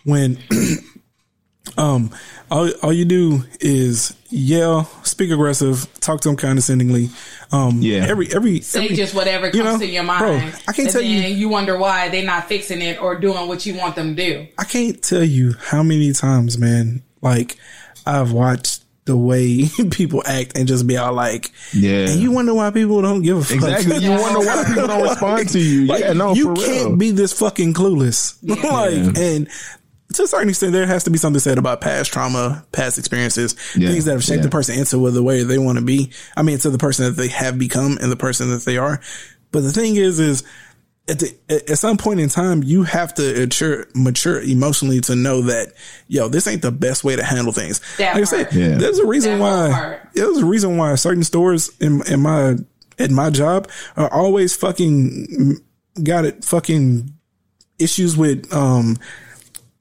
[0.05, 0.39] when
[1.79, 2.11] um
[2.51, 7.09] all all you do is yell, speak aggressive, talk to them condescendingly.
[7.53, 8.07] Um, Yeah.
[8.09, 10.21] every every Say every- just whatever comes you know, to your mind.
[10.21, 13.19] bro, I can't and tell then you- you wonder why they're not fixing it or
[13.19, 14.47] doing what you want them to do.
[14.59, 17.57] I can't tell you how many times, man, like
[18.07, 22.09] I've watched the way people act and just be all like, Yeah.
[22.09, 23.55] and you wonder why people don't give a fuck.
[23.57, 23.99] Exactly.
[23.99, 25.87] You wonder why people don't respond to you.
[25.87, 28.37] Like, yeah, no, you can't be this fucking clueless.
[28.43, 29.49] like, and
[30.15, 33.55] to a certain extent, there has to be something said about past trauma, past experiences,
[33.77, 34.43] Yeah, things that have shaped yeah.
[34.43, 36.11] the person into the way they want to be.
[36.37, 39.01] I mean, to the person that they have become and the person that they are.
[39.53, 40.43] But the thing is, is
[41.09, 45.15] at the, at at some point in time, you have to mature, mature emotionally to
[45.15, 45.73] know that,
[46.09, 47.81] yo, this ain't the best way to handle things.
[47.99, 48.53] That like I said.
[48.53, 48.77] Yeah.
[48.77, 52.57] there's a reason That why, there's a reason why certain stores in, in my,
[52.99, 55.59] at my job are always fucking
[56.03, 57.13] got it fucking
[57.79, 58.97] issues with, um,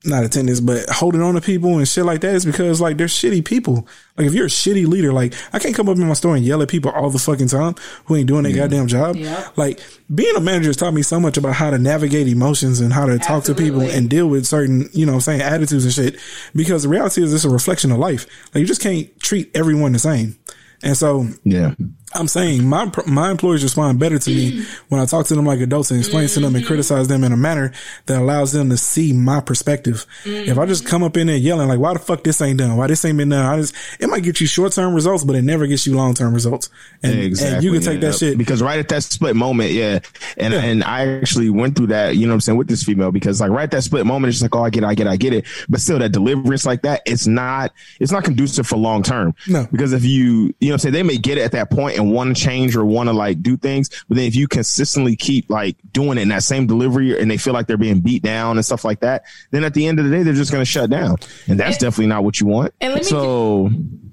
[0.06, 3.08] not attendance, but holding on to people and shit like that is because like they're
[3.08, 3.88] shitty people.
[4.18, 6.46] Like if you're a shitty leader, like I can't come up in my store and
[6.46, 7.76] yell at people all the fucking time
[8.06, 9.16] who ain't doing their goddamn job.
[9.16, 9.50] Yeah.
[9.56, 9.80] Like
[10.14, 13.06] being a manager has taught me so much about how to navigate emotions and how
[13.06, 15.94] to talk to people and deal with certain, you know what I'm saying, attitudes and
[15.94, 16.18] shit.
[16.56, 18.26] Because the reality is it's a reflection of life.
[18.54, 20.38] Like you just can't treat everyone the same.
[20.84, 21.74] And so Yeah.
[22.14, 25.60] I'm saying my my employees respond better to me when I talk to them like
[25.60, 26.68] adults and explain to them and mm-hmm.
[26.68, 27.74] criticize them in a manner
[28.06, 30.06] that allows them to see my perspective.
[30.24, 30.90] If I just mm-hmm.
[30.92, 32.78] come up in there yelling like, "Why the fuck this ain't done?
[32.78, 35.36] Why this ain't been done?" I just it might get you short term results, but
[35.36, 36.70] it never gets you long term results.
[37.04, 37.56] And, Exactly.
[37.56, 38.10] and you can take yeah.
[38.10, 38.38] that shit.
[38.38, 40.00] because right at that split moment, yeah,
[40.38, 42.16] and and I actually went through that.
[42.16, 44.30] You know what I'm saying with this female because like right at that split moment,
[44.30, 45.46] it's just like, oh, I get, it, I get, it, I get it.
[45.68, 49.34] But still, that deliverance like that, it's not, it's not conducive for long term.
[49.48, 49.68] No.
[49.72, 51.95] because if you, you know, what I'm saying they may get it at that point
[51.98, 55.16] and want to change or want to like do things, but then if you consistently
[55.16, 58.24] keep like doing it in that same delivery and they feel like they're being beat
[58.24, 60.62] down and stuff like that, then at the end of the day, they're just going
[60.62, 61.18] to shut down,
[61.48, 62.74] and that's And- definitely not what you want.
[62.82, 63.68] and let me so.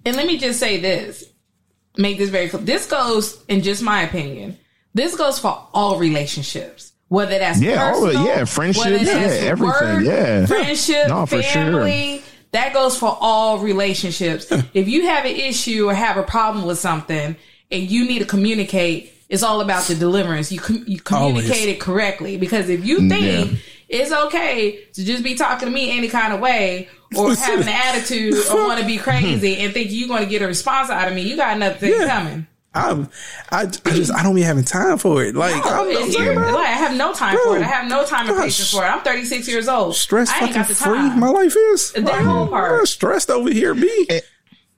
[0.05, 1.25] And let me just say this,
[1.97, 2.63] make this very clear.
[2.63, 4.59] This goes, in just my opinion,
[4.95, 6.93] this goes for all relationships.
[7.09, 9.15] Whether that's Yeah, all of personal, Yeah, friendships, yeah,
[9.51, 10.47] everything, work, yeah.
[10.47, 11.53] friendship, No, for sure.
[11.63, 12.23] family.
[12.53, 14.47] That goes for all relationships.
[14.73, 17.37] if you have an issue or have a problem with something
[17.73, 20.53] and you need to communicate, it's all about the deliverance.
[20.53, 21.67] You com- you communicate Always.
[21.67, 23.59] it correctly because if you think Yeah.
[23.89, 27.73] it's okay to just be talking to me any kind of way or having an
[27.75, 31.09] attitude or want to be crazy and think you're going to get a response out
[31.09, 32.07] of me, you got another thing Yeah.
[32.09, 32.47] coming.
[32.75, 33.11] I'm,
[33.51, 35.35] I, I just I don't be having time for it.
[35.35, 37.63] Like I'm, I'm It's- talking about like, I have no time Bro, for it.
[37.63, 38.87] I have no time and patience for it.
[38.89, 39.95] I'm 36 years old.
[39.95, 40.95] stress I ain't fucking got the free.
[40.95, 41.21] time.
[41.21, 42.81] My life is That whole part.
[42.81, 44.07] I'm stressed over here, B.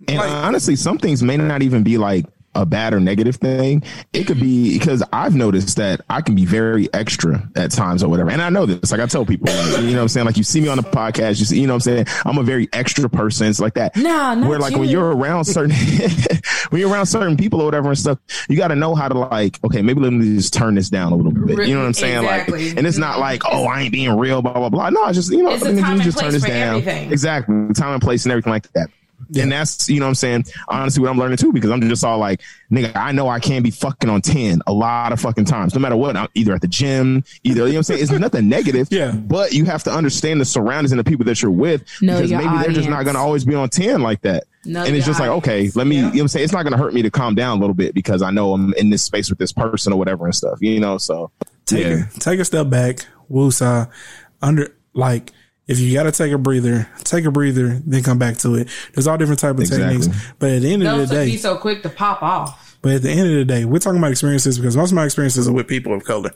[0.09, 3.82] And Like- honestly, some things may not even be like a bad or negative thing.
[4.12, 8.09] It could be because I've noticed that I can be very extra at times or
[8.09, 8.31] whatever.
[8.31, 10.26] And I know this, like I tell people, like, you know what I'm saying?
[10.26, 12.06] Like you see me on the podcast, you see, you know what I'm saying?
[12.24, 13.47] I'm a very extra person.
[13.48, 13.97] It's like that.
[13.97, 14.98] Nah, not Where like when you.
[15.01, 15.74] you're around certain,
[16.70, 18.18] when you're around certain people or whatever and stuff,
[18.48, 21.12] you got to know how to like, okay, maybe let me just turn this down
[21.12, 21.66] a little bit.
[21.68, 22.22] You know what I'm saying?
[22.24, 22.68] Exactly.
[22.68, 24.90] Like, and it's not like, oh, I ain't being real, blah, blah, blah.
[24.90, 26.76] No, it's just, you know, It's a let me time and just turn this down.
[26.78, 27.12] everything.
[27.12, 27.55] Exactly.
[27.74, 28.89] Time and place and everything like that.
[29.36, 30.44] And that's, you know what I'm saying?
[30.68, 32.40] Honestly, what I'm learning too, because I'm just all like,
[32.70, 35.80] nigga, I know I can't be fucking on 10 a lot of fucking times, no
[35.80, 36.16] matter what.
[36.16, 38.02] I'm either at the gym, either, you know what I'm saying?
[38.02, 38.88] It's nothing negative.
[38.94, 39.10] Yeah.
[39.10, 42.30] But you have to understand the surroundings and the people that you're with Know because
[42.30, 44.44] your maybe they're just not going to always be on 10 like that.
[44.64, 46.01] Know and it's your just like, okay, let me, Yeah.
[46.01, 46.44] you know what I'm saying?
[46.44, 48.52] It's not going to hurt me to calm down a little bit because I know
[48.55, 50.96] I'm in this space with this person or whatever and stuff, you know?
[50.98, 51.32] So,
[51.66, 52.05] take yeah.
[52.14, 53.90] a, take a step back, woosah,
[54.40, 55.32] under like
[55.66, 58.69] if you got to take a breather, take a breather, then come back to it.
[58.93, 59.99] There's all different type of Exactly.
[59.99, 61.15] techniques, but at the end of the day.
[61.24, 62.77] Don't be so quick to pop off.
[62.82, 65.05] but at the end of the day, we're talking about experiences because most of my
[65.05, 66.32] experiences are with people of color,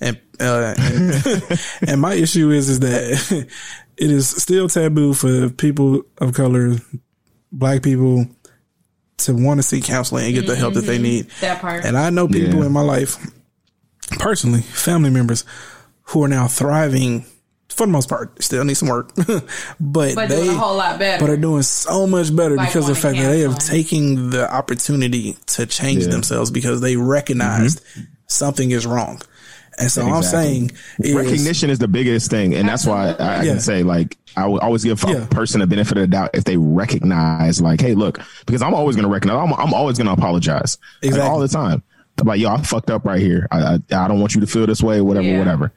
[0.00, 3.48] and uh, and, and my issue is is that
[3.96, 6.76] it is still taboo for people of color,
[7.50, 8.26] black people,
[9.16, 11.26] to want to seek counseling and get the help that they need.
[11.40, 11.84] That part.
[11.84, 12.66] And I know people Yeah.
[12.66, 13.16] in my life,
[14.20, 15.44] personally, family members,
[16.02, 17.26] who are now thriving
[17.70, 18.42] for the most part.
[18.42, 21.24] Still need some work, but, But they doing a whole lot better.
[21.24, 23.82] but are doing so much better By because of the fact that they have counseling.
[23.84, 26.10] taken the opportunity to change Yeah.
[26.10, 28.02] themselves because they recognized mm-hmm.
[28.26, 29.20] something is wrong.
[29.80, 33.42] And so I'm saying is, recognition is the biggest thing, and that's why I, I
[33.44, 33.52] Yeah.
[33.52, 35.26] can say like I would always give a Yeah.
[35.30, 38.96] person a benefit of the doubt if they recognize like, hey, look, because I'm always
[38.96, 39.36] going to recognize.
[39.36, 41.30] I'm, I'm always going to apologize Like, Exactly.
[41.30, 41.82] all the time.
[42.20, 43.46] I'm like, yo, I fucked up right here.
[43.52, 43.58] I,
[43.92, 45.00] I I don't want you to feel this way.
[45.00, 45.38] Whatever, Yeah.
[45.38, 45.72] whatever.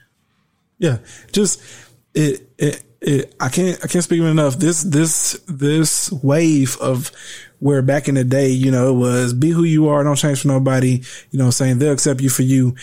[0.82, 0.98] Yeah,
[1.32, 1.62] just
[2.16, 3.36] it, it, it.
[3.40, 4.58] I can't, I can't speak enough.
[4.58, 7.12] This, this, this wave of
[7.60, 10.42] where back in the day, you know, it was be who you are, don't change
[10.42, 11.04] for nobody.
[11.30, 12.76] You know, what I'm saying they'll accept you for you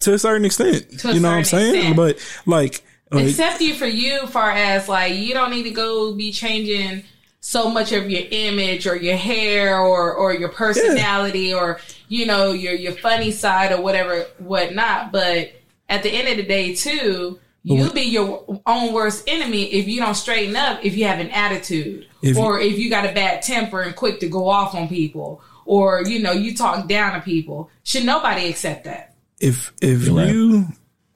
[0.00, 1.04] to a certain extent.
[1.04, 1.74] A you know what I'm saying?
[1.74, 1.96] extent.
[1.96, 2.82] But like,
[3.12, 7.04] like Accept you for you, far as like you don't need to go be changing
[7.38, 11.78] so much of your image or your hair or or your personality or
[12.08, 15.12] you know your your funny side or whatever whatnot.
[15.12, 15.52] But
[15.88, 17.38] at the end of the day, too,
[17.68, 21.30] You'll be your own worst enemy if you don't straighten up, if you have an
[21.30, 24.72] attitude, If you- or if you got a bad temper and quick to go off
[24.76, 27.68] on people, or you know you talk down to people.
[27.82, 29.14] Should nobody accept that?
[29.40, 30.28] if if right.
[30.32, 30.66] you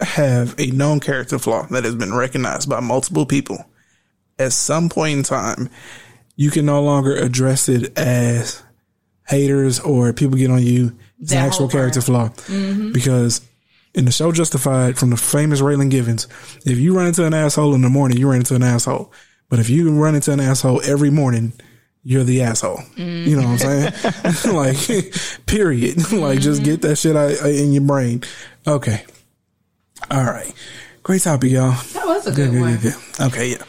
[0.00, 3.64] have a known character flaw that has been recognized by multiple people,
[4.36, 5.70] at some point in time,
[6.34, 8.60] you can no longer address it as
[9.28, 10.96] haters or people get on you.
[11.20, 11.78] It's an That actual whole Mm-hmm.
[11.78, 13.40] character flaw because
[13.94, 16.28] in the show Justified from the famous Raylan Givens,
[16.64, 19.12] if you run into an asshole in the morning, you run into an asshole.
[19.48, 21.52] But if you run into an asshole every morning,
[22.02, 22.80] you're the asshole.
[22.96, 23.92] You know what I'm saying?
[23.92, 24.56] Mm-hmm.
[25.40, 25.96] like, period.
[26.12, 26.70] like, just mm-hmm.
[26.70, 28.22] get that shit out in your brain.
[28.66, 29.04] Okay.
[30.10, 30.52] All right.
[31.02, 31.72] Great topic, y'all.
[31.92, 32.76] That was a good, Good, one.
[32.76, 33.26] good, good.
[33.26, 33.64] Okay, yeah.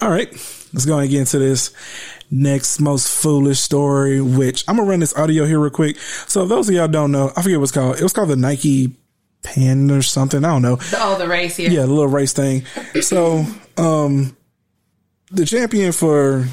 [0.00, 0.30] All right.
[0.72, 1.72] Let's go and get into this
[2.30, 5.98] next most foolish story, which I'm gonna run this audio here real quick.
[6.26, 7.98] So those of y'all don't know, I forget what's called.
[7.98, 8.96] It was called the Nike
[9.42, 10.44] Pen or something.
[10.44, 10.78] I don't know.
[10.94, 11.70] Oh, the race here.
[11.70, 12.64] Yeah, the little race thing.
[13.00, 13.44] So,
[13.76, 14.36] um,
[15.30, 16.46] the champion for,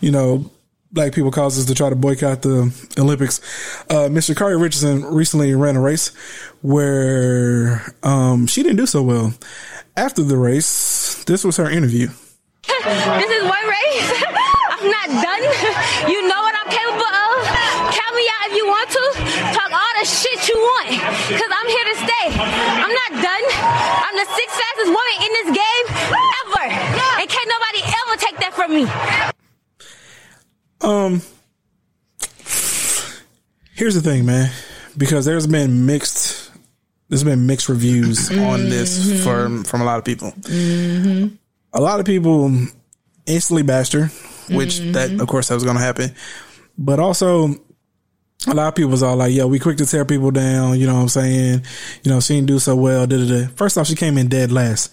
[0.00, 0.50] you know,
[0.92, 3.40] black people causes to try to boycott the Olympics.
[3.90, 4.36] Uh, Mr.
[4.36, 6.08] Kari Richardson recently ran a race
[6.62, 9.32] where, um, she didn't do so well.
[9.96, 12.08] After the race, this was her interview.
[12.66, 14.22] This is one race.
[14.70, 15.42] I'm not done.
[16.10, 17.15] You know what I'm capable of.
[18.16, 19.02] Count me out if you want to.
[19.52, 20.88] Talk all the shit you want.
[20.88, 22.26] Cause I'm here to stay.
[22.40, 23.44] I'm not done.
[23.60, 25.86] I'm the sixth fastest woman in this game
[26.46, 26.64] ever.
[27.20, 28.86] And can't nobody ever take that from me.
[30.80, 31.20] Um,
[33.74, 34.50] here's the thing, man,
[34.96, 36.50] because there's been mixed,
[37.08, 39.24] there's been mixed reviews on this mm-hmm.
[39.24, 40.30] from from a lot of people.
[40.32, 41.34] Mm-hmm.
[41.72, 42.50] A lot of people
[43.26, 44.06] instantly bashed her,
[44.48, 45.20] which that mm-hmm.
[45.20, 46.14] of course that was going to happen,
[46.78, 47.56] but also.
[48.46, 50.86] A lot of people was all like, "Yo, we quick to tear people down." You
[50.86, 51.62] know what I'm saying?
[52.04, 53.06] You know, she didn't do so well.
[53.06, 53.46] Da, da, da.
[53.56, 54.92] First off, she came in dead last,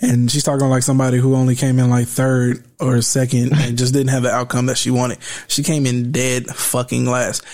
[0.00, 3.92] and she's talking like somebody who only came in like third or second and just
[3.92, 5.18] didn't have the outcome that she wanted.
[5.46, 7.44] She came in dead fucking last.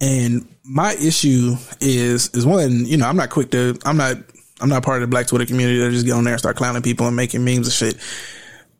[0.00, 4.16] And my issue is is one, you know, I'm not quick to I'm not
[4.60, 6.56] I'm not part of the black Twitter community that just get on there and start
[6.56, 7.96] clowning people and making memes and shit.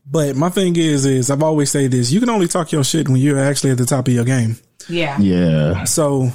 [0.05, 3.09] But my thing is is I've always say this, you can only talk your shit
[3.09, 4.57] when you're actually at the top of your game.
[4.89, 5.19] Yeah.
[5.19, 5.85] Yeah.
[5.85, 6.31] So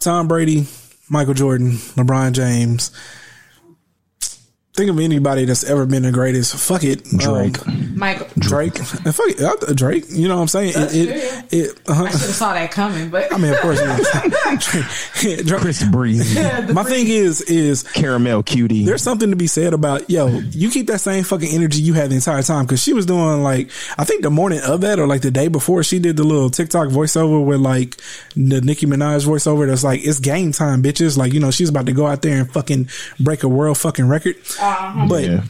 [0.00, 0.66] Tom Brady,
[1.08, 2.90] Michael Jordan, LeBron James.
[4.80, 6.56] Think of anybody that's ever been the greatest.
[6.56, 7.04] Fuck it.
[7.04, 7.68] Drake.
[7.68, 8.26] Um, Michael.
[8.38, 8.78] Drake.
[8.78, 9.42] And fuck it.
[9.42, 10.06] uh, Drake.
[10.08, 10.72] You know what I'm saying?
[10.72, 12.04] That's it, it, it, uh-huh.
[12.04, 13.78] I should have saw that coming, but I mean, of course.
[13.78, 15.42] yeah.
[15.42, 15.60] Drake.
[15.60, 16.40] Chris Breezy.
[16.72, 18.86] My thing is, is Caramel cutie.
[18.86, 20.28] there's something to be said about yo.
[20.28, 23.42] You keep that same fucking energy you had the entire time because she was doing
[23.42, 26.24] like I think the morning of that or like the day before she did the
[26.24, 27.98] little TikTok voiceover with like
[28.34, 29.66] the Nicki Minaj voiceover.
[29.66, 31.18] That's like it's game time, bitches.
[31.18, 32.88] Like you know she's about to go out there and fucking
[33.18, 34.36] break a world fucking record.
[35.08, 35.44] But yeah.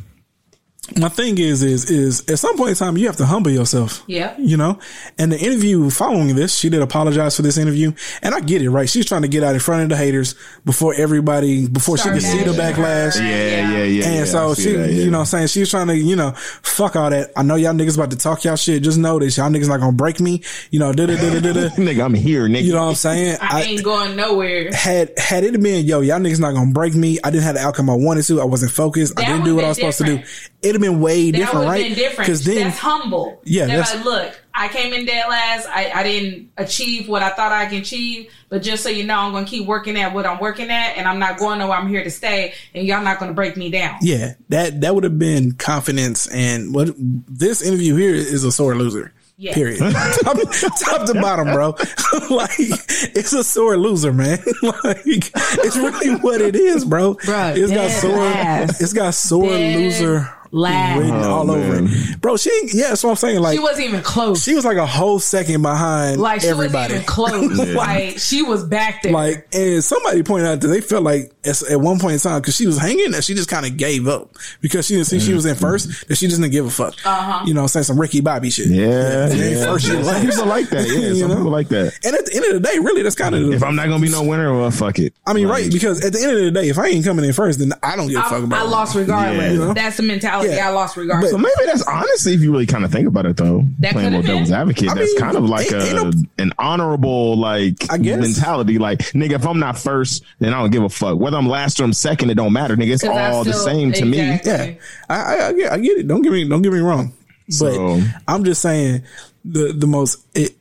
[0.97, 4.03] My thing is, is, is at some point in time, you have to humble yourself.
[4.07, 4.37] Yep.
[4.41, 4.79] You know,
[5.19, 7.93] and the interview following this, she did apologize for this interview.
[8.23, 8.89] And I get it, right?
[8.89, 10.35] She's trying to get out in front of the haters
[10.65, 13.19] before everybody, before she Start could see the backlash.
[13.19, 13.25] her.
[13.25, 14.05] Yeah, yeah, yeah.
[14.07, 15.05] And yeah, so she, that, yeah.
[15.05, 15.49] you know I'm saying?
[15.49, 17.31] She's trying to, you know, fuck all that.
[17.37, 18.83] I know y'all niggas about to talk y'all shit.
[18.83, 19.37] Just know this.
[19.37, 20.43] Y'all niggas not gonna break me.
[20.71, 21.69] You know, da da da da da da.
[21.77, 22.65] nigga, I'm here, nigga.
[22.65, 23.37] You know what I'm saying?
[23.41, 24.73] I, ain't going nowhere.
[24.73, 27.19] had had it been yo, y'all niggas not gonna break me.
[27.23, 28.41] I didn't have the outcome I wanted to.
[28.41, 29.19] I wasn't focused.
[29.21, 30.25] I didn't do what I was been supposed to do.
[30.63, 30.80] different.
[30.81, 31.95] It'd have been way That different, right?
[31.95, 32.27] different.
[32.27, 33.41] Because then, that's humble.
[33.45, 35.69] Yeah, They're that's- like, look, I came in dead last.
[35.69, 39.17] I, I didn't achieve what I thought I can achieve, but just so you know,
[39.17, 41.79] I'm going to keep working at what I'm working at, and I'm not going nowhere.
[41.79, 43.99] I'm here to stay, and y'all not going to break me down.
[44.03, 46.27] yeah, that that would have been confidence.
[46.29, 49.13] And what this interview here is a sore loser.
[49.37, 49.55] Yeah.
[49.55, 49.79] Period.
[50.23, 50.37] top,
[50.79, 51.69] top to bottom, bro.
[52.31, 54.39] like it's a sore loser, man.
[54.85, 57.15] like it's really what it is, bro.
[57.15, 58.19] Bruh, it's got sore.
[58.19, 58.83] last.
[58.83, 60.99] It's got sore Dead loser last.
[60.99, 62.37] written Oh, all over it, bro.
[62.37, 63.41] She yeah, that's what I'm saying.
[63.41, 64.43] Like She wasn't even close.
[64.43, 66.95] she was like a whole second behind like she everybody.
[66.95, 67.75] wasn't even close.
[67.81, 69.13] Like she was back there.
[69.13, 72.41] Like, and somebody pointed out that they felt like at, at one point in time,
[72.43, 75.21] cause she was hanging, that she just kind of gave up because she didn't see
[75.21, 76.95] she was in first, that she just didn't give a fuck.
[77.05, 77.45] Uh-huh.
[77.47, 78.67] You know, what saying some Ricky Bobby shit.
[78.69, 79.65] Yeah, And then yeah.
[79.65, 80.87] first she Some people like that.
[80.89, 81.37] Yeah, You some know?
[81.37, 81.93] people like that.
[82.05, 83.53] And at the end of the day, really, that's kind of.
[83.53, 85.15] If I'm not gonna be no winner, well, fuck it.
[85.27, 85.73] I mean, Like, right?
[85.73, 87.97] Because at the end of the day, if I ain't coming in first, then I
[87.97, 88.59] don't give a I, fuck about.
[88.61, 89.43] I lost regardless.
[89.43, 89.53] Yeah.
[89.53, 89.75] You know?
[89.75, 90.40] That's the mentality.
[90.49, 90.69] Yeah.
[90.69, 91.31] I lost regardless.
[91.33, 94.11] So maybe that's honestly, if you really kind of think about it, though, That playing
[94.11, 96.53] could've with devil's advocate, I that's mean, kind of like ain't- a ain't no- an
[96.59, 98.21] honorable like I guess.
[98.21, 98.79] mentality.
[98.79, 101.19] Like, nigga, if I'm not first, then I don't give a fuck.
[101.19, 102.93] Whether I'm last or I'm second, it don't matter, nigga.
[102.95, 104.19] It's 'Cause I all the still- same to me.
[104.19, 104.73] Yeah,
[105.09, 106.09] I, I, I, get, I get it.
[106.09, 107.13] Don't get me, don't get me wrong.
[107.47, 109.03] But So- I'm just saying
[109.45, 110.55] the the most it.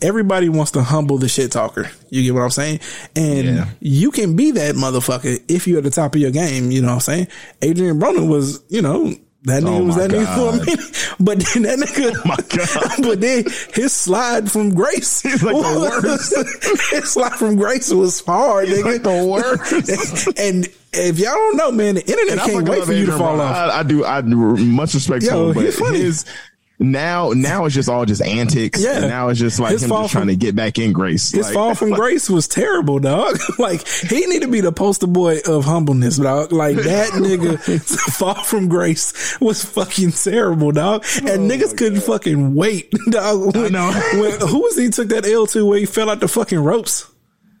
[0.00, 1.90] Everybody wants to humble the shit talker.
[2.10, 2.80] You get what I'm saying?
[3.16, 3.68] And Yeah.
[3.80, 6.70] you can be that motherfucker if you're at the top of your game.
[6.70, 7.26] You know what I'm saying?
[7.64, 9.12] Adrien Broner was, you know,
[9.44, 10.84] that nigga Oh was that nigga for a minute.
[11.20, 12.36] But then that nigga, oh my
[12.96, 13.02] God.
[13.02, 13.44] but then
[13.74, 18.84] his slide from grace, He's like the his slide from grace was hard, nigga.
[18.84, 20.28] like the worst.
[20.38, 23.40] and if y'all don't know, man, the internet And can't wait for you to fall
[23.40, 23.54] off.
[23.54, 24.04] I, I do.
[24.04, 25.98] I do much respect Yo, to him, but he's funny.
[25.98, 26.24] his
[26.78, 28.82] now now it's just all just antics.
[28.82, 28.98] Yeah.
[28.98, 31.32] And now it's just like His him just trying to get back in grace.
[31.32, 33.38] His Like- fall from grace was terrible, dog.
[33.58, 36.52] like he need to be the poster boy of humbleness, dog.
[36.52, 37.58] Like that nigga
[38.16, 41.04] fall from grace was fucking terrible, dog.
[41.18, 43.54] And oh niggas couldn't fucking wait, dog.
[43.56, 43.90] When, know.
[44.14, 47.10] when- who was he took that L to where he fell out the fucking ropes?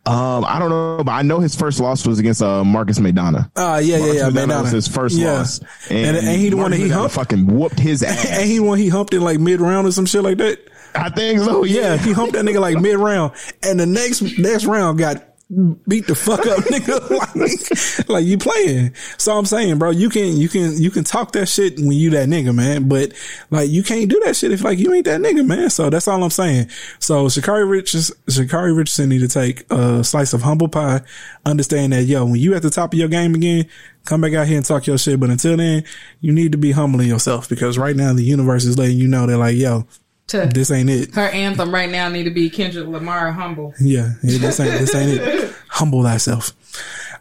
[0.08, 3.50] Um, I don't know, but I know his first loss was against uh, Marcos Maidana.
[3.56, 4.30] Ah, yeah, yeah, Marcos yeah.
[4.30, 4.62] Maidana.
[4.62, 5.32] was his first Yeah.
[5.32, 5.60] loss,
[5.90, 7.14] And- and he the one that he humped?
[7.14, 8.24] fucking whooped his ass.
[8.26, 10.58] And he the one he humped in like mid round or some shit like that.
[10.94, 11.64] I think so.
[11.64, 13.32] Yeah, he humped that nigga like mid round,
[13.62, 17.08] and the next next round got beat the fuck up, nigga.
[17.34, 18.94] like, like you playing.
[19.16, 22.10] So I'm saying, bro, you can you can you can talk that shit when you
[22.10, 22.88] that nigga, man.
[22.88, 23.12] But
[23.50, 25.70] like you can't do that shit if like you ain't that nigga, man.
[25.70, 26.68] So that's all I'm saying.
[26.98, 31.00] So Sha'Carri Richardson, Sha'Carri Richardson need to take a slice of humble pie.
[31.46, 33.66] Understand that, yo, when you at the top of your game again,
[34.04, 35.18] come back out here and talk your shit.
[35.18, 35.84] But until then,
[36.20, 39.26] you need to be humbling yourself because right now the universe is letting you know
[39.26, 39.86] that like, yo,
[40.28, 41.14] To this ain't it.
[41.14, 43.74] her anthem right now need to be Kendrick Lamar humble.
[43.80, 45.54] Yeah, yeah, this ain't this ain't it.
[45.68, 46.52] Humble thyself.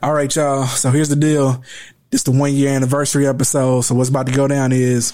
[0.02, 0.66] All right, y'all.
[0.66, 1.64] So here's the deal.
[2.12, 3.82] It's the one year anniversary episode.
[3.82, 5.14] So what's about to go down is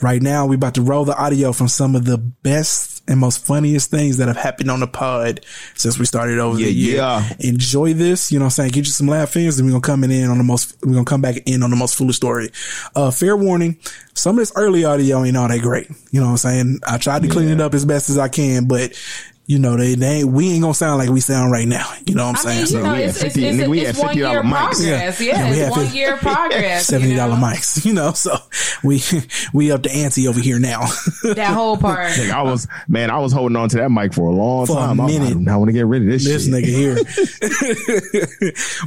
[0.00, 3.44] right now we're about to roll the audio from some of the best and most
[3.44, 5.44] funniest things that have happened on the pod
[5.74, 6.96] since we started over Yeah, the year.
[6.96, 7.32] yeah.
[7.40, 8.32] Enjoy this.
[8.32, 8.70] You know what I'm saying?
[8.70, 11.04] Get you some laugh ins and we're gonna come in on the most we're gonna
[11.04, 12.50] come back in on the most foolish story.
[12.96, 13.78] Uh fair warning,
[14.14, 15.88] some of this early audio ain't all that great.
[16.10, 16.80] You know what I'm saying?
[16.86, 18.98] I tried to clean it up as best as I can, but
[19.46, 21.86] you know, they, they we ain't gonna sound like we sound right now.
[22.06, 22.82] You know what I'm I mean, saying?
[22.82, 24.42] you know, we had it's, it's, 50 it's, nigga, we it's had one year $50
[24.42, 24.50] mics.
[24.50, 25.20] progress.
[25.20, 26.86] Yeah, Yeah, we it's had one year progress.
[26.86, 27.28] Seventy you know?
[27.32, 28.12] mics, you know.
[28.12, 28.36] So
[28.82, 29.02] we
[29.52, 30.86] we up the ante over here now.
[31.24, 32.16] That whole part.
[32.18, 34.78] Like, I was man, I was holding on to that mic for a long For
[34.78, 35.00] a time.
[35.00, 35.48] I- minute.
[35.48, 36.54] I, want to get rid of this, this shit.
[36.54, 36.96] nigga here.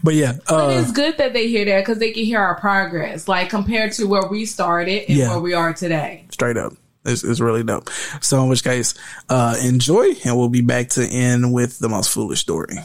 [0.04, 2.60] but yeah, But uh, it's good that they hear that because they can hear our
[2.60, 5.30] progress, like compared to where we started and Yeah.
[5.30, 6.26] where we are today.
[6.32, 6.74] straight up.
[7.06, 7.90] It's, it's really dope.
[8.22, 8.94] So in which case,
[9.30, 12.78] uh, enjoy and we'll be back to end with the most foolish story.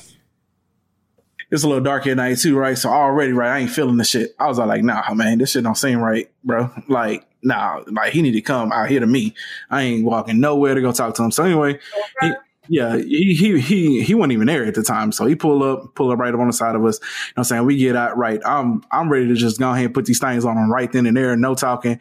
[1.50, 2.78] It's a little dark at night too, right?
[2.78, 4.34] So already, right, I ain't feeling the shit.
[4.38, 6.70] I was like, nah, man, this shit don't seem right, bro.
[6.88, 9.34] Like, nah, like he need to come out here to me.
[9.68, 11.30] I ain't walking nowhere to go talk to him.
[11.30, 11.78] So anyway,
[12.22, 12.32] he,
[12.68, 15.10] yeah, he he he he wasn't even there at the time.
[15.10, 17.00] So he pull up, pull up right up on the side of us.
[17.00, 17.66] You know what I'm saying?
[17.66, 18.40] We get out right.
[18.46, 21.06] I'm I'm ready to just go ahead and put these things on him right then
[21.06, 21.98] and there, no talking.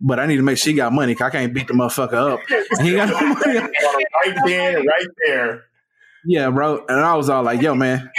[0.00, 1.14] But I need to make sure he got money.
[1.14, 2.40] Cause I can't beat the motherfucker up.
[2.78, 3.58] And he got no money.
[4.26, 5.64] right there, right there.
[6.24, 6.84] Yeah, bro.
[6.88, 8.10] And I was all like, yo, man.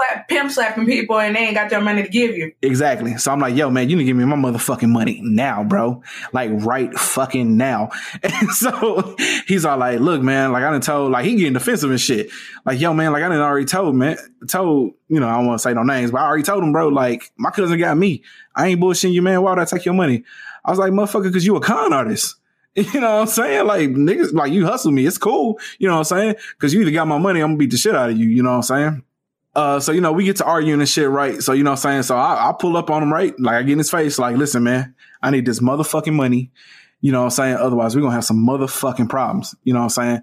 [0.00, 2.52] Slap, pimp slapping people and they ain't got their money to give you.
[2.62, 3.16] Exactly.
[3.18, 6.02] So I'm like, yo, man, you need to give me my motherfucking money now, bro.
[6.32, 7.90] Like right fucking now.
[8.22, 9.16] And so
[9.46, 12.30] he's all like, look, man, like I done told, like he getting defensive and shit.
[12.64, 14.16] Like, yo, man, like I done already told, man,
[14.48, 16.72] told, you know, I don't want to say no names, but I already told him,
[16.72, 18.22] bro, like my cousin got me.
[18.54, 19.42] I ain't bullshitting you, man.
[19.42, 20.24] Why would I take your money?
[20.64, 22.36] I was like, motherfucker, cause you a con artist.
[22.76, 23.66] You know what I'm saying?
[23.66, 25.04] Like niggas, like you hustle me.
[25.04, 25.58] It's cool.
[25.80, 26.34] You know what I'm saying?
[26.58, 28.28] Cause you either got my money, I'm gonna beat the shit out of you.
[28.28, 29.02] You know what I'm saying?
[29.54, 31.40] Uh, so you know, we get to arguing and shit, right?
[31.42, 32.02] So you know what I'm saying?
[32.04, 33.34] So I, I pull up on him, right?
[33.38, 36.50] Like I get in his face, like, listen, man, I need this motherfucking money.
[37.00, 37.56] You know what I'm saying?
[37.56, 39.54] Otherwise, we're gonna have some motherfucking problems.
[39.64, 40.22] You know what I'm saying?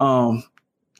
[0.00, 0.44] Um,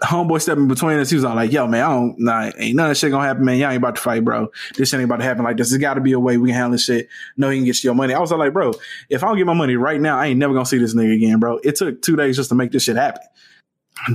[0.03, 2.91] homeboy stepping between us, he was all like, yo, man, I don't nah, ain't none
[2.91, 3.59] of shit gonna happen, man.
[3.59, 4.49] Y'all ain't about to fight, bro.
[4.77, 5.71] This shit ain't about to happen like this.
[5.71, 7.09] There's gotta be a way we can handle this shit.
[7.37, 8.13] No, he can get you your money.
[8.13, 8.73] I was all like, bro,
[9.09, 11.15] if I don't get my money right now, I ain't never gonna see this nigga
[11.15, 11.59] again, bro.
[11.63, 13.23] It took two days just to make this shit happen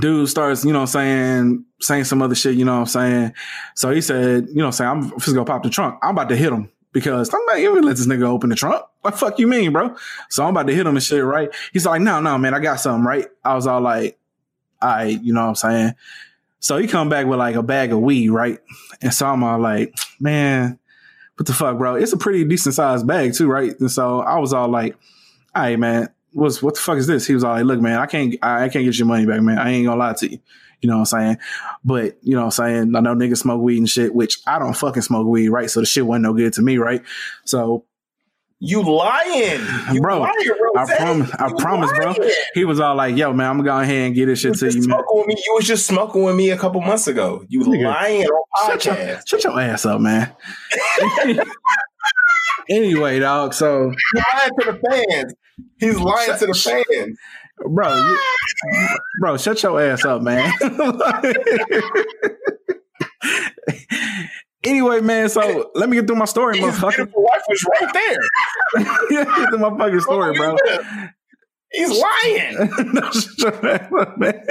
[0.00, 3.32] dude starts, you know saying, saying some other shit, you know what I'm saying.
[3.74, 5.98] So he said, you know saying, I'm just gonna pop the trunk.
[6.02, 8.82] I'm about to hit him because I'm not even let this nigga open the trunk.
[9.02, 9.96] What the fuck you mean, bro?
[10.30, 11.54] So I'm about to hit him and shit, right?
[11.72, 13.26] He's like, no, no, man, I got something, right?
[13.44, 14.18] I was all like,
[14.82, 15.94] right, you know what I'm saying?
[16.60, 18.58] So he come back with like a bag of weed, right?
[19.00, 20.78] And so I'm all like, man,
[21.36, 21.94] what the fuck, bro?
[21.94, 23.78] It's a pretty decent sized bag too, right?
[23.78, 24.96] And so I was all like,
[25.54, 27.26] all right, man, what's what the fuck is this?
[27.26, 29.58] He was all like, look, man, I can't I, can't get your money back, man.
[29.58, 30.38] I ain't gonna lie to you.
[30.80, 31.38] You know what I'm saying?
[31.84, 32.96] But you know what I'm saying?
[32.96, 35.68] I know niggas smoke weed and shit, which I don't fucking smoke weed, right?
[35.70, 37.02] So the shit wasn't no good to me, right?
[37.44, 37.84] So
[38.60, 39.60] You lying,
[39.92, 40.34] you bro, lying,
[40.76, 42.14] I promise I You promise, bro.
[42.54, 44.58] He was all like, yo, man, I'm gonna go ahead and get this You shit
[44.60, 45.02] to was you, man.
[45.08, 45.34] with me.
[45.46, 47.44] You was just smoking with me a couple months ago.
[47.48, 47.84] You Nigga.
[47.92, 49.28] lying on Shut your, podcast.
[49.28, 50.32] shut your ass up, man.
[52.68, 55.34] anyway, dog, so You lying to the fans.
[55.78, 57.18] He's lying to the fans.
[57.58, 58.18] bro, you,
[58.74, 58.96] ah!
[59.20, 60.52] bro, shut your ass up, man.
[64.64, 66.96] anyway, man, so let me get through my story, His motherfucker.
[66.96, 68.88] beautiful wife was right there.
[69.24, 70.56] get through my fucking story, bro.
[71.72, 72.70] He's lying.
[72.94, 74.42] No, shut up, man.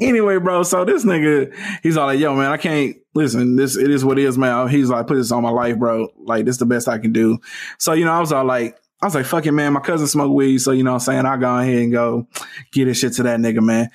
[0.00, 3.90] Anyway, bro, so this nigga, he's all like, yo, man, I can't listen, this it
[3.90, 4.68] is what it is, man.
[4.68, 6.08] He's like, put this on my life, bro.
[6.18, 7.38] Like, this is the best I can do.
[7.78, 9.72] So, you know, I was all like, I was like, fuck it, man.
[9.72, 11.26] My cousin smoke weed, so you know what I'm saying?
[11.26, 12.28] I'll go ahead and go
[12.70, 13.90] get this shit to that nigga, man.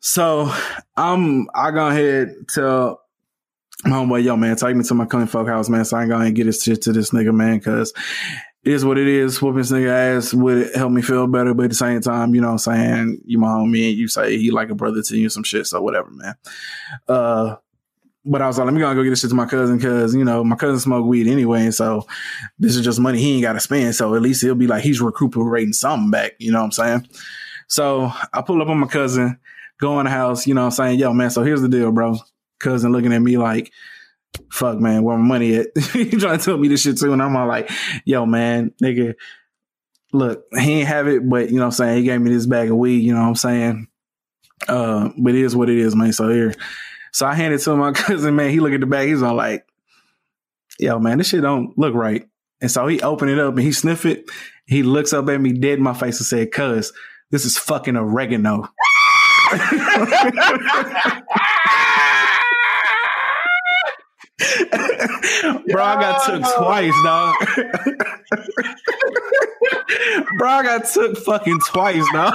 [0.00, 0.50] So
[0.96, 2.96] I'm I go ahead to
[3.84, 5.84] my homeboy, yo, man, take me to my cousin folk house, man.
[5.84, 7.92] So I go ahead and get this shit to this nigga, man, cause
[8.64, 9.40] it is what it is.
[9.40, 12.40] Whooping this nigga ass would help me feel better, but at the same time, you
[12.40, 13.20] know what I'm saying?
[13.26, 15.66] You my homie and you say he like a brother to you, some shit.
[15.66, 16.34] So whatever, man.
[17.06, 17.56] Uh
[18.26, 19.76] but I was like, let me go and go get this shit to my cousin
[19.76, 21.62] because, you know, my cousin smoke weed anyway.
[21.62, 22.06] And so
[22.58, 23.94] this is just money he ain't got to spend.
[23.94, 26.32] So at least he'll be like, he's recuperating something back.
[26.38, 27.08] You know what I'm saying?
[27.68, 29.38] So I pull up on my cousin,
[29.80, 30.98] go in the house, you know what I'm saying?
[30.98, 32.16] Yo, man, so here's the deal, bro.
[32.58, 33.72] Cousin looking at me like,
[34.50, 35.68] fuck, man, where my money at?
[35.92, 37.12] he trying to tell me this shit too.
[37.12, 37.70] And I'm all like,
[38.04, 39.14] yo, man, nigga,
[40.12, 41.98] look, he ain't have it, but you know what I'm saying?
[41.98, 43.88] He gave me this bag of weed, you know what I'm saying?
[44.66, 46.12] Uh, but it is what it is, man.
[46.12, 46.54] So here.
[47.16, 48.50] So I handed to my cousin, man.
[48.50, 49.66] He look at the bag, he's all like,
[50.78, 52.28] yo, man, this shit don't look right.
[52.60, 54.26] And so he opened it up and he sniffed it.
[54.66, 56.92] He looks up at me dead in my face and said, cuz,
[57.30, 58.68] this is fucking oregano.
[65.70, 67.34] Bro, I got took twice, dog.
[70.38, 72.34] Bro, I got took fucking twice, dog.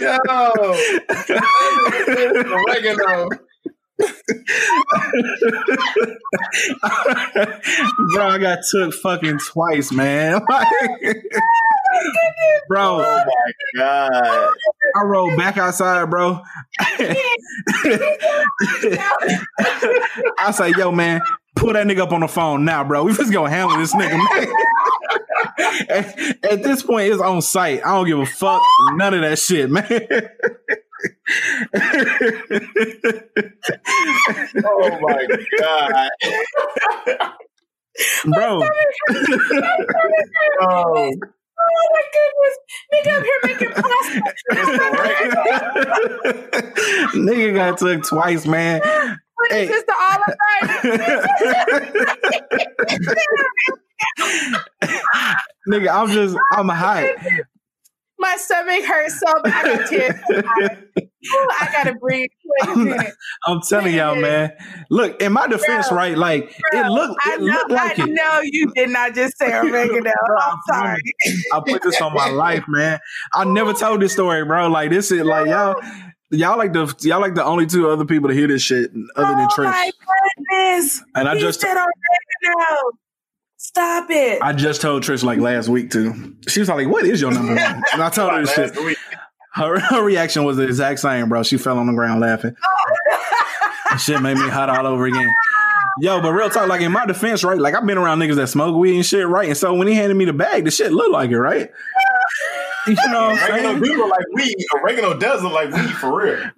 [0.00, 0.16] Yo,
[2.54, 3.28] oregano.
[8.14, 10.40] Bro, I got took fucking twice, man.
[12.68, 14.54] bro, Oh my god.
[14.96, 16.40] I rolled back outside, bro.
[20.38, 21.20] I say, yo, man,
[21.56, 23.04] pull that nigga up on the phone now, bro.
[23.04, 24.48] We just gonna handle this nigga, man.
[25.88, 27.84] at, at this point, it's on site.
[27.84, 28.62] I don't give a fuck.
[28.94, 29.86] None of that shit, man.
[34.64, 35.26] Oh my
[35.58, 36.10] god.
[38.24, 38.62] bro.
[40.60, 41.10] Oh,
[41.60, 42.54] Oh my goodness.
[42.94, 44.20] Nigga up here making pasta.
[47.18, 48.80] nigga got took twice, man.
[49.50, 49.68] Hey.
[49.68, 49.92] is the
[55.68, 57.04] nigga, I'm just, I'm hot.
[58.18, 59.64] My stomach hurts so bad.
[59.64, 60.20] I got tears.
[61.34, 62.28] Ooh, I gotta breathe.
[62.76, 63.12] Minute.
[63.46, 64.52] I'm telling y'all, man.
[64.90, 66.16] Look, in my defense, right?
[66.16, 68.08] Like it looked, I it know, looked like I it.
[68.10, 70.10] know you did not just say oregano.
[70.42, 71.00] I'm sorry.
[71.52, 72.98] I put this on my life, man.
[73.34, 74.68] I never told this story, bro.
[74.68, 75.76] Like this is like y'all,
[76.30, 79.34] y'all like the y'all like the only two other people to hear this shit other
[79.36, 79.64] than oh Trish.
[79.64, 79.90] my
[80.48, 81.02] goodness.
[81.14, 82.76] And I He just said oregano.
[83.56, 84.40] Stop it.
[84.40, 86.36] I just told Trish like last week too.
[86.48, 88.76] She was like, "What is your number one?" And I told her this shit.
[88.84, 88.96] week.
[89.54, 91.42] Her, her reaction was the exact same, bro.
[91.42, 92.54] She fell on the ground laughing.
[92.62, 93.18] Oh.
[93.90, 95.28] That shit made me hot all over again.
[96.00, 97.58] Yo, but real talk, like in my defense, right?
[97.58, 99.48] Like I've been around niggas that smoke weed and shit, right?
[99.48, 101.72] And so when he handed me the bag, the shit looked like it, right?
[102.88, 104.08] You know what I'm Oregano saying?
[104.08, 104.56] like weed.
[104.82, 106.50] Oregano does look like weed for real.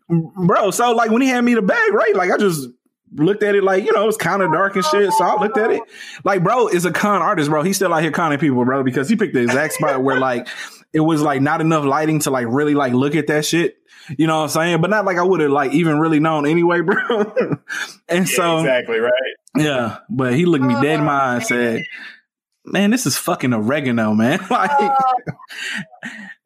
[0.46, 2.14] Bro, so like when he handed me the bag, right?
[2.14, 2.68] Like I just
[3.12, 5.12] looked at it like, you know, it's kind of dark and shit.
[5.12, 5.82] So I looked at it.
[6.24, 7.62] Like, bro, is a con artist, bro.
[7.62, 10.48] He's still out here conning people, bro, because he picked the exact spot where like
[10.92, 13.76] it was like not enough lighting to like really like look at that shit.
[14.16, 14.80] You know what I'm saying?
[14.80, 17.32] But not like I would have like even really known anyway, bro.
[18.08, 19.12] and Yeah, so exactly right.
[19.56, 21.84] yeah, but he looked me dead in my eye and said,
[22.64, 24.38] Man, this is fucking oregano, man.
[24.50, 24.70] like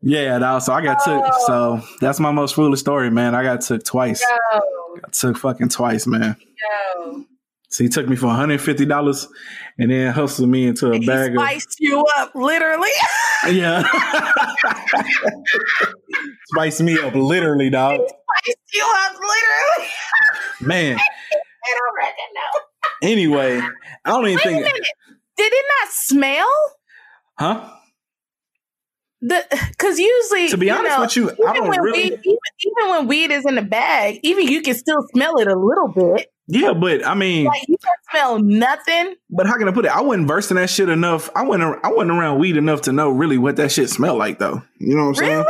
[0.01, 1.23] Yeah, dawg, so I got took.
[1.25, 1.45] Oh.
[1.47, 3.35] So that's my most foolish story, man.
[3.35, 4.23] I got took twice.
[4.53, 4.61] Yo,
[5.01, 6.37] Got took fucking twice, man.
[6.39, 7.25] yo.
[7.69, 9.27] So he took me for $150
[9.79, 12.91] and then hustled me into a He bag of spiced you up, literally.
[13.51, 13.83] Yeah.
[16.47, 18.01] Spiced me up literally, dog.
[18.01, 19.91] spiced you up, literally.
[20.61, 20.93] Man.
[21.65, 22.67] and oregano.
[23.03, 23.61] Anyway,
[24.05, 24.87] I don't even Wait think.
[25.37, 26.49] Did it not smell?
[27.39, 27.71] Huh?
[29.21, 32.13] The because usually, To be honest know, with you, I even don't when really- weed,
[32.25, 35.59] even, even when weed is in the bag, even you can still smell it a
[35.59, 36.31] little bit.
[36.47, 39.15] Yeah, but I mean Like you can smell nothing.
[39.31, 39.97] But how can I put it?
[39.97, 41.31] I wasn't versed in that shit enough.
[41.35, 41.83] I wasn't.
[41.83, 44.63] I wasn't around weed enough to know really what that shit smelled like, though.
[44.79, 45.45] You know what I'm saying?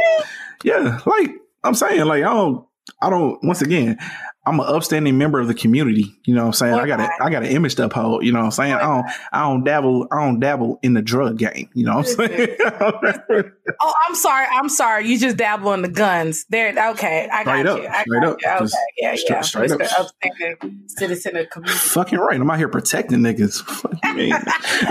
[0.62, 1.32] Yeah, like
[1.64, 2.64] I'm saying, like I don't.
[3.00, 3.42] I don't.
[3.42, 3.98] Once again,
[4.46, 6.14] I'm an upstanding member of the community.
[6.26, 6.74] You know what I'm saying?
[6.74, 8.24] I got a I got an image to uphold.
[8.24, 8.74] You know what I'm saying?
[8.74, 11.70] I don't I don't dabble I don't dabble in the drug game.
[11.74, 12.56] You know what I'm saying?
[13.80, 14.46] Oh, I'm sorry.
[14.52, 15.08] I'm sorry.
[15.08, 16.44] You just dabble in the guns.
[16.50, 16.68] There.
[16.90, 17.78] Okay, I got Straight up.
[17.90, 18.36] I straight up.
[18.42, 18.48] you.
[18.48, 19.40] Okay, Just yeah, straight- yeah.
[19.40, 19.80] straight up.
[19.80, 21.78] Upstanding citizen of community.
[21.78, 22.38] Fucking right.
[22.40, 23.62] I'm out here protecting niggas.
[23.64, 24.34] Fuck you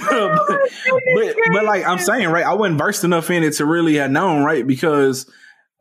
[0.00, 0.52] but,
[1.14, 2.44] but but like I'm saying, right?
[2.44, 4.66] I wasn't versed enough in it to really have known, right?
[4.66, 5.30] Because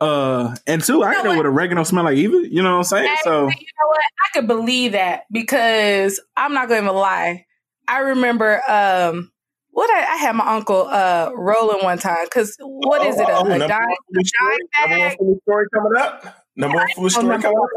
[0.01, 2.39] uh and two, I didn't know what oregano smell like either.
[2.41, 3.15] You know what I'm saying?
[3.23, 3.99] So you know what?
[3.99, 7.45] I could believe that because I'm not going to lie.
[7.87, 9.31] I remember um
[9.71, 13.27] what I, I had my uncle uh rolling one time because what is it?
[13.29, 14.57] A, Oh, a number dime, a foolish story?
[14.57, 15.17] dime Number one bag?
[15.17, 16.35] foolish story coming up.
[16.55, 17.69] Number one foolish Oh, story coming up.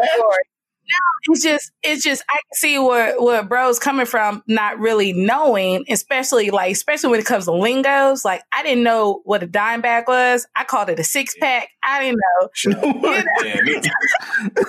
[0.90, 5.12] No, it's just it's just I can see where where bro's coming from, not really
[5.12, 8.24] knowing, especially like especially when it comes to lingos.
[8.24, 10.46] Like I didn't know what a dime bag was.
[10.56, 11.68] I called it a six pack.
[11.89, 12.48] I didn't know.
[13.44, 13.90] Yeah, me too.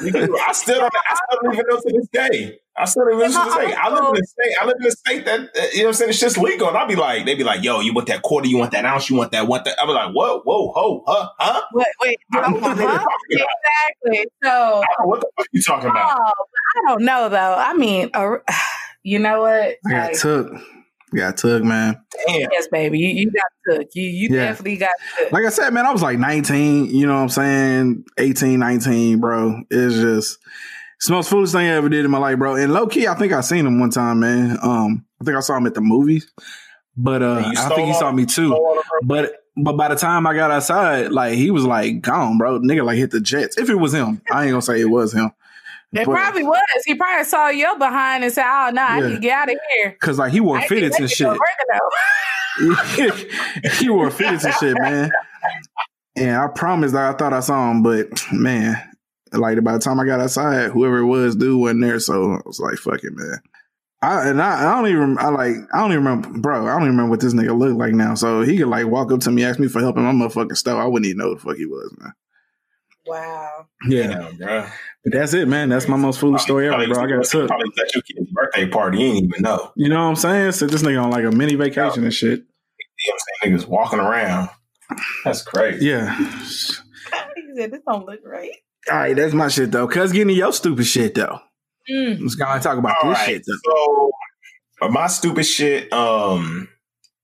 [0.02, 0.38] Me.
[0.48, 0.92] I still don't.
[1.10, 2.60] I still don't even know to this day.
[2.78, 3.74] I still don't even know to this day.
[3.76, 4.56] I live in a state.
[4.62, 5.44] I live in a state that uh,
[5.74, 6.10] you know what I'm saying.
[6.12, 8.48] It's just legal, and I'll be like, they'd be like, "Yo, you want that quarter?
[8.48, 9.10] You want that ounce?
[9.10, 9.48] You want that?
[9.48, 12.60] Want that?" I'll be like, "Whoa, whoa, ho, huh, huh?" Wait, wait, I don't know
[12.60, 12.96] what they're huh?
[12.96, 13.08] about.
[13.30, 14.28] exactly.
[14.44, 16.20] So I don't know what the fuck you talking about?
[16.20, 16.32] Oh,
[16.78, 17.56] I don't know though.
[17.58, 18.38] I mean, uh,
[19.04, 19.52] you know what?
[19.52, 20.62] I got Like,
[21.12, 21.20] took.
[21.20, 22.02] Got took, man.
[22.28, 22.50] Damn.
[22.52, 23.88] yes, baby, you, you got took.
[23.96, 24.46] You you Yeah.
[24.48, 25.32] definitely got took.
[25.32, 28.06] Like I said, man, I was like 19, you know what I'm saying?
[28.18, 29.62] 18, 19, bro.
[29.70, 30.38] It's just
[30.98, 32.56] it's the most foolish thing I ever did in my life, bro.
[32.56, 34.58] And low key, I think I seen him one time, man.
[34.62, 36.30] Um, I think I saw him at the movies.
[36.98, 38.48] But uh And I think he saw me too.
[38.48, 41.66] stole all of her- But but by the time I got outside, like he was
[41.66, 42.60] like gone, bro.
[42.60, 43.58] Nigga like hit the jets.
[43.58, 44.22] If it was him.
[44.32, 45.32] I ain't gonna say it was him.
[45.92, 46.60] It But- probably was.
[46.86, 49.08] He probably saw your behind and said, "Oh no, I Yeah.
[49.08, 51.28] need to get out of here." Cause like he wore I fitteds ain't and shit.
[51.28, 51.40] making
[52.60, 53.16] no oregano.
[53.80, 55.10] he wore fitteds and shit, man.
[56.16, 58.76] And I promised that I thought I saw him, but man,
[59.32, 62.00] like by the time I got outside, whoever it was, dude wasn't there.
[62.00, 63.40] So I was like, fuck it, man.
[64.02, 66.84] I and I, I don't even I like I don't even remember bro, I don't
[66.84, 68.14] even remember what this nigga looked like now.
[68.16, 70.56] So he could like walk up to me, ask me for help in my motherfucking
[70.56, 70.80] stove.
[70.80, 72.14] I wouldn't even know who the fuck he was, man.
[73.06, 73.66] Wow.
[73.88, 74.08] Yeah.
[74.08, 74.66] Damn, bro.
[75.04, 75.70] But that's it, man.
[75.70, 77.04] That's my most foolish story ever, bro.
[77.04, 77.48] I got took.
[77.48, 78.98] Probably was at your kid's birthday party.
[79.00, 79.72] You didn't even know.
[79.76, 80.52] You know what I'm saying?
[80.54, 82.40] So this nigga on like a mini vacation and shit.
[82.40, 82.46] You
[83.12, 83.20] know what I'm
[83.52, 83.58] saying?
[83.58, 84.50] Niggas walking around.
[85.24, 85.86] That's crazy.
[85.86, 86.16] Yeah.
[86.18, 86.24] he
[87.56, 88.52] said, "This don't look right."
[88.92, 89.88] All right, that's my shit though.
[89.88, 91.40] Cuz getting to your stupid shit though.
[91.90, 92.22] Mm.
[92.22, 93.72] Let's go and talk about All this right, shit though.
[93.74, 94.12] So
[94.82, 96.68] uh, my stupid shit um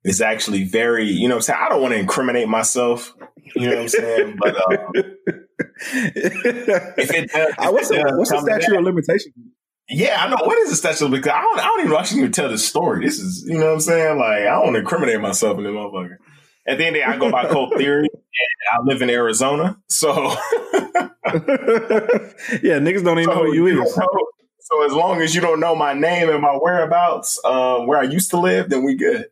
[0.05, 1.59] is actually very, you know what I'm saying?
[1.63, 3.13] I don't want to incriminate myself.
[3.55, 4.37] You know what I'm saying?
[4.39, 4.77] But uh,
[6.15, 9.33] if it does, if Uh, what's it does what's the statute of limitation?
[9.89, 10.37] Yeah, I know.
[10.43, 12.67] What is the statute of because I don't, I don't even actually even tell this
[12.67, 13.05] story.
[13.05, 14.17] This is, you know what I'm saying?
[14.17, 16.17] Like, I don't want to incriminate myself in this motherfucker.
[16.67, 19.09] At the end of the day, I go by cold theory, and I live in
[19.11, 20.13] Arizona, so
[22.63, 23.93] yeah, niggas don't even know who you is.
[23.93, 24.07] So,
[24.59, 28.03] so as long as you don't know my name and my whereabouts, um, where I
[28.03, 29.27] used to live, then we good.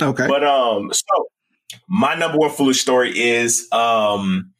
[0.00, 0.26] Okay.
[0.26, 1.28] But um, so
[1.88, 4.52] my number one foolish story is um,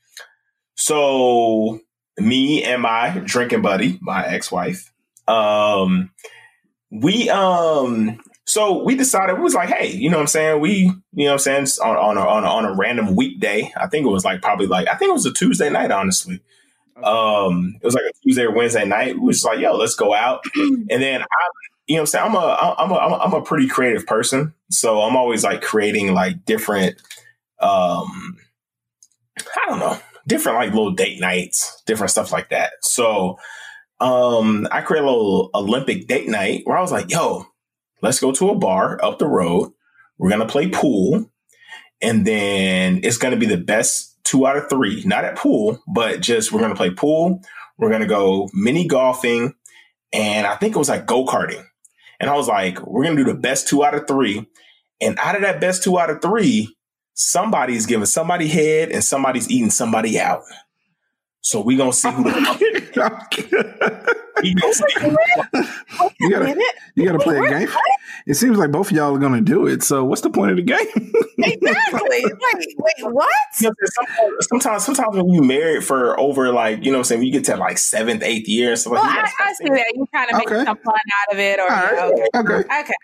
[0.75, 1.81] so
[2.19, 4.93] me and my drinking buddy, my ex-wife,
[5.29, 6.11] um,
[6.91, 10.61] we um, so we decided we was like, hey, you know what I'm saying?
[10.61, 13.73] We, you know what I'm saying, on on a, on a, on a random weekday.
[13.77, 16.41] I think it was like probably like I think it was a Tuesday night, honestly.
[17.03, 19.17] Um, it was like a Tuesday or Wednesday night.
[19.17, 20.45] We was like, yo, let's go out.
[20.55, 21.49] and then I,
[21.87, 25.03] you know, what I'm saying I'm a I'm a I'm a, pretty creative person, so
[25.03, 27.01] I'm always like creating like different,
[27.61, 28.37] um,
[29.39, 32.73] I don't know, different like little date nights, different stuff like that.
[32.83, 33.39] So,
[34.01, 37.47] um, I created a little Olympic date night where I was like, yo,
[38.03, 39.73] let's go to a bar up the road.
[40.19, 41.31] We're gonna play pool,
[42.03, 45.05] and then it's gonna be the best two out of three.
[45.07, 47.43] Not at pool, but just we're gonna play pool.
[47.79, 49.55] We're gonna go mini golfing,
[50.13, 51.65] and I think it was like go karting.
[52.21, 54.47] And I was like, we're gonna do the best two out of three.
[55.01, 56.75] And out of that best two out of three,
[57.15, 60.43] somebody's giving somebody head and somebody's eating somebody out.
[61.41, 62.31] So we gonna see who the
[62.97, 63.35] fuck
[64.43, 65.17] we gonna see who
[66.21, 66.57] You gotta,
[66.95, 67.69] you gotta play a game.
[68.27, 69.83] It seems like both of y'all are gonna do it.
[69.83, 71.13] So what's the point of the game?
[71.39, 72.01] Exactly.
[72.25, 72.25] wait,
[72.79, 73.29] wait, what?
[73.61, 77.05] You know, sometimes, sometimes, sometimes when you married for over like, you know what I'm
[77.05, 79.33] saying, when you get to like seventh, eighth year and stuff like Well, that.
[79.39, 80.65] I, I see that you kind of make Okay.
[80.65, 82.81] some fun out of it, or okay, okay.
[82.81, 82.95] okay.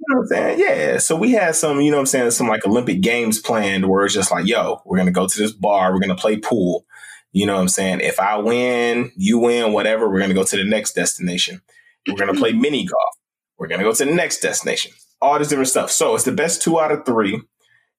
[0.00, 0.58] You know what I'm saying?
[0.60, 0.98] Yeah.
[0.98, 4.04] So we had some, you know what I'm saying, some like Olympic games planned where
[4.06, 6.86] it's just like, yo, we're gonna go to this bar, we're gonna play pool.
[7.32, 8.00] You know what I'm saying?
[8.00, 11.60] If I win, you win, whatever, we're gonna go to the next destination.
[12.06, 13.14] We're gonna play mini golf.
[13.58, 14.92] We're gonna go to the next destination.
[15.20, 15.90] All this different stuff.
[15.90, 17.42] So it's the best two out of three.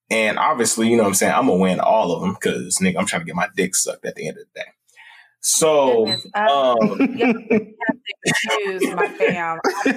[0.09, 2.97] And obviously, you know what I'm saying, I'm gonna win all of them because nigga,
[2.97, 4.67] I'm trying to get my dick sucked at the end of the day.
[5.41, 7.75] So, Goodness, uh, um, you
[8.25, 9.59] excuse my fam.
[9.85, 9.91] He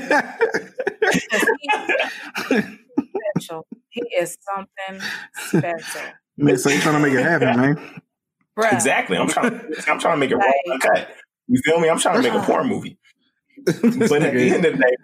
[2.53, 2.65] is
[3.37, 3.67] special.
[3.89, 6.13] He is something special.
[6.37, 8.03] Man, so you trying to make it happen, man.
[8.59, 8.73] Bruh.
[8.73, 9.16] exactly.
[9.16, 9.55] I'm trying.
[9.89, 11.09] I'm trying to make it raw uncut.
[11.49, 11.89] You feel me?
[11.89, 12.99] I'm trying to make a porn movie.
[13.65, 14.97] but at the end of the day,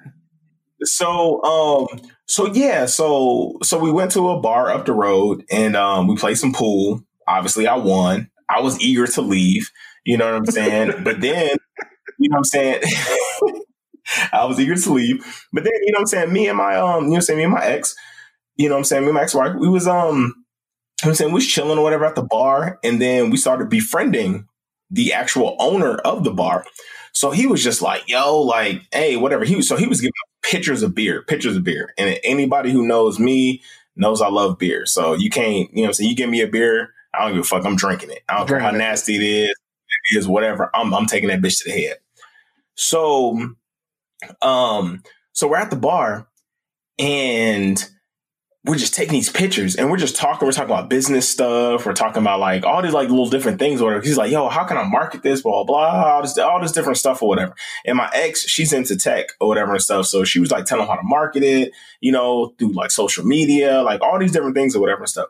[0.83, 5.77] so um, so yeah, so so we went to a bar up the road and
[5.77, 7.03] um, we played some pool.
[7.27, 8.31] Obviously, I won.
[8.49, 9.71] I was eager to leave.
[10.05, 10.93] You know what I'm saying?
[11.05, 11.57] but then,
[12.19, 12.83] you know what I'm saying?
[14.33, 15.47] I was eager to leave.
[15.53, 16.33] But then, you know what I'm saying?
[16.33, 17.39] Me and my um, you know what I'm saying?
[17.39, 17.95] Me and my ex,
[18.57, 19.03] you know what I'm saying?
[19.03, 20.37] Me and my ex-wife, we was um, you know what
[21.05, 24.49] I'm saying we was chilling or whatever at the bar, and then we started befriending
[24.91, 26.65] the actual owner of the bar.
[27.13, 29.45] So he was just like, yo, like, hey, whatever.
[29.45, 30.13] He was so he was giving
[30.43, 31.93] pictures of beer, pictures of beer.
[31.99, 33.63] And anybody who knows me
[33.97, 34.87] knows I love beer.
[34.87, 36.11] So you can't, you know what I'm saying?
[36.11, 37.65] You give me a beer, I don't give a fuck.
[37.65, 38.23] I'm drinking it.
[38.29, 39.55] I don't care how nasty it is,
[40.13, 40.71] it is, whatever.
[40.75, 41.97] I'm I'm taking that bitch to the head.
[42.75, 43.55] So
[44.43, 45.03] um,
[45.33, 46.29] so we're at the bar
[46.99, 47.89] and
[48.65, 50.45] we're just taking these pictures and we're just talking.
[50.45, 51.87] We're talking about business stuff.
[51.87, 53.81] We're talking about like all these like little different things.
[53.81, 54.01] Or.
[54.01, 56.73] He's like, "Yo, how can I market this?" Blah blah, blah all this all this
[56.73, 57.55] different stuff or whatever.
[57.87, 60.07] And my ex, she's into tech or whatever and stuff.
[60.07, 63.25] So she was like telling him how to market it, you know, through like social
[63.25, 65.29] media, like all these different things or whatever and stuff.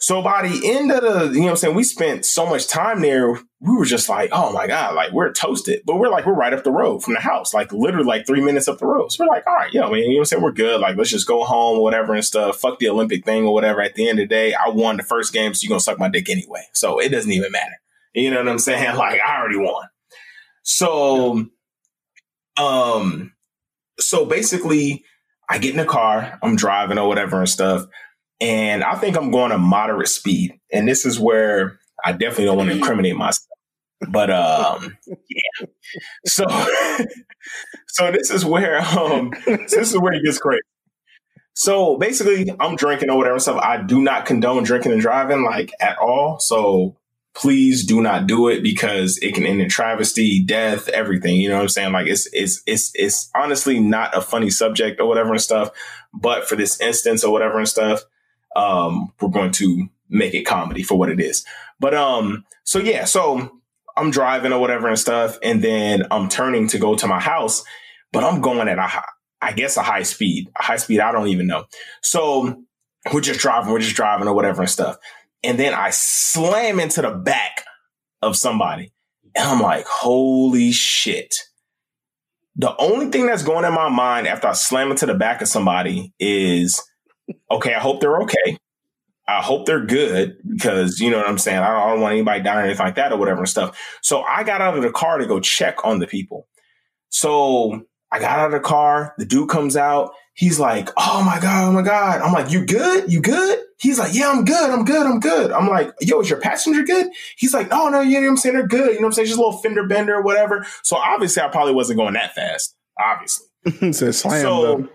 [0.00, 2.68] So by the end of the, you know what I'm saying, we spent so much
[2.68, 5.82] time there, we were just like, oh my God, like we're toasted.
[5.84, 8.40] But we're like, we're right up the road from the house, like literally like three
[8.40, 9.10] minutes up the road.
[9.10, 10.42] So we're like, all right, yo, man, you know what I'm saying?
[10.42, 10.80] We're good.
[10.80, 12.60] Like, let's just go home or whatever and stuff.
[12.60, 13.82] Fuck the Olympic thing or whatever.
[13.82, 15.98] At the end of the day, I won the first game, so you're gonna suck
[15.98, 16.62] my dick anyway.
[16.74, 17.74] So it doesn't even matter.
[18.14, 18.94] You know what I'm saying?
[18.96, 19.88] Like, I already won.
[20.62, 21.46] So
[22.56, 23.32] um
[23.98, 25.04] so basically
[25.48, 27.86] I get in the car, I'm driving or whatever and stuff.
[28.40, 30.58] And I think I'm going a moderate speed.
[30.72, 33.46] And this is where I definitely don't want to incriminate myself.
[34.08, 35.66] But um yeah.
[36.26, 36.44] So
[37.88, 40.62] so this is where um this is where it gets crazy.
[41.54, 43.60] So basically I'm drinking or whatever and stuff.
[43.60, 46.38] I do not condone drinking and driving like at all.
[46.38, 46.96] So
[47.34, 51.36] please do not do it because it can end in travesty, death, everything.
[51.36, 51.92] You know what I'm saying?
[51.92, 55.70] Like it's it's it's it's honestly not a funny subject or whatever and stuff.
[56.12, 58.02] But for this instance or whatever and stuff,
[58.58, 61.44] um, we're going to make it comedy for what it is.
[61.78, 63.60] But um, so yeah, so
[63.96, 67.62] I'm driving or whatever and stuff, and then I'm turning to go to my house,
[68.12, 69.04] but I'm going at a high,
[69.40, 71.00] I guess a high speed, a high speed.
[71.00, 71.64] I don't even know.
[72.02, 72.64] So
[73.12, 74.96] we're just driving, we're just driving or whatever and stuff,
[75.44, 77.64] and then I slam into the back
[78.22, 78.92] of somebody,
[79.36, 81.34] and I'm like, holy shit.
[82.56, 85.46] The only thing that's going in my mind after I slam into the back of
[85.46, 86.82] somebody is,
[87.50, 88.58] okay, I hope they're okay.
[89.28, 91.58] I hope they're good because you know what I'm saying.
[91.58, 93.78] I don't, I don't want anybody dying or anything like that or whatever and stuff.
[94.00, 96.48] So I got out of the car to go check on the people.
[97.10, 99.14] So I got out of the car.
[99.18, 100.12] The dude comes out.
[100.32, 103.12] He's like, "Oh my god, oh my god." I'm like, "You good?
[103.12, 104.70] You good?" He's like, "Yeah, I'm good.
[104.70, 105.06] I'm good.
[105.06, 108.22] I'm good." I'm like, "Yo, is your passenger good?" He's like, "Oh no, you know
[108.22, 108.54] what I'm saying?
[108.54, 108.94] They're good.
[108.94, 109.26] You know what I'm saying?
[109.26, 112.76] Just a little fender bender or whatever." So obviously, I probably wasn't going that fast.
[112.98, 113.92] Obviously.
[114.12, 114.88] Slam So-.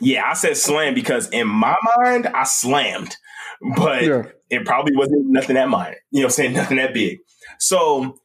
[0.00, 3.16] Yeah, I said slam because in my mind, I slammed,
[3.76, 4.22] but Yeah.
[4.50, 5.96] it probably wasn't nothing that minor.
[6.10, 6.52] You know what I'm saying?
[6.54, 7.18] Nothing that big.
[7.58, 8.18] So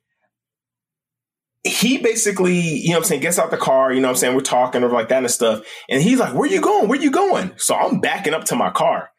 [1.63, 4.17] he basically, you know what I'm saying, gets out the car, you know what I'm
[4.17, 4.35] saying?
[4.35, 5.65] We're talking or like that and stuff.
[5.89, 6.87] And he's like, Where you going?
[6.87, 7.51] Where you going?
[7.57, 9.09] So I'm backing up to my car.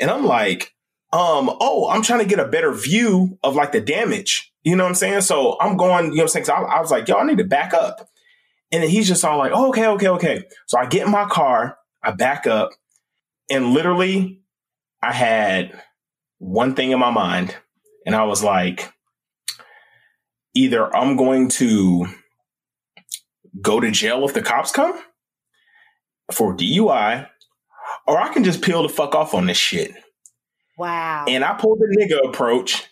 [0.00, 0.74] And I'm like,
[1.12, 4.52] um, oh, I'm trying to get a better view of like the damage.
[4.64, 5.20] You know what I'm saying?
[5.22, 6.46] So I'm going, you know what I'm saying?
[6.46, 8.08] 'Cause I, I was like, yo, I need to back up.
[8.72, 10.44] And then he's just all like, oh, okay, okay, okay.
[10.66, 12.70] So I get in my car, I back up,
[13.50, 14.42] and literally
[15.02, 15.80] I had
[16.38, 17.56] one thing in my mind.
[18.04, 18.92] And I was like,
[20.54, 22.06] either I'm going to
[23.60, 25.00] go to jail if the cops come
[26.32, 27.28] for DUI,
[28.06, 29.92] or I can just peel the fuck off on this shit.
[30.76, 31.26] Wow.
[31.28, 32.88] And I pulled the nigga approach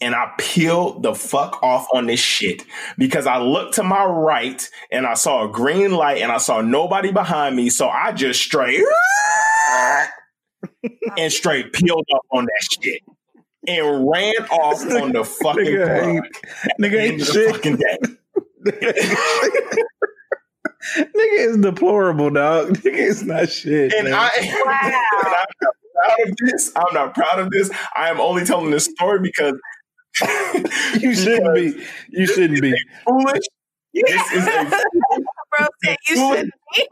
[0.00, 2.64] and I peeled the fuck off on this shit
[2.98, 6.60] because I looked to my right and I saw a green light and I saw
[6.60, 7.70] nobody behind me.
[7.70, 8.82] So I just straight
[11.18, 13.02] and straight peeled up on that shit
[13.68, 16.26] and ran off on the fucking Nigga ain't-
[16.64, 17.54] at nigga the ain't of the shit.
[17.54, 17.98] fucking day.
[20.96, 22.68] Nigga is deplorable, dog.
[22.78, 23.92] Nigga is not shit.
[23.92, 24.14] And man.
[24.14, 25.46] I, and I'm not
[25.94, 26.72] proud of this.
[26.76, 27.70] I'm not proud of this.
[27.96, 29.54] I am only telling this story because
[31.00, 31.84] you shouldn't be.
[32.08, 32.74] You shouldn't be.
[33.06, 33.44] foolish.
[33.92, 34.70] This is a
[35.50, 36.84] Bro you shouldn't be.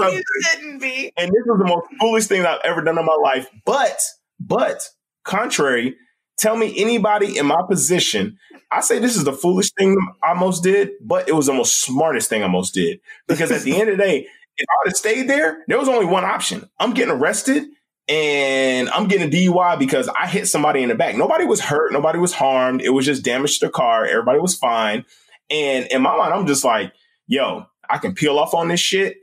[0.00, 1.12] You shouldn't be.
[1.16, 3.48] and this is the most foolish thing I've ever done in my life.
[3.64, 4.00] But,
[4.38, 4.88] but,
[5.24, 5.96] contrary,
[6.38, 8.38] tell me anybody in my position.
[8.70, 11.80] I say this is the foolish thing I most did, but it was the most
[11.82, 13.00] smartest thing I most did.
[13.26, 14.18] Because at the end of the day,
[14.58, 16.68] if I would have stayed there, there was only one option.
[16.78, 17.64] I'm getting arrested
[18.08, 21.16] and I'm getting a DUI because I hit somebody in the back.
[21.16, 22.82] Nobody was hurt, nobody was harmed.
[22.82, 24.04] It was just damage to the car.
[24.04, 25.04] Everybody was fine.
[25.50, 26.92] And in my mind, I'm just like,
[27.26, 29.18] yo, I can peel off on this shit.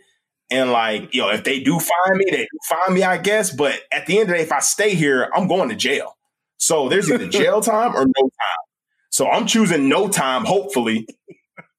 [0.52, 3.52] And like, yo, if they do find me, they do find me, I guess.
[3.52, 6.18] But at the end of the day, if I stay here, I'm going to jail.
[6.58, 8.64] So there's either jail time or no time.
[9.10, 11.08] So I'm choosing no time, hopefully.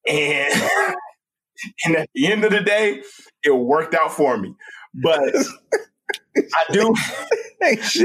[0.09, 0.53] And
[1.85, 3.03] and at the end of the day,
[3.43, 4.55] it worked out for me.
[4.95, 5.35] But
[6.37, 6.95] I do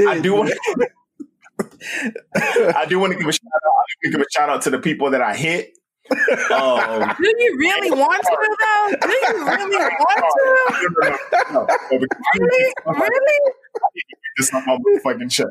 [0.08, 0.52] I do want
[2.34, 3.84] I do want to give a shout out.
[4.06, 5.72] I give a shout out to the people that I hit.
[6.10, 8.96] Um, Do you really want to though?
[9.00, 11.66] Do you really want to?
[12.38, 12.72] Really?
[12.86, 13.52] Really?
[14.38, 15.50] This on my motherfucking chest.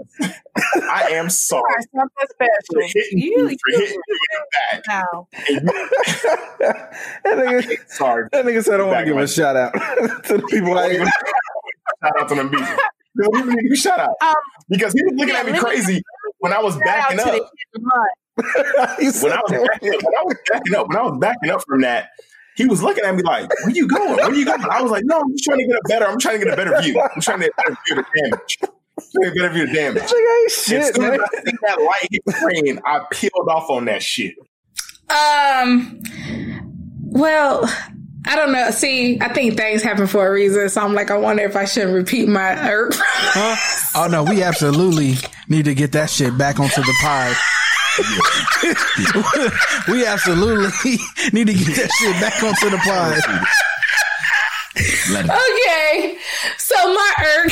[0.91, 2.73] I am sorry You are something special.
[2.73, 4.84] for hitting you, You, for hitting you in the back.
[4.89, 5.27] now.
[6.60, 8.27] That nigga, Sorry.
[8.31, 10.89] that nigga said I don't want to give a shout out to the people I
[12.03, 12.67] Shout out to them people.
[13.15, 14.34] No, we need to shout out Um,
[14.69, 16.01] because he was looking yeah, at me crazy
[16.39, 17.26] when I was backing up.
[17.26, 17.43] the hit
[17.73, 18.89] the mud.
[18.99, 21.17] He said When I was backing up, when I was backing up, when I was
[21.19, 22.09] backing up from that,
[22.55, 24.15] he was looking at me like, "Where you going?
[24.15, 26.05] Where you going?" I was like, "No, I'm just trying to get a better.
[26.05, 26.99] I'm trying to get a better view.
[27.01, 28.57] I'm trying to get a better view of the damage.
[28.61, 28.69] I'm
[29.11, 31.13] trying to get a better view of the damage." This nigga ain't As shit, soon
[31.13, 31.19] as.
[31.19, 34.35] I see that light hit the screen, I peeled off on that shit.
[35.09, 36.01] Um,
[37.01, 37.63] well,
[38.25, 38.69] I don't know.
[38.71, 40.67] See, I think things happen for a reason.
[40.69, 42.93] So I'm like, I wonder if I shouldn't repeat my irk.
[43.95, 45.15] Oh no, we absolutely
[45.47, 47.35] need to get that shit back onto the pod.
[49.91, 50.97] we absolutely
[51.33, 53.19] need to get that shit back onto the pod.
[55.17, 56.17] Okay.
[56.57, 57.51] So my irk.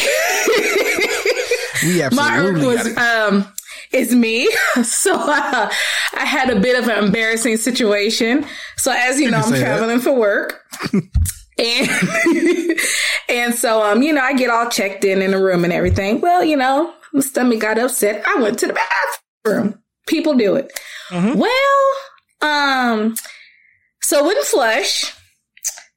[1.84, 3.48] We my irk absolutely was um
[3.92, 4.50] it's me.
[4.84, 5.72] So uh,
[6.14, 8.46] i had a bit of an embarrassing situation.
[8.78, 9.78] So as you know i'm say that.
[9.78, 10.62] traveling for work.
[11.60, 11.90] And
[13.30, 16.22] and so um you know i get all checked in in the room and everything.
[16.22, 18.24] Well you know my stomach got upset.
[18.28, 18.78] I went to the
[19.44, 19.82] bathroom.
[20.08, 20.72] People do it.
[21.12, 21.88] Well
[22.42, 23.16] um
[24.04, 25.12] so it wouldn't flush.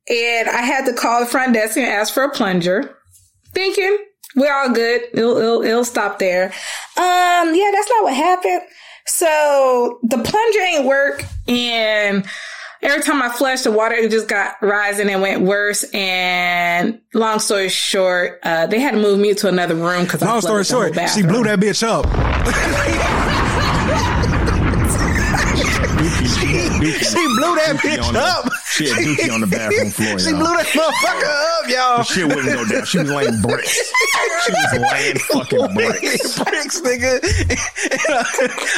[0.09, 2.97] And i had to call the front desk and ask for a plunger.
[3.53, 3.99] Thinking
[4.37, 5.03] we're all good.
[5.13, 6.47] It'll, it'll, it'll stop there.
[6.97, 8.63] Um, yeah, that's not what happened.
[9.07, 11.25] So the plunger ain't work.
[11.49, 12.25] And
[12.83, 15.85] every time I flushed the water, it just got rising and went worse.
[15.93, 20.41] And long story short, uh, they had to move me to another room because Long
[20.41, 22.07] story short, she blew that bitch up.
[26.81, 28.51] she blew that Dookie bitch on the- up.
[28.71, 30.19] She had dookie on the bathroom floor.
[30.21, 30.39] She y'all.
[30.39, 31.97] blew that motherfucker up, y'all.
[31.99, 32.85] The shit wouldn't go down.
[32.87, 33.93] She was laying bricks.
[34.47, 36.39] She was laying fucking bricks.
[36.39, 37.21] bricks, nigga.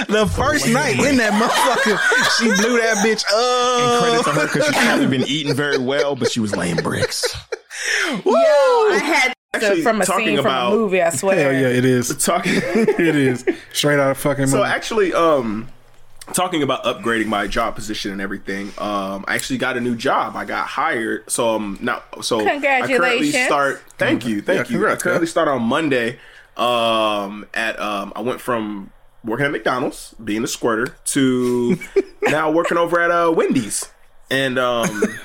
[0.07, 1.99] the first night in that motherfucker,
[2.39, 4.37] she blew that bitch And credit to up.
[4.37, 7.37] her because she hadn't been eating very well, but she was laying bricks.
[8.25, 11.37] Yo, I had Actually, from a talking scene about- from a movie, I swear.
[11.37, 12.17] Hell yeah, it is.
[12.25, 12.55] Talking.
[12.57, 15.69] It is straight out of fucking So actually, um,
[16.33, 20.37] talking about upgrading my job position and everything, um, I actually got a new job.
[20.37, 21.31] I got hired.
[21.31, 22.63] So I'm now, so congratulations.
[22.65, 23.47] I currently Congratulations.
[23.47, 23.83] start.
[23.99, 24.79] Thank you, thank Yeah, you.
[24.81, 26.19] congrats, I currently start on Monday.
[26.57, 28.91] Um, at um, I went from
[29.25, 31.79] working at McDonald's, being a squirter, to
[32.23, 33.89] now working over at uh Wendy's.
[34.31, 34.87] And um,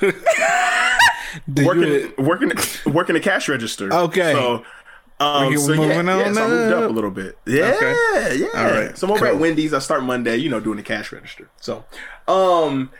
[1.52, 2.52] Do you- working, working,
[2.92, 3.92] working the cash register.
[3.92, 4.32] Okay.
[4.32, 4.64] So,
[5.20, 6.90] um, We so yeah, moving on yeah, so I moved up up.
[6.90, 7.38] a little bit.
[7.46, 8.36] Yeah, Okay.
[8.36, 8.46] yeah.
[8.54, 9.34] All right, So I'm over cool.
[9.34, 9.72] at Wendy's.
[9.74, 11.48] I start Monday, you know, doing the cash register.
[11.60, 11.84] So,
[12.26, 12.90] um,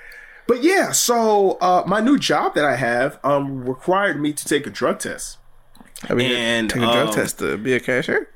[0.46, 4.66] but yeah, so uh, my new job that I have um required me to take
[4.66, 5.38] a drug test.
[6.08, 8.28] I mean, and, take a drug um, test to be a cashier.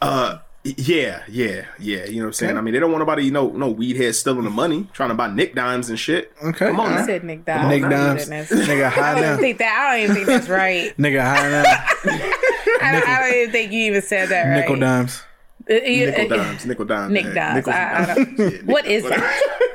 [0.00, 2.04] Uh, yeah, yeah, yeah.
[2.06, 2.56] You know what I'm saying?
[2.56, 5.08] I mean, they don't want nobody, you know, no weed heads stealing the money, trying
[5.08, 6.32] to buy Nick dimes and shit.
[6.42, 6.66] Okay.
[6.68, 7.06] come on I now.
[7.06, 7.68] said Nick Dimes.
[7.68, 8.20] Nick Dimes.
[8.24, 8.52] goodness.
[8.52, 9.36] Nigga I high don't even now.
[9.38, 9.76] think that.
[9.76, 10.96] I don't even think that's right.
[10.96, 12.30] Nigga high now.
[12.82, 14.60] I, don't- I don't even think you even said that right.
[14.60, 15.22] Nickel dimes.
[15.70, 17.34] Uh, Nickel uh, dimes, nickel dimes, Nick.
[17.34, 17.54] Dimes.
[17.54, 19.42] Nickels I, I don't, Yeah, what nickel- that?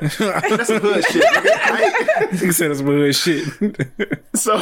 [0.50, 1.24] That's some hood shit.
[1.24, 1.50] nigga.
[1.54, 3.46] I- He said it's weird shit.
[4.34, 4.58] so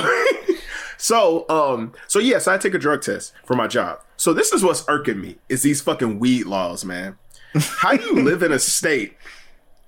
[0.99, 4.63] so um so yes i take a drug test for my job so this is
[4.65, 7.19] what's irking me is these fucking weed laws man
[7.55, 9.15] how do you live in a state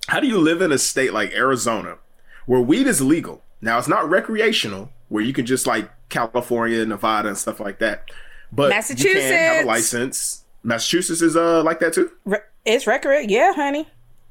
[0.07, 1.97] how do you live in a state like arizona
[2.45, 7.27] where weed is legal now it's not recreational where you can just like california nevada
[7.29, 8.03] and stuff like that
[8.51, 13.29] but you can have a license massachusetts is uh like that too Re- It's record.
[13.31, 13.87] Yeah, honey.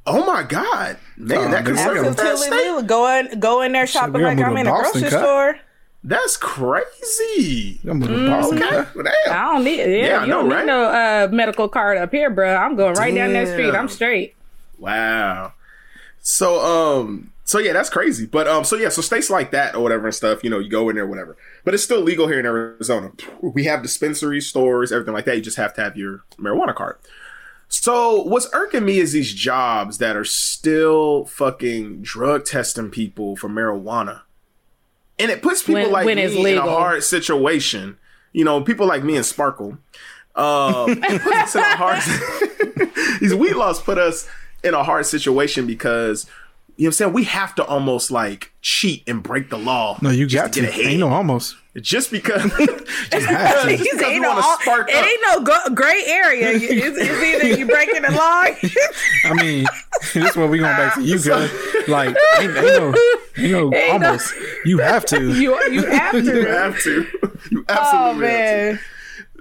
[0.07, 2.83] oh my god man that nigga, conservative ass Absolutely state legal.
[2.83, 5.11] Go in, go in there shopping like I'm in a grocery cut.
[5.21, 5.59] store.
[6.05, 7.81] That's crazy.
[7.89, 8.63] I'm moving to Boston.
[8.63, 8.89] Okay.
[8.95, 9.33] Well, damn.
[9.35, 9.79] I don't need.
[9.79, 10.61] Yeah, Yeah, I you know, don't right?
[10.61, 12.55] need no uh, medical card up here, bro.
[12.55, 13.75] I'm going right down that street.
[13.75, 14.35] I'm straight.
[14.79, 15.55] Wow.
[16.21, 18.27] So um so yeah, that's crazy.
[18.27, 20.69] But um so yeah, so states like that or whatever and stuff, you know, you
[20.69, 21.35] go in there, whatever.
[21.65, 23.13] But it's still legal here in Arizona.
[23.41, 25.35] We have dispensaries, stores, everything like that.
[25.37, 26.99] You just have to have your marijuana card.
[27.69, 33.49] So what's irking me is these jobs that are still fucking drug testing people for
[33.49, 34.23] marijuana.
[35.19, 37.97] And it puts people When- like when me in a hard situation.
[38.35, 39.79] You know, people like me and Sparkle.
[40.35, 44.29] Um, it puts us in a hard these weed laws put us
[44.63, 46.27] in a hard situation because
[46.79, 49.99] you know what I'm saying we have to almost like cheat and break the law.
[50.01, 50.61] No, you got to.
[50.61, 50.87] get ahead.
[50.87, 51.57] Ain't no almost.
[51.81, 55.05] just because just because, just because said, we ain't no, want to spark it up.
[55.05, 56.51] ain't no go- gray area.
[56.53, 58.47] It's, it's either you breaking the law.
[59.25, 59.67] I mean,
[60.15, 61.89] this is where we going back to you, cuz.
[61.89, 62.95] Like, ain't, ain't no,
[63.37, 64.33] ain't no Ain't no- almost.
[64.65, 65.33] You have to.
[65.35, 66.23] you you have to.
[66.25, 67.07] You have to.
[67.51, 67.75] You absolutely Oh
[68.07, 68.21] have to.
[68.21, 68.81] man.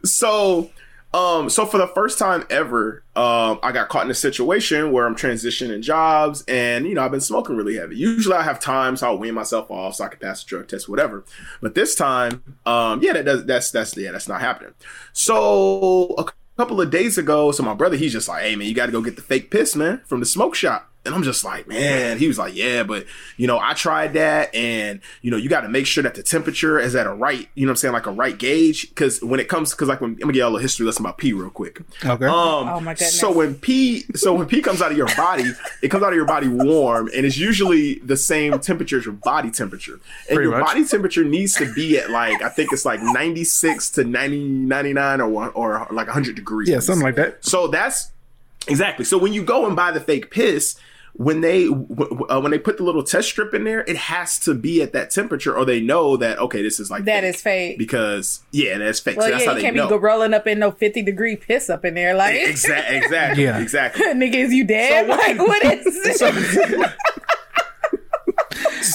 [0.03, 0.69] so
[1.14, 5.06] um so for the first time ever um i got caught in a situation where
[5.06, 7.96] i'm transitioning jobs and you know i've been smoking really heavy.
[7.96, 10.90] Usually i have times i'll wean myself off so i can pass the drug test
[10.90, 11.24] whatever.
[11.62, 14.74] But this time um yeah that does that's that's yeah that's not happening.
[15.14, 16.26] So a
[16.58, 18.92] couple of days ago so my brother he's just like hey man you got to
[18.92, 22.20] go get the fake piss man from the smoke shop and I'm just like, man,
[22.20, 23.06] he was like, yeah, but
[23.38, 26.22] you know, I tried that and you know, you got to make sure that the
[26.22, 28.94] temperature is at a right, you know what I'm saying, like a right gauge.
[28.94, 31.18] Cause when it comes, cause like when, I'm gonna get a little history lesson about
[31.18, 31.80] pee real quick.
[32.06, 32.26] Okay.
[32.26, 33.20] Um, Oh my goodness.
[33.20, 35.46] So when pee, so when pee comes out of your body,
[35.82, 39.14] it comes out of your body warm, and it's usually the same temperature as your
[39.16, 39.94] body temperature.
[40.30, 40.68] And Pretty your much.
[40.68, 45.22] body temperature needs to be at like I think it's like 96 to 90, 99
[45.22, 46.68] or one- or like 100 degrees.
[46.70, 47.46] yeah, something like that.
[47.46, 48.12] So that's
[48.68, 49.06] exactly.
[49.06, 50.78] So when you go and buy the fake piss,
[51.18, 53.95] when they w- w- uh, when they put the little test strip in there, it
[53.95, 57.22] has to be at that temperature, or they know that okay, this is like That
[57.23, 57.35] fake.
[57.35, 57.77] is fake.
[57.80, 59.18] because yeah, that's fake.
[59.18, 59.89] Well, so that's yeah, how you they can't know.
[59.89, 62.14] be rolling up in no 50 degree piss up in there.
[62.14, 63.57] Like, Exactly, exactly, Yeah.
[63.60, 64.06] exactly.
[64.14, 65.06] nigga, is you dead?
[65.06, 66.22] So what- like, what is this?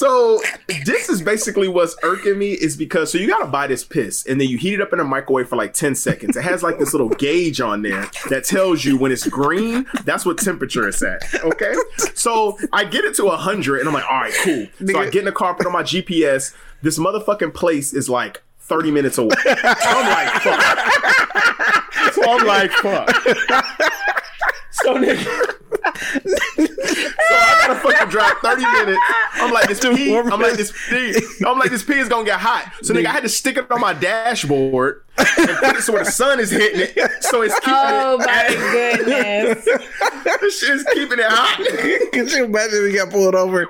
[0.03, 0.43] So
[0.85, 4.41] this is basically what's irking me is because so you gotta buy this piss and
[4.41, 6.37] then you heat it up in a microwave for like 10 seconds.
[6.37, 10.27] It has like this little gauge on there that tells you when it's green, that's
[10.27, 11.23] what temperature it's at.
[11.45, 11.73] Okay.
[12.15, 14.67] So I get it to hundred and I'm like, all right, cool.
[14.89, 16.53] So I get in the car, put on my GPS.
[16.83, 19.37] This motherfucking place is like 30 minutes away.
[19.47, 22.13] I'm like, fuck.
[22.13, 23.09] So I'm like, fuck.
[24.73, 25.62] So nigga.
[25.83, 29.01] So I gotta fucking drive 30 minutes.
[29.35, 31.15] I'm like, this pee, I'm like, this pee,
[31.47, 32.71] I'm like, this pee is gonna get hot.
[32.83, 35.27] So nigga, I had to stick it on my dashboard and
[35.59, 37.23] put it so where the sun is hitting it.
[37.25, 38.27] So it's keeping oh it.
[38.27, 38.49] Oh my
[39.05, 39.69] goodness.
[40.41, 41.57] This shit keeping it hot.
[42.13, 43.67] Could you imagine if he got pulled over?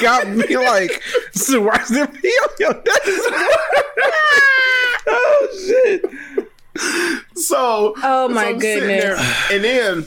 [0.00, 3.02] Got me like, so why's there pee on your desk?
[5.06, 6.04] oh shit!
[7.36, 9.02] So, Oh, my so I'm goodness.
[9.02, 9.16] there,
[9.52, 10.06] and then.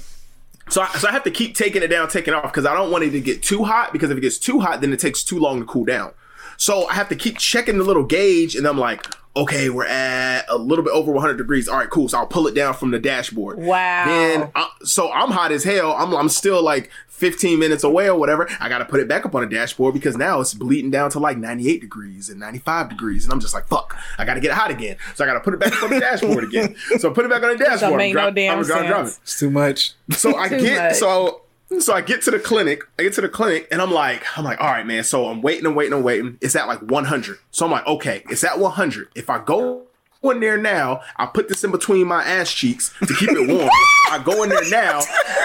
[0.70, 2.74] So I, so I have to keep taking it down, taking it off because I
[2.74, 5.00] don't want it to get too hot because if it gets too hot, then it
[5.00, 6.14] takes too long to cool down.
[6.58, 9.06] So I have to keep checking the little gauge, and I'm like,
[9.38, 11.68] okay, we're at a little bit over 100 degrees.
[11.68, 12.08] All right, cool.
[12.10, 13.58] So I'll pull it down from the dashboard.
[13.58, 14.06] Wow.
[14.06, 15.94] Then I, so I'm hot as hell.
[15.94, 18.48] I'm I'm still like 15 minutes away or whatever.
[18.60, 21.10] I got to put it back up on the dashboard because now it's bleeding down
[21.12, 23.96] to like 98 degrees and 95 degrees, and I'm just like, fuck.
[24.20, 24.98] I got to get it hot again.
[25.16, 26.76] So I got to put it back up on the dashboard again.
[27.00, 27.98] So I put it back on the dashboard.
[27.98, 29.18] make no Drop- damn I'm gonna drop it.
[29.24, 29.94] It's too much.
[30.12, 30.96] So I Too get much.
[30.98, 31.42] so
[31.80, 32.82] so I get to the clinic.
[32.98, 35.04] I get to the clinic and I'm like, I'm like, all right, man.
[35.04, 36.38] So I'm waiting and waiting and waiting.
[36.42, 37.38] It's at like 100.
[37.52, 39.10] So I'm like, okay, it's at 100.
[39.16, 39.84] If I go
[40.24, 43.70] in there now, I put this in between my ass cheeks to keep it warm.
[44.12, 45.02] I go in there now.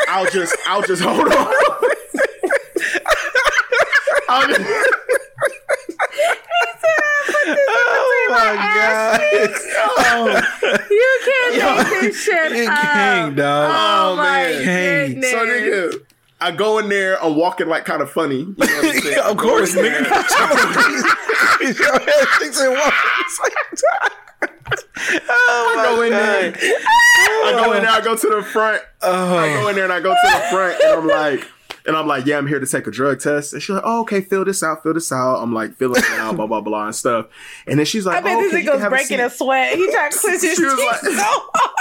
[0.08, 1.54] I'll just I'll just hold on.
[4.28, 4.60] I'll just,
[7.44, 9.20] Oh my god!
[10.14, 10.42] Oh.
[10.90, 11.54] you can't
[11.90, 12.74] make this shit It up.
[12.78, 13.70] can't, dog.
[13.74, 15.08] Oh, oh my Hey.
[15.08, 15.30] goodness.
[15.30, 16.02] so nigga,
[16.42, 17.22] I go in there.
[17.22, 18.40] I'm walking like kind of funny.
[18.40, 19.18] You know what I'm saying?
[19.24, 20.02] I of course, in there.
[20.02, 21.78] nigga.
[21.78, 22.92] Your head sticks in one.
[23.20, 23.52] It's like-
[25.18, 26.54] Oh I go in there.
[26.56, 27.90] I go in there.
[27.92, 28.82] I go to the front.
[29.02, 29.36] Oh.
[29.36, 31.48] I go in there and I go to the front and I'm like,
[31.86, 33.52] and I'm like, yeah, I'm here to take a drug test.
[33.52, 35.42] And she's like, oh, okay, fill this out, fill this out.
[35.42, 37.26] I'm like, filling it out, blah blah blah and stuff.
[37.66, 39.20] And then she's like, I bet oh, this okay, you can nigga's have a breaking
[39.20, 39.76] a sweat.
[39.76, 41.72] He tried to clench his She teeth like- so hard.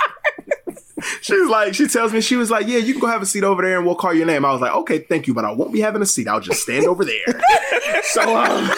[1.22, 3.44] She's like, she tells me, she was like, yeah, you can go have a seat
[3.44, 4.46] over there and we'll call your name.
[4.46, 6.28] I was like, okay, thank you, but I won't be having a seat.
[6.28, 7.42] I'll just stand over there.
[8.04, 8.70] so, um,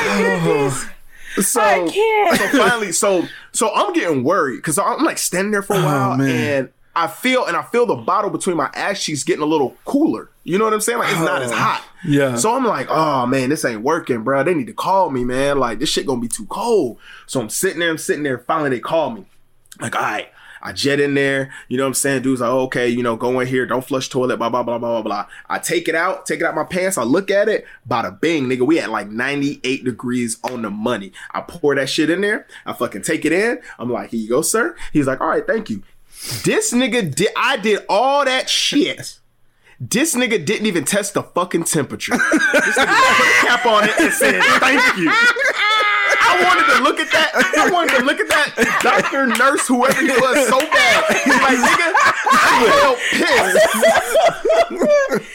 [1.37, 2.37] my So, I can't.
[2.39, 5.85] so finally, so so I'm getting worried because I'm like standing there for a Oh,
[5.85, 6.29] while man.
[6.31, 9.77] and I feel and I feel the bottle between my ass cheeks getting a little
[9.85, 10.29] cooler.
[10.45, 10.99] You know what I'm saying?
[10.99, 11.85] Like it's not as Oh, hot.
[12.05, 12.35] yeah.
[12.37, 14.43] So I'm like, oh man, this ain't working, bro.
[14.43, 15.59] They need to call me, man.
[15.59, 16.99] Like this shit gonna be too cold.
[17.27, 18.39] So I'm sitting there, I'm sitting there.
[18.39, 19.27] Finally, they call me.
[19.81, 20.29] Like, all right.
[20.63, 22.23] I jet in there, you know what I'm saying?
[22.23, 25.01] Dude's like, okay, you know, go in here, don't flush toilet, blah, blah, blah, blah,
[25.01, 25.27] blah, blah.
[25.49, 28.47] I take it out, take it out my pants, I look at it, bada bing,
[28.47, 31.13] nigga, we at like 98 degrees on the money.
[31.33, 34.29] I pour that shit in there, I fucking take it in, I'm like, here you
[34.29, 34.77] go, sir.
[34.93, 35.83] He's like, all right, thank you.
[36.45, 39.19] This nigga did, I did all that shit.
[39.83, 42.13] This nigga didn't even test the fucking temperature.
[42.13, 45.11] this nigga put a cap on it and said, thank you.
[46.31, 47.31] I wanted to look at that.
[47.59, 51.05] I wanted to look at that doctor, nurse, whoever he was, so bad.
[51.25, 51.91] He's like, nigga,
[52.31, 53.59] I felt pissed.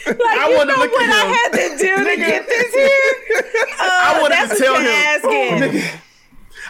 [0.06, 1.34] Like, I you wanted to know look what I him.
[1.34, 2.26] had to do to Nigga.
[2.26, 3.14] get this here?
[3.78, 5.60] I Uh, wanted that's to tell him.
[5.62, 6.00] Nigga,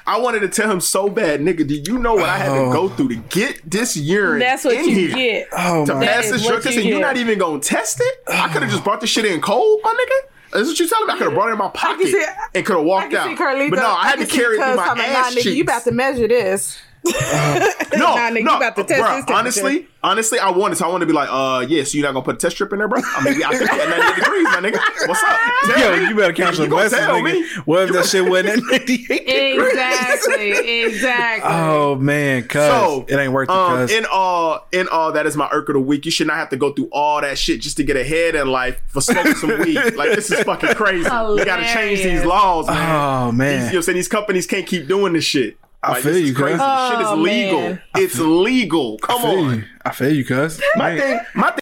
[0.08, 1.66] I wanted to tell him so bad, nigga.
[1.66, 4.38] Do you know what I had to go through to get this urine?
[4.38, 5.14] That's what in you here?
[5.14, 5.48] get.
[5.52, 7.60] Oh to my pass That this drug what test, you and you're not even gonna
[7.60, 8.18] test it.
[8.28, 10.28] I could have just brought this shit in cold, my nigga.
[10.52, 11.12] That's what you're telling me.
[11.14, 12.24] I could have brought it in my pocket see-
[12.54, 13.36] and could have I walked out.
[13.36, 13.70] Carlito.
[13.70, 15.46] But no, I had to carry it through my ass cheeks.
[15.46, 16.78] you about to measure this.
[17.96, 20.86] no, Nah, nigga, you no, about to test bruh, this honestly, honestly, I wanted to.
[20.86, 21.84] I wanted to be like, uh, yeah.
[21.84, 23.00] So you're not gonna put a test strip in there, bro?
[23.04, 25.08] I mean, I think at 98 degrees, my nigga.
[25.08, 25.38] What's up?
[25.66, 26.08] Tell Yo, me.
[26.08, 27.24] you better count You your blessings, nigga.
[27.24, 27.46] me.
[27.64, 29.70] What if that shit wasn't at 98 degrees?
[29.70, 30.50] Exactly.
[30.84, 31.50] Exactly.
[31.52, 35.36] Oh man, cuz So it ain't worth it, um, in all, in all, that is
[35.36, 36.04] my irk of the week.
[36.04, 38.48] You should not have to go through all that shit just to get ahead in
[38.48, 39.94] life for smoking some weed.
[39.94, 41.04] Like this is fucking crazy.
[41.04, 42.76] We gotta change these laws, man.
[42.96, 43.52] Oh These, man.
[43.52, 45.58] you know, what I'm saying these companies can't keep doing this shit.
[45.86, 46.42] I Like, feel you, cuz.
[46.42, 46.58] crazy.
[46.58, 47.60] This shit is Oh, legal.
[47.60, 47.82] man.
[47.96, 48.98] It's legal.
[48.98, 49.54] Come I feel on.
[49.58, 49.64] you.
[49.84, 50.60] I feel you, cuz.
[50.76, 51.60] My thing, my thing.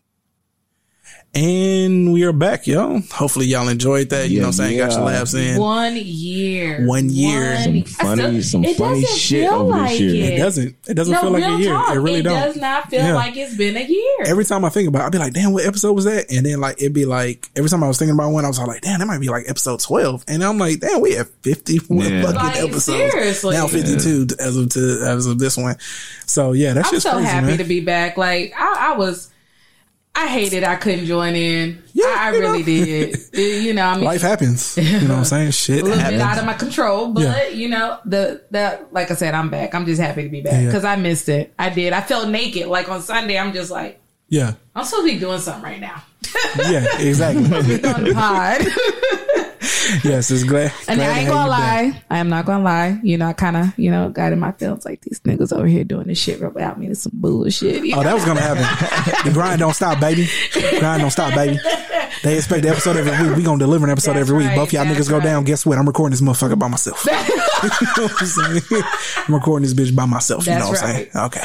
[1.37, 3.01] And we are back, yo.
[3.11, 4.29] Hopefully y'all enjoyed that.
[4.31, 4.79] You Yeah, know what I'm saying?
[4.79, 5.05] Got your yeah.
[5.19, 5.59] laughs in.
[5.61, 6.87] One year.
[6.87, 7.57] One year.
[7.61, 10.33] Some funny, some funny shit over like this year.
[10.33, 10.77] It doesn't.
[10.87, 11.73] It doesn't no, feel like a year.
[11.73, 11.93] talk.
[11.93, 12.39] It really don't.
[12.41, 13.15] It does not feel Yeah.
[13.17, 14.17] like it's been a year.
[14.27, 16.31] Every time I think about it, I'd be like, damn, what episode was that?
[16.31, 18.61] And then like it'd be like every time I was thinking about one, I was
[18.61, 20.25] all like, damn, that might be like episode twelve.
[20.29, 22.23] And I'm like, damn, we have fifty one Yeah.
[22.23, 22.85] fucking Like, episodes.
[22.85, 23.57] seriously.
[23.57, 25.75] Now fifty two as of to, as of this one.
[26.27, 27.59] So yeah, that's I'm just so crazy, happy man.
[27.59, 28.17] to be back.
[28.17, 29.31] Like I, I was,
[30.17, 31.83] I hated I couldn't join in.
[31.93, 32.65] Yeah, I, I really know.
[32.65, 33.17] did.
[33.65, 34.77] You know, I mean, Life happens.
[34.79, 35.51] You know what I'm saying?
[35.51, 37.49] Shit a little bit out of my control, but Yeah.
[37.49, 39.75] you know, the the like I said, I'm back.
[39.75, 40.67] I'm just happy to be back Yeah.
[40.67, 41.53] because I missed it.
[41.59, 41.93] I did.
[41.93, 42.67] I felt naked.
[42.69, 44.53] Like on Sunday, I'm just like, Yeah.
[44.77, 46.03] I'm supposed to be doing something right now.
[46.59, 47.45] Yeah, exactly.
[47.45, 48.61] on the pod.
[50.05, 50.73] yes, it's glad.
[50.89, 51.95] And glad I ain't gonna you back.
[51.95, 52.03] lie.
[52.11, 53.01] I am not gonna lie.
[53.03, 55.67] You know, I kind of, you know, got in my feelings like these niggas over
[55.67, 56.87] here doing this shit without me.
[56.89, 57.85] It's some bullshit.
[57.85, 58.05] You Oh, know?
[58.05, 58.63] that was gonna happen.
[59.25, 60.29] the grind don't stop, baby.
[60.79, 61.59] Grind don't stop, baby.
[62.23, 63.37] They expect the episode every week.
[63.37, 64.49] We gonna deliver an episode That's every week.
[64.49, 65.45] right, Both y'all that's niggas go down.
[65.45, 65.77] Guess what?
[65.77, 67.05] I'm recording this motherfucker by myself.
[67.05, 67.19] you know
[68.09, 68.83] what I'm saying?
[69.29, 70.45] I'm recording this bitch by myself.
[70.45, 71.09] That's you know what I'm saying?
[71.15, 71.41] Okay.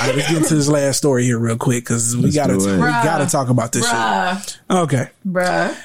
[0.00, 2.64] All right, let's get into this last story here real quick because we gotta we
[2.64, 4.58] gotta talk about this Bruh, shit.
[4.70, 5.08] Okay.
[5.26, 5.76] bruh.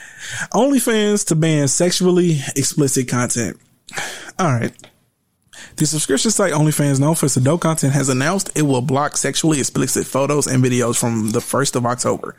[0.53, 3.59] OnlyFans to ban sexually explicit content.
[4.39, 4.73] All right.
[5.77, 9.59] The subscription site OnlyFans, known for its adult content, has announced it will block sexually
[9.59, 12.35] explicit photos and videos from the 1st of October.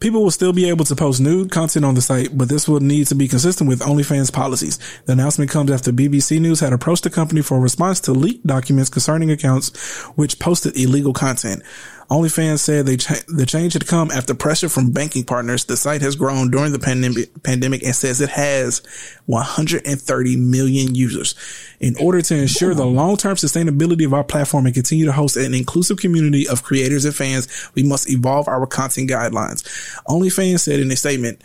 [0.00, 2.80] People will still be able to post nude content on the site, but this will
[2.80, 4.78] need to be consistent with OnlyFans policies.
[5.04, 8.46] The announcement comes after BBC News had approached the company for a response to leaked
[8.46, 9.76] documents concerning accounts
[10.16, 11.62] which posted illegal content.
[12.10, 15.64] OnlyFans said they cha- the change had come after pressure from banking partners.
[15.64, 18.82] The site has grown during the pandemic, pandemic and says it has
[19.26, 21.36] 130 million users.
[21.78, 25.54] In order to ensure the long-term sustainability of our platform and continue to host an
[25.54, 29.62] inclusive community of creators and fans, we must evolve our content guidelines.
[30.08, 31.40] OnlyFans said in a statement,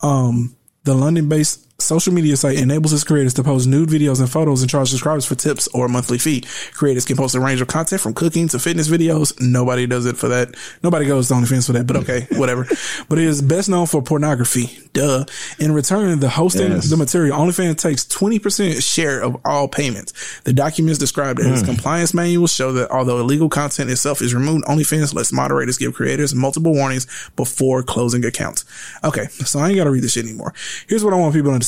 [0.00, 4.62] um, the London-based social media site enables its creators to post nude videos and photos
[4.62, 6.42] and charge subscribers for tips or a monthly fee.
[6.72, 9.40] Creators can post a range of content from cooking to fitness videos.
[9.40, 10.56] Nobody does it for that.
[10.82, 12.66] Nobody goes to OnlyFans for that, but okay, whatever.
[13.08, 14.76] but it is best known for pornography.
[14.92, 15.24] Duh.
[15.60, 16.90] In return, the hosting Yes.
[16.90, 20.40] the material, OnlyFans takes 20% share of all payments.
[20.40, 21.66] The documents described in as hmm.
[21.66, 26.34] compliance manuals show that although illegal content itself is removed, OnlyFans lets moderators give creators
[26.34, 27.06] multiple warnings
[27.36, 28.64] before closing accounts.
[29.04, 30.52] Okay, so I ain't gotta read this shit anymore.
[30.88, 31.67] Here's what I want people to understand.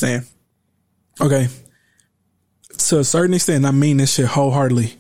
[1.20, 1.48] Okay.
[2.88, 4.94] To a certain extent, I mean this shit wholeheartedly.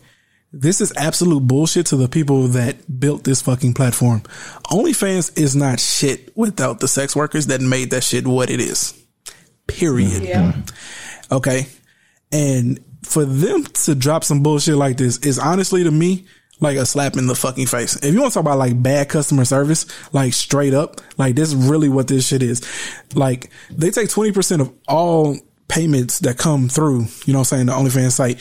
[0.52, 4.22] This is absolute bullshit to the people that built this fucking platform.
[4.66, 8.94] OnlyFans is not shit without the sex workers that made that shit what it is.
[9.68, 10.22] Period.
[10.22, 10.54] Yeah.
[11.30, 11.68] Okay.
[12.32, 16.26] And for them to drop some bullshit like this is honestly to me
[16.60, 17.96] like a slap in the fucking face.
[17.96, 21.48] If you want to talk about like bad customer service, like straight up, like this
[21.48, 22.62] is really what this shit is.
[23.14, 25.38] Like they take 20% of all
[25.68, 28.40] payments that come through, you know what I'm saying, the OnlyFans site.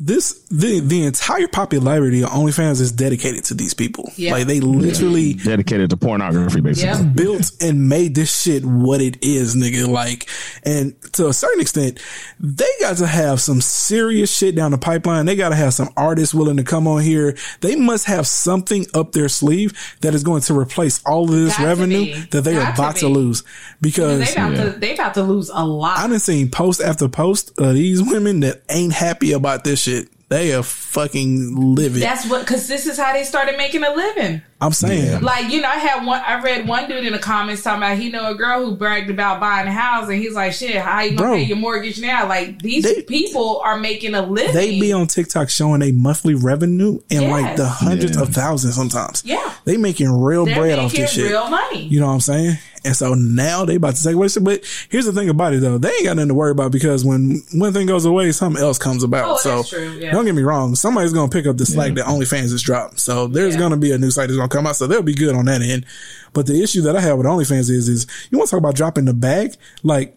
[0.00, 4.12] This the the entire popularity of OnlyFans is dedicated to these people.
[4.14, 4.32] Yeah.
[4.32, 7.04] Like they literally Dedicated to pornography, basically.
[7.04, 7.14] Yep.
[7.16, 9.88] built and made this shit what it is, nigga.
[9.88, 10.28] Like,
[10.64, 12.00] and to a certain extent,
[12.38, 15.26] they got to have some serious shit down the pipeline.
[15.26, 17.36] They got to have some artists willing to come on here.
[17.60, 21.56] They must have something up their sleeve that is going to replace all of this
[21.58, 23.14] Got revenue that they are Got to about to, be.
[23.14, 23.42] lose
[23.80, 25.98] because They about to they about to lose a lot.
[25.98, 29.87] I done seen post after post of these women that ain't happy about this shit.
[30.30, 32.00] They are fucking living.
[32.00, 34.42] That's what because this is how they started making a living.
[34.60, 35.22] I'm saying.
[35.22, 36.20] Like you know, I had one.
[36.20, 39.08] I read one dude in the comments talking about he know a girl who bragged
[39.08, 41.36] about buying a house, and he's like, "Shit, how you gonna Bro.
[41.36, 44.52] pay your mortgage now?" Like these They- people are making a living.
[44.54, 48.22] They be on TikTok showing a monthly revenue in like the hundreds Yeah.
[48.22, 49.22] of thousands sometimes.
[49.24, 49.52] Yeah.
[49.64, 51.30] They making real They're bread off making this shit.
[51.30, 51.84] real money.
[51.84, 52.58] You know what I'm saying?
[52.84, 54.28] And so now they about to take away.
[54.28, 54.44] Shit.
[54.44, 55.78] But here's the thing about it though.
[55.78, 58.78] They ain't got nothing to worry about because when one thing goes away, something else
[58.78, 59.28] comes about.
[59.28, 60.10] Oh, so that's true, yeah.
[60.12, 60.74] don't get me wrong.
[60.74, 63.00] Somebody's going to pick up the slack that OnlyFans has dropped.
[63.00, 63.60] So there's Yeah.
[63.60, 64.76] going to be a new site that's going to come out.
[64.76, 65.86] So they'll be good on that end.
[66.32, 68.74] But the issue that I have with OnlyFans is, is you want to talk about
[68.76, 69.54] dropping the bag?
[69.82, 70.14] Like,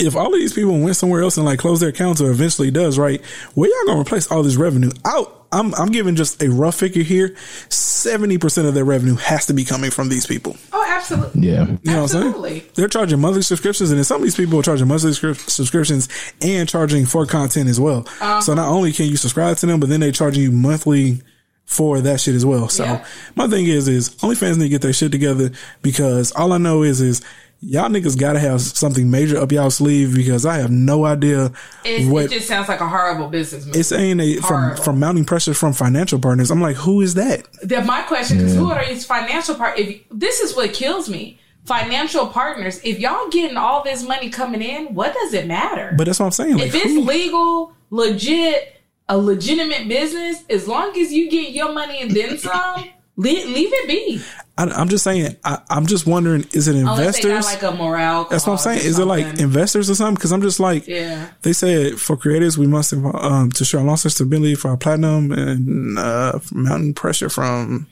[0.00, 2.70] if all of these people went somewhere else and like close their accounts or eventually
[2.70, 3.20] does, right?
[3.54, 4.90] Where y'all gonna replace all this revenue?
[5.04, 5.41] Out.
[5.52, 7.36] I'm I'm giving just a rough figure here.
[7.68, 10.56] Seventy percent of their revenue has to be coming from these people.
[10.72, 11.48] oh, absolutely.
[11.48, 11.66] Yeah.
[11.82, 12.62] You know what I'm saying?
[12.74, 16.08] They're charging monthly subscriptions, and then some of these people are charging monthly scrip- subscriptions
[16.40, 17.98] and charging for content as well.
[18.20, 18.40] Uh-huh.
[18.40, 21.22] So not only can you subscribe to them, but then they charging you monthly
[21.64, 22.68] for that shit as well.
[22.68, 23.04] So Yeah.
[23.34, 25.50] my thing is, is OnlyFans need to get their shit together
[25.80, 27.22] because all I know is, is
[27.64, 31.52] y'all niggas gotta have something major up y'all sleeve because I have no idea
[31.84, 33.76] It, what it just sounds like a horrible business move.
[33.76, 34.82] it's saying they, from Horrible.
[34.82, 36.50] from mounting pressure from financial partners.
[36.50, 37.46] I'm like, who is that?
[37.62, 39.78] That my question is, who are these financial part?
[39.78, 42.80] If this is what kills me, financial partners.
[42.82, 45.94] If y'all getting all this money coming in, what does it matter?
[45.96, 46.56] But that's what I'm saying.
[46.56, 51.72] Like, if it's who- legal, legit, a legitimate business, as long as you get your
[51.72, 52.84] money and then some,
[53.16, 54.22] leave, leave it be.
[54.58, 55.36] I, I'm just saying.
[55.44, 57.44] I, I'm just wondering, is it Unless they got investors?
[57.46, 58.24] like a morale.
[58.24, 58.80] That's what I'm saying.
[58.86, 60.14] Is it like investors or something?
[60.16, 61.28] Because I'm just like, Yeah.
[61.42, 65.32] they said for creators, we must um, to show our long-term stability for our platinum
[65.32, 67.86] and uh, mountain pressure from.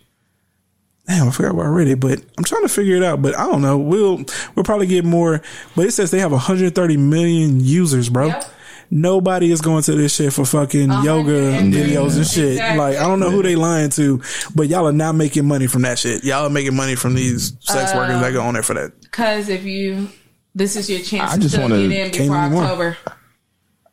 [1.06, 3.20] Damn, I forgot where I read it, but I'm trying to figure it out.
[3.20, 3.76] But I don't know.
[3.78, 4.18] We'll
[4.54, 5.42] we'll probably get more.
[5.74, 8.26] But it says they have 130 million users, bro.
[8.28, 8.44] Yep.
[8.92, 12.52] Nobody is going to this shit for fucking yoga hundred- videos and shit.
[12.52, 12.78] Exactly.
[12.78, 14.20] Like I don't know who they lying to,
[14.54, 16.24] but y'all are not making money from that shit.
[16.24, 19.00] Y'all are making money from these sex uh, workers that go on there for that.
[19.02, 20.08] Because if you,
[20.56, 22.64] this is your chance I to just still wanna- get in before anymore.
[22.64, 22.96] October.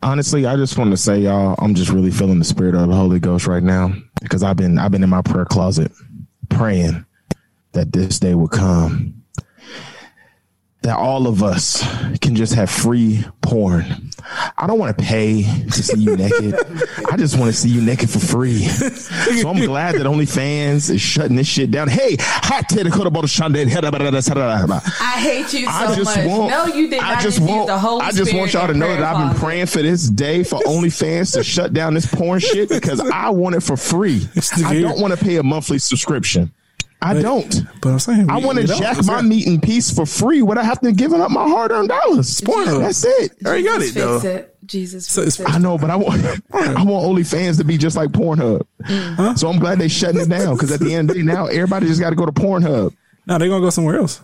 [0.03, 2.95] Honestly, I just want to say, y'all, I'm just really feeling the spirit of the
[2.95, 5.91] Holy Ghost right now because I've been I've been in my prayer closet
[6.49, 7.03] praying
[7.73, 9.16] that this day will come.
[10.83, 11.81] That all of us
[12.19, 14.11] can just have free porn.
[14.57, 16.53] I don't want to pay to see you naked.
[17.09, 18.59] I just want to see you naked for free.
[18.59, 21.87] So I'm glad that OnlyFans is shutting this shit down.
[21.87, 23.57] Hey, hot take about the Shande.
[25.01, 26.25] I hate you so I just much.
[26.27, 26.49] want.
[26.51, 27.61] no, you did I not just just want.
[27.61, 28.01] use the whole.
[28.01, 31.33] I just want y'all to know that I've been praying for this day for OnlyFans
[31.33, 34.27] to shut down this porn shit because I want it for free.
[34.65, 36.51] I don't want to pay a monthly subscription.
[37.01, 37.61] I don't.
[37.81, 40.89] But I'm saying I want to jack my meat in peace for free without having
[40.89, 42.41] to giving up my hard earned dollars.
[42.41, 42.79] Pornhub.
[42.79, 43.33] That's it.
[43.45, 44.19] I already got it though.
[44.19, 44.55] Fix it.
[44.65, 45.07] Jesus.
[45.07, 45.47] So it's- it.
[45.49, 46.21] I know, but I want
[46.53, 48.63] I want OnlyFans to be just like Pornhub.
[48.83, 49.37] Mm.
[49.37, 51.45] So I'm glad they shutting it down because at the end of the day, now
[51.45, 52.95] everybody just got to go to Pornhub.
[53.27, 54.21] No, they're gonna go somewhere else.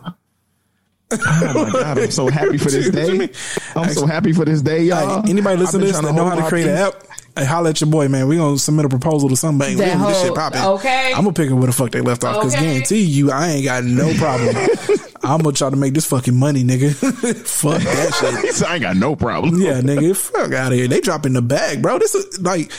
[1.12, 1.18] Oh
[1.66, 3.30] my god, I'm so happy for this day.
[3.76, 5.22] I'm so happy for this day, y'all.
[5.24, 6.94] Hey, anybody listen to this that know how to create an app?
[7.36, 8.28] Hey, holla at your boy, man.
[8.28, 9.76] We gonna submit a proposal to somebody.
[9.76, 10.62] We That gonna this shit whole- popping.
[10.62, 11.12] okay.
[11.16, 12.42] I'm gonna pick up where the fuck they left off.
[12.42, 14.56] Cause guarantee you, I ain't got no problem.
[15.24, 16.94] I'm gonna try to make this fucking money, nigga.
[17.48, 18.40] fuck that shit.
[18.46, 19.60] He said, I ain't got no problem.
[19.62, 20.88] Yeah, nigga, fuck out of here.
[20.88, 21.98] They dropping the bag, bro.
[21.98, 22.72] This is like,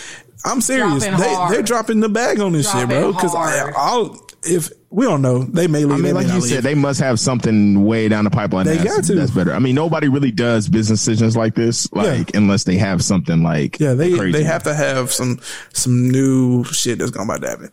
[0.45, 1.05] I'm serious.
[1.05, 1.55] Dropping They hard.
[1.55, 3.13] they're dropping the bag on this shit, bro.
[3.13, 3.75] Dropping Because hard.
[3.77, 5.99] all if we don't know, they may leave.
[5.99, 6.45] I mean, like you leave.
[6.45, 8.65] said, they must have something way down the pipeline.
[8.65, 9.15] They that's, got to.
[9.16, 9.53] That's better.
[9.53, 13.81] I mean, nobody really does business decisions like this, like unless they have something like
[13.81, 14.31] yeah, they crazy.
[14.31, 15.41] they have to have some
[15.73, 17.71] some new shit that's going about to happen.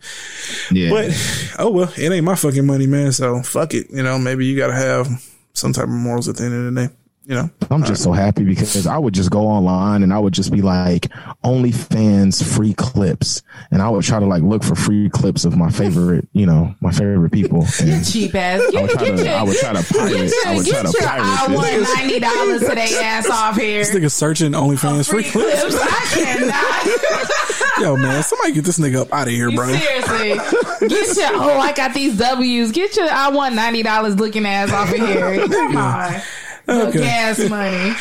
[0.72, 0.90] Yeah.
[0.90, 3.12] But oh well, it ain't my fucking money, man.
[3.12, 3.88] So fuck it.
[3.90, 5.06] You know, maybe you got to have
[5.54, 6.94] some type of morals at the end of the day.
[7.24, 10.32] You know, I'm just so happy because I would just go online and I would
[10.34, 11.08] just be like
[11.44, 15.70] OnlyFans free clips, and I would try to like look for free clips of my
[15.70, 17.66] favorite, you know, my favorite people.
[17.82, 18.60] And cheap ass.
[18.74, 20.12] I would try get to, your, I would try to pirate.
[20.12, 23.02] get I your, would try to your pirate uh, I want ninety dollars to their
[23.02, 23.78] ass off here.
[23.84, 25.60] this nigga searching OnlyFans free clips.
[25.60, 25.76] Clips.
[25.80, 27.78] I cannot.
[27.80, 29.68] Yo, man, somebody get this nigga up out of here, You bro.
[29.74, 30.88] seriously.
[30.88, 32.70] Get your oh, I got these W's.
[32.72, 35.46] Get your I want ninety dollars looking ass off of here.
[35.48, 36.20] Come on.
[36.68, 36.98] Okay.
[37.00, 37.94] gas money.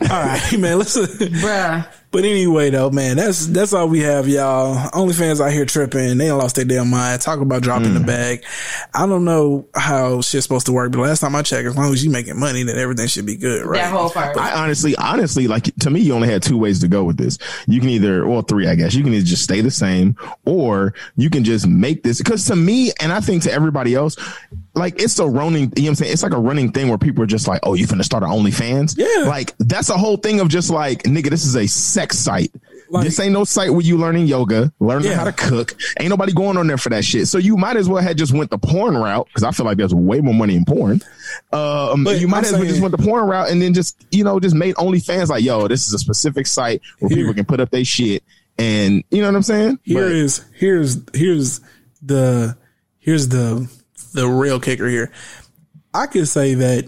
[0.10, 0.78] All right, man.
[0.78, 1.86] Listen, Bruh.
[2.12, 4.76] But anyway, though, man, that's that's all we have, y'all.
[4.90, 6.18] OnlyFans out here tripping.
[6.18, 7.22] They done lost their damn mind.
[7.22, 8.06] Talk about dropping the mm.
[8.06, 8.44] bag.
[8.92, 11.90] I don't know how shit's supposed to work, but last time I checked, as long
[11.90, 13.78] as you making money, then everything should be good, right?
[13.78, 14.36] That whole part.
[14.36, 17.38] I honestly, honestly, like to me, you only had two ways to go with this.
[17.66, 18.94] You can either, well, three, I guess.
[18.94, 20.14] You can either just stay the same,
[20.44, 22.18] or you can just make this.
[22.18, 24.16] Because to me, and I think to everybody else,
[24.74, 26.12] like it's a running, you know what I'm saying?
[26.12, 28.28] It's like a running thing where people are just like, "Oh, you finna start an
[28.28, 29.28] OnlyFans?" Yeah.
[29.28, 31.66] Like that's a whole thing of just like, nigga, this is a
[32.02, 32.52] sex site.
[32.90, 35.16] Like- this ain't no site where you learning yoga, learning Yeah.
[35.16, 35.74] how to cook.
[35.98, 37.26] Ain't nobody going on there for that shit.
[37.28, 39.78] So you might as well have just went the porn route because I feel like
[39.78, 41.00] there's way more money in porn.
[41.52, 43.96] Um, But you might I'm as well just went the porn route and then just
[44.10, 47.18] you know just made OnlyFans like, yo, this is a specific site where Here.
[47.18, 48.22] people can put up their shit,
[48.58, 49.78] and you know what I'm saying?
[49.84, 51.60] Here But- is here's here's
[52.02, 52.56] the
[52.98, 53.68] here's the
[54.12, 55.10] the real kicker here.
[55.94, 56.84] I could say that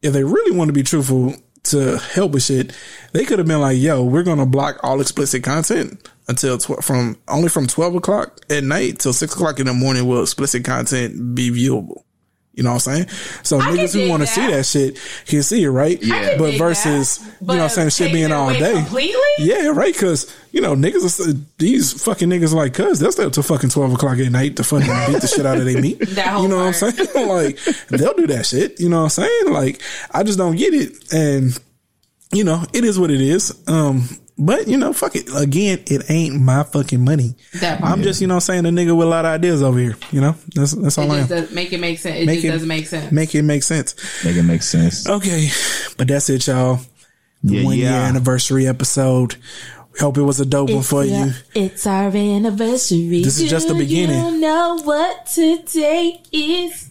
[0.00, 1.34] if they really want to be truthful
[1.64, 2.72] to help with shit,
[3.12, 7.16] they could have been like, "Yo, we're gonna block all explicit content until tw- from
[7.28, 11.34] only from twelve o'clock at night till six o'clock in the morning will explicit content
[11.34, 12.02] be viewable."
[12.54, 13.08] You know what I'm saying?
[13.44, 15.98] So I niggas who want to see that shit can see it, right?
[16.02, 16.36] Yeah.
[16.36, 17.40] But versus, that.
[17.40, 18.74] you know what I'm saying, shit being it all day.
[18.74, 19.20] completely?
[19.38, 19.92] Yeah, right.
[19.92, 23.70] Because you know niggas, are, these fucking niggas like cuz they'll stay up till fucking
[23.70, 25.98] twelve o'clock at night to fucking beat the shit out of their meat.
[26.12, 27.08] That you know what I'm saying?
[27.28, 27.58] like
[27.88, 28.78] they'll do that shit.
[28.78, 29.50] You know what I'm saying?
[29.50, 29.80] Like
[30.10, 31.58] I just don't get it, and
[32.32, 33.66] you know it is what it is.
[33.66, 35.28] Um, but you know, fuck it.
[35.36, 37.34] Again, it ain't my fucking money.
[37.60, 37.82] That.
[37.82, 39.96] I'm just you know saying a nigga with a lot of ideas over here.
[40.10, 41.20] You know that's that's It all I am.
[41.28, 42.16] just does make it make sense.
[42.20, 43.12] It Make just it- doesn't make sense.
[43.12, 43.94] Make it make sense.
[44.24, 45.08] make it make sense.
[45.08, 45.48] Okay,
[45.98, 46.80] but that's it, y'all.
[47.44, 49.36] The Yeah, one year anniversary episode.
[49.92, 51.32] We hope it was a dope one for you.
[51.54, 53.22] It's our anniversary.
[53.22, 54.24] This is just the Do beginning.
[54.34, 56.88] You know what today is?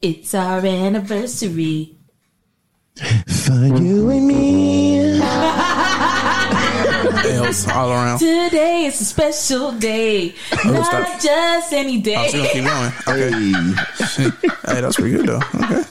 [0.00, 1.96] It's our anniversary.
[3.26, 5.20] For you and me.
[7.46, 8.18] L's all around.
[8.18, 11.20] Today is a special day, not stop.
[11.20, 12.16] just any day.
[12.16, 12.92] Oh, so gonna keep going.
[13.08, 13.30] Okay.
[13.98, 14.74] Hey.
[14.74, 15.36] Hey, that's pretty good though.
[15.36, 15.82] Okay.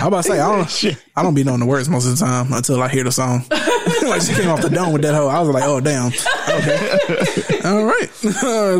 [0.00, 2.24] I about to say I don't I don't be knowing the words most of the
[2.24, 3.44] time until I hear the song.
[4.02, 5.28] like she came off the dome with that hoe.
[5.28, 6.12] I was like, oh damn.
[6.48, 7.60] Okay.
[7.64, 8.10] All right.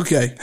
[0.01, 0.35] okay.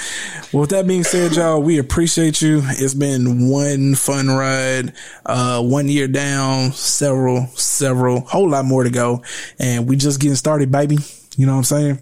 [0.52, 2.62] Well, with that being said, y'all, we appreciate you.
[2.64, 4.92] It's been one fun ride,
[5.24, 9.22] uh, one year down, several, several, whole lot more to go.
[9.58, 10.98] And we just getting started, baby.
[11.40, 11.98] You know what I'm saying?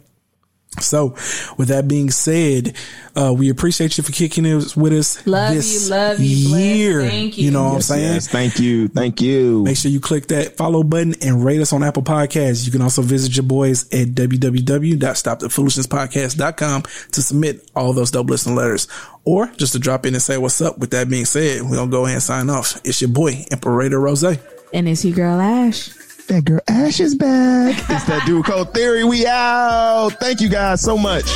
[0.80, 1.16] So,
[1.56, 2.76] with that being said,
[3.16, 5.26] uh, we appreciate you for kicking it with us.
[5.26, 6.60] Love this you, love you, bless.
[6.60, 7.00] year.
[7.02, 7.46] Thank you.
[7.46, 8.12] You know what I'm saying?
[8.14, 8.28] yes.
[8.28, 8.86] Thank you.
[8.88, 9.64] Thank you.
[9.64, 12.64] Make sure you click that follow button and rate us on Apple Podcasts.
[12.66, 16.82] You can also visit your boys at www.stopthefoolishness.podcast.com
[17.12, 18.86] to submit all those dope listening letters
[19.24, 20.78] or just to drop in and say what's up.
[20.78, 22.78] With that being said, we're going to go ahead and sign off.
[22.84, 24.22] It's your boy, Imperator Rose.
[24.22, 24.38] And
[24.86, 25.97] it's your girl Ash
[26.28, 27.76] that girl Ash is back.
[27.90, 29.04] it's that dude called Theory.
[29.04, 30.10] We out.
[30.20, 31.26] Thank you guys so much.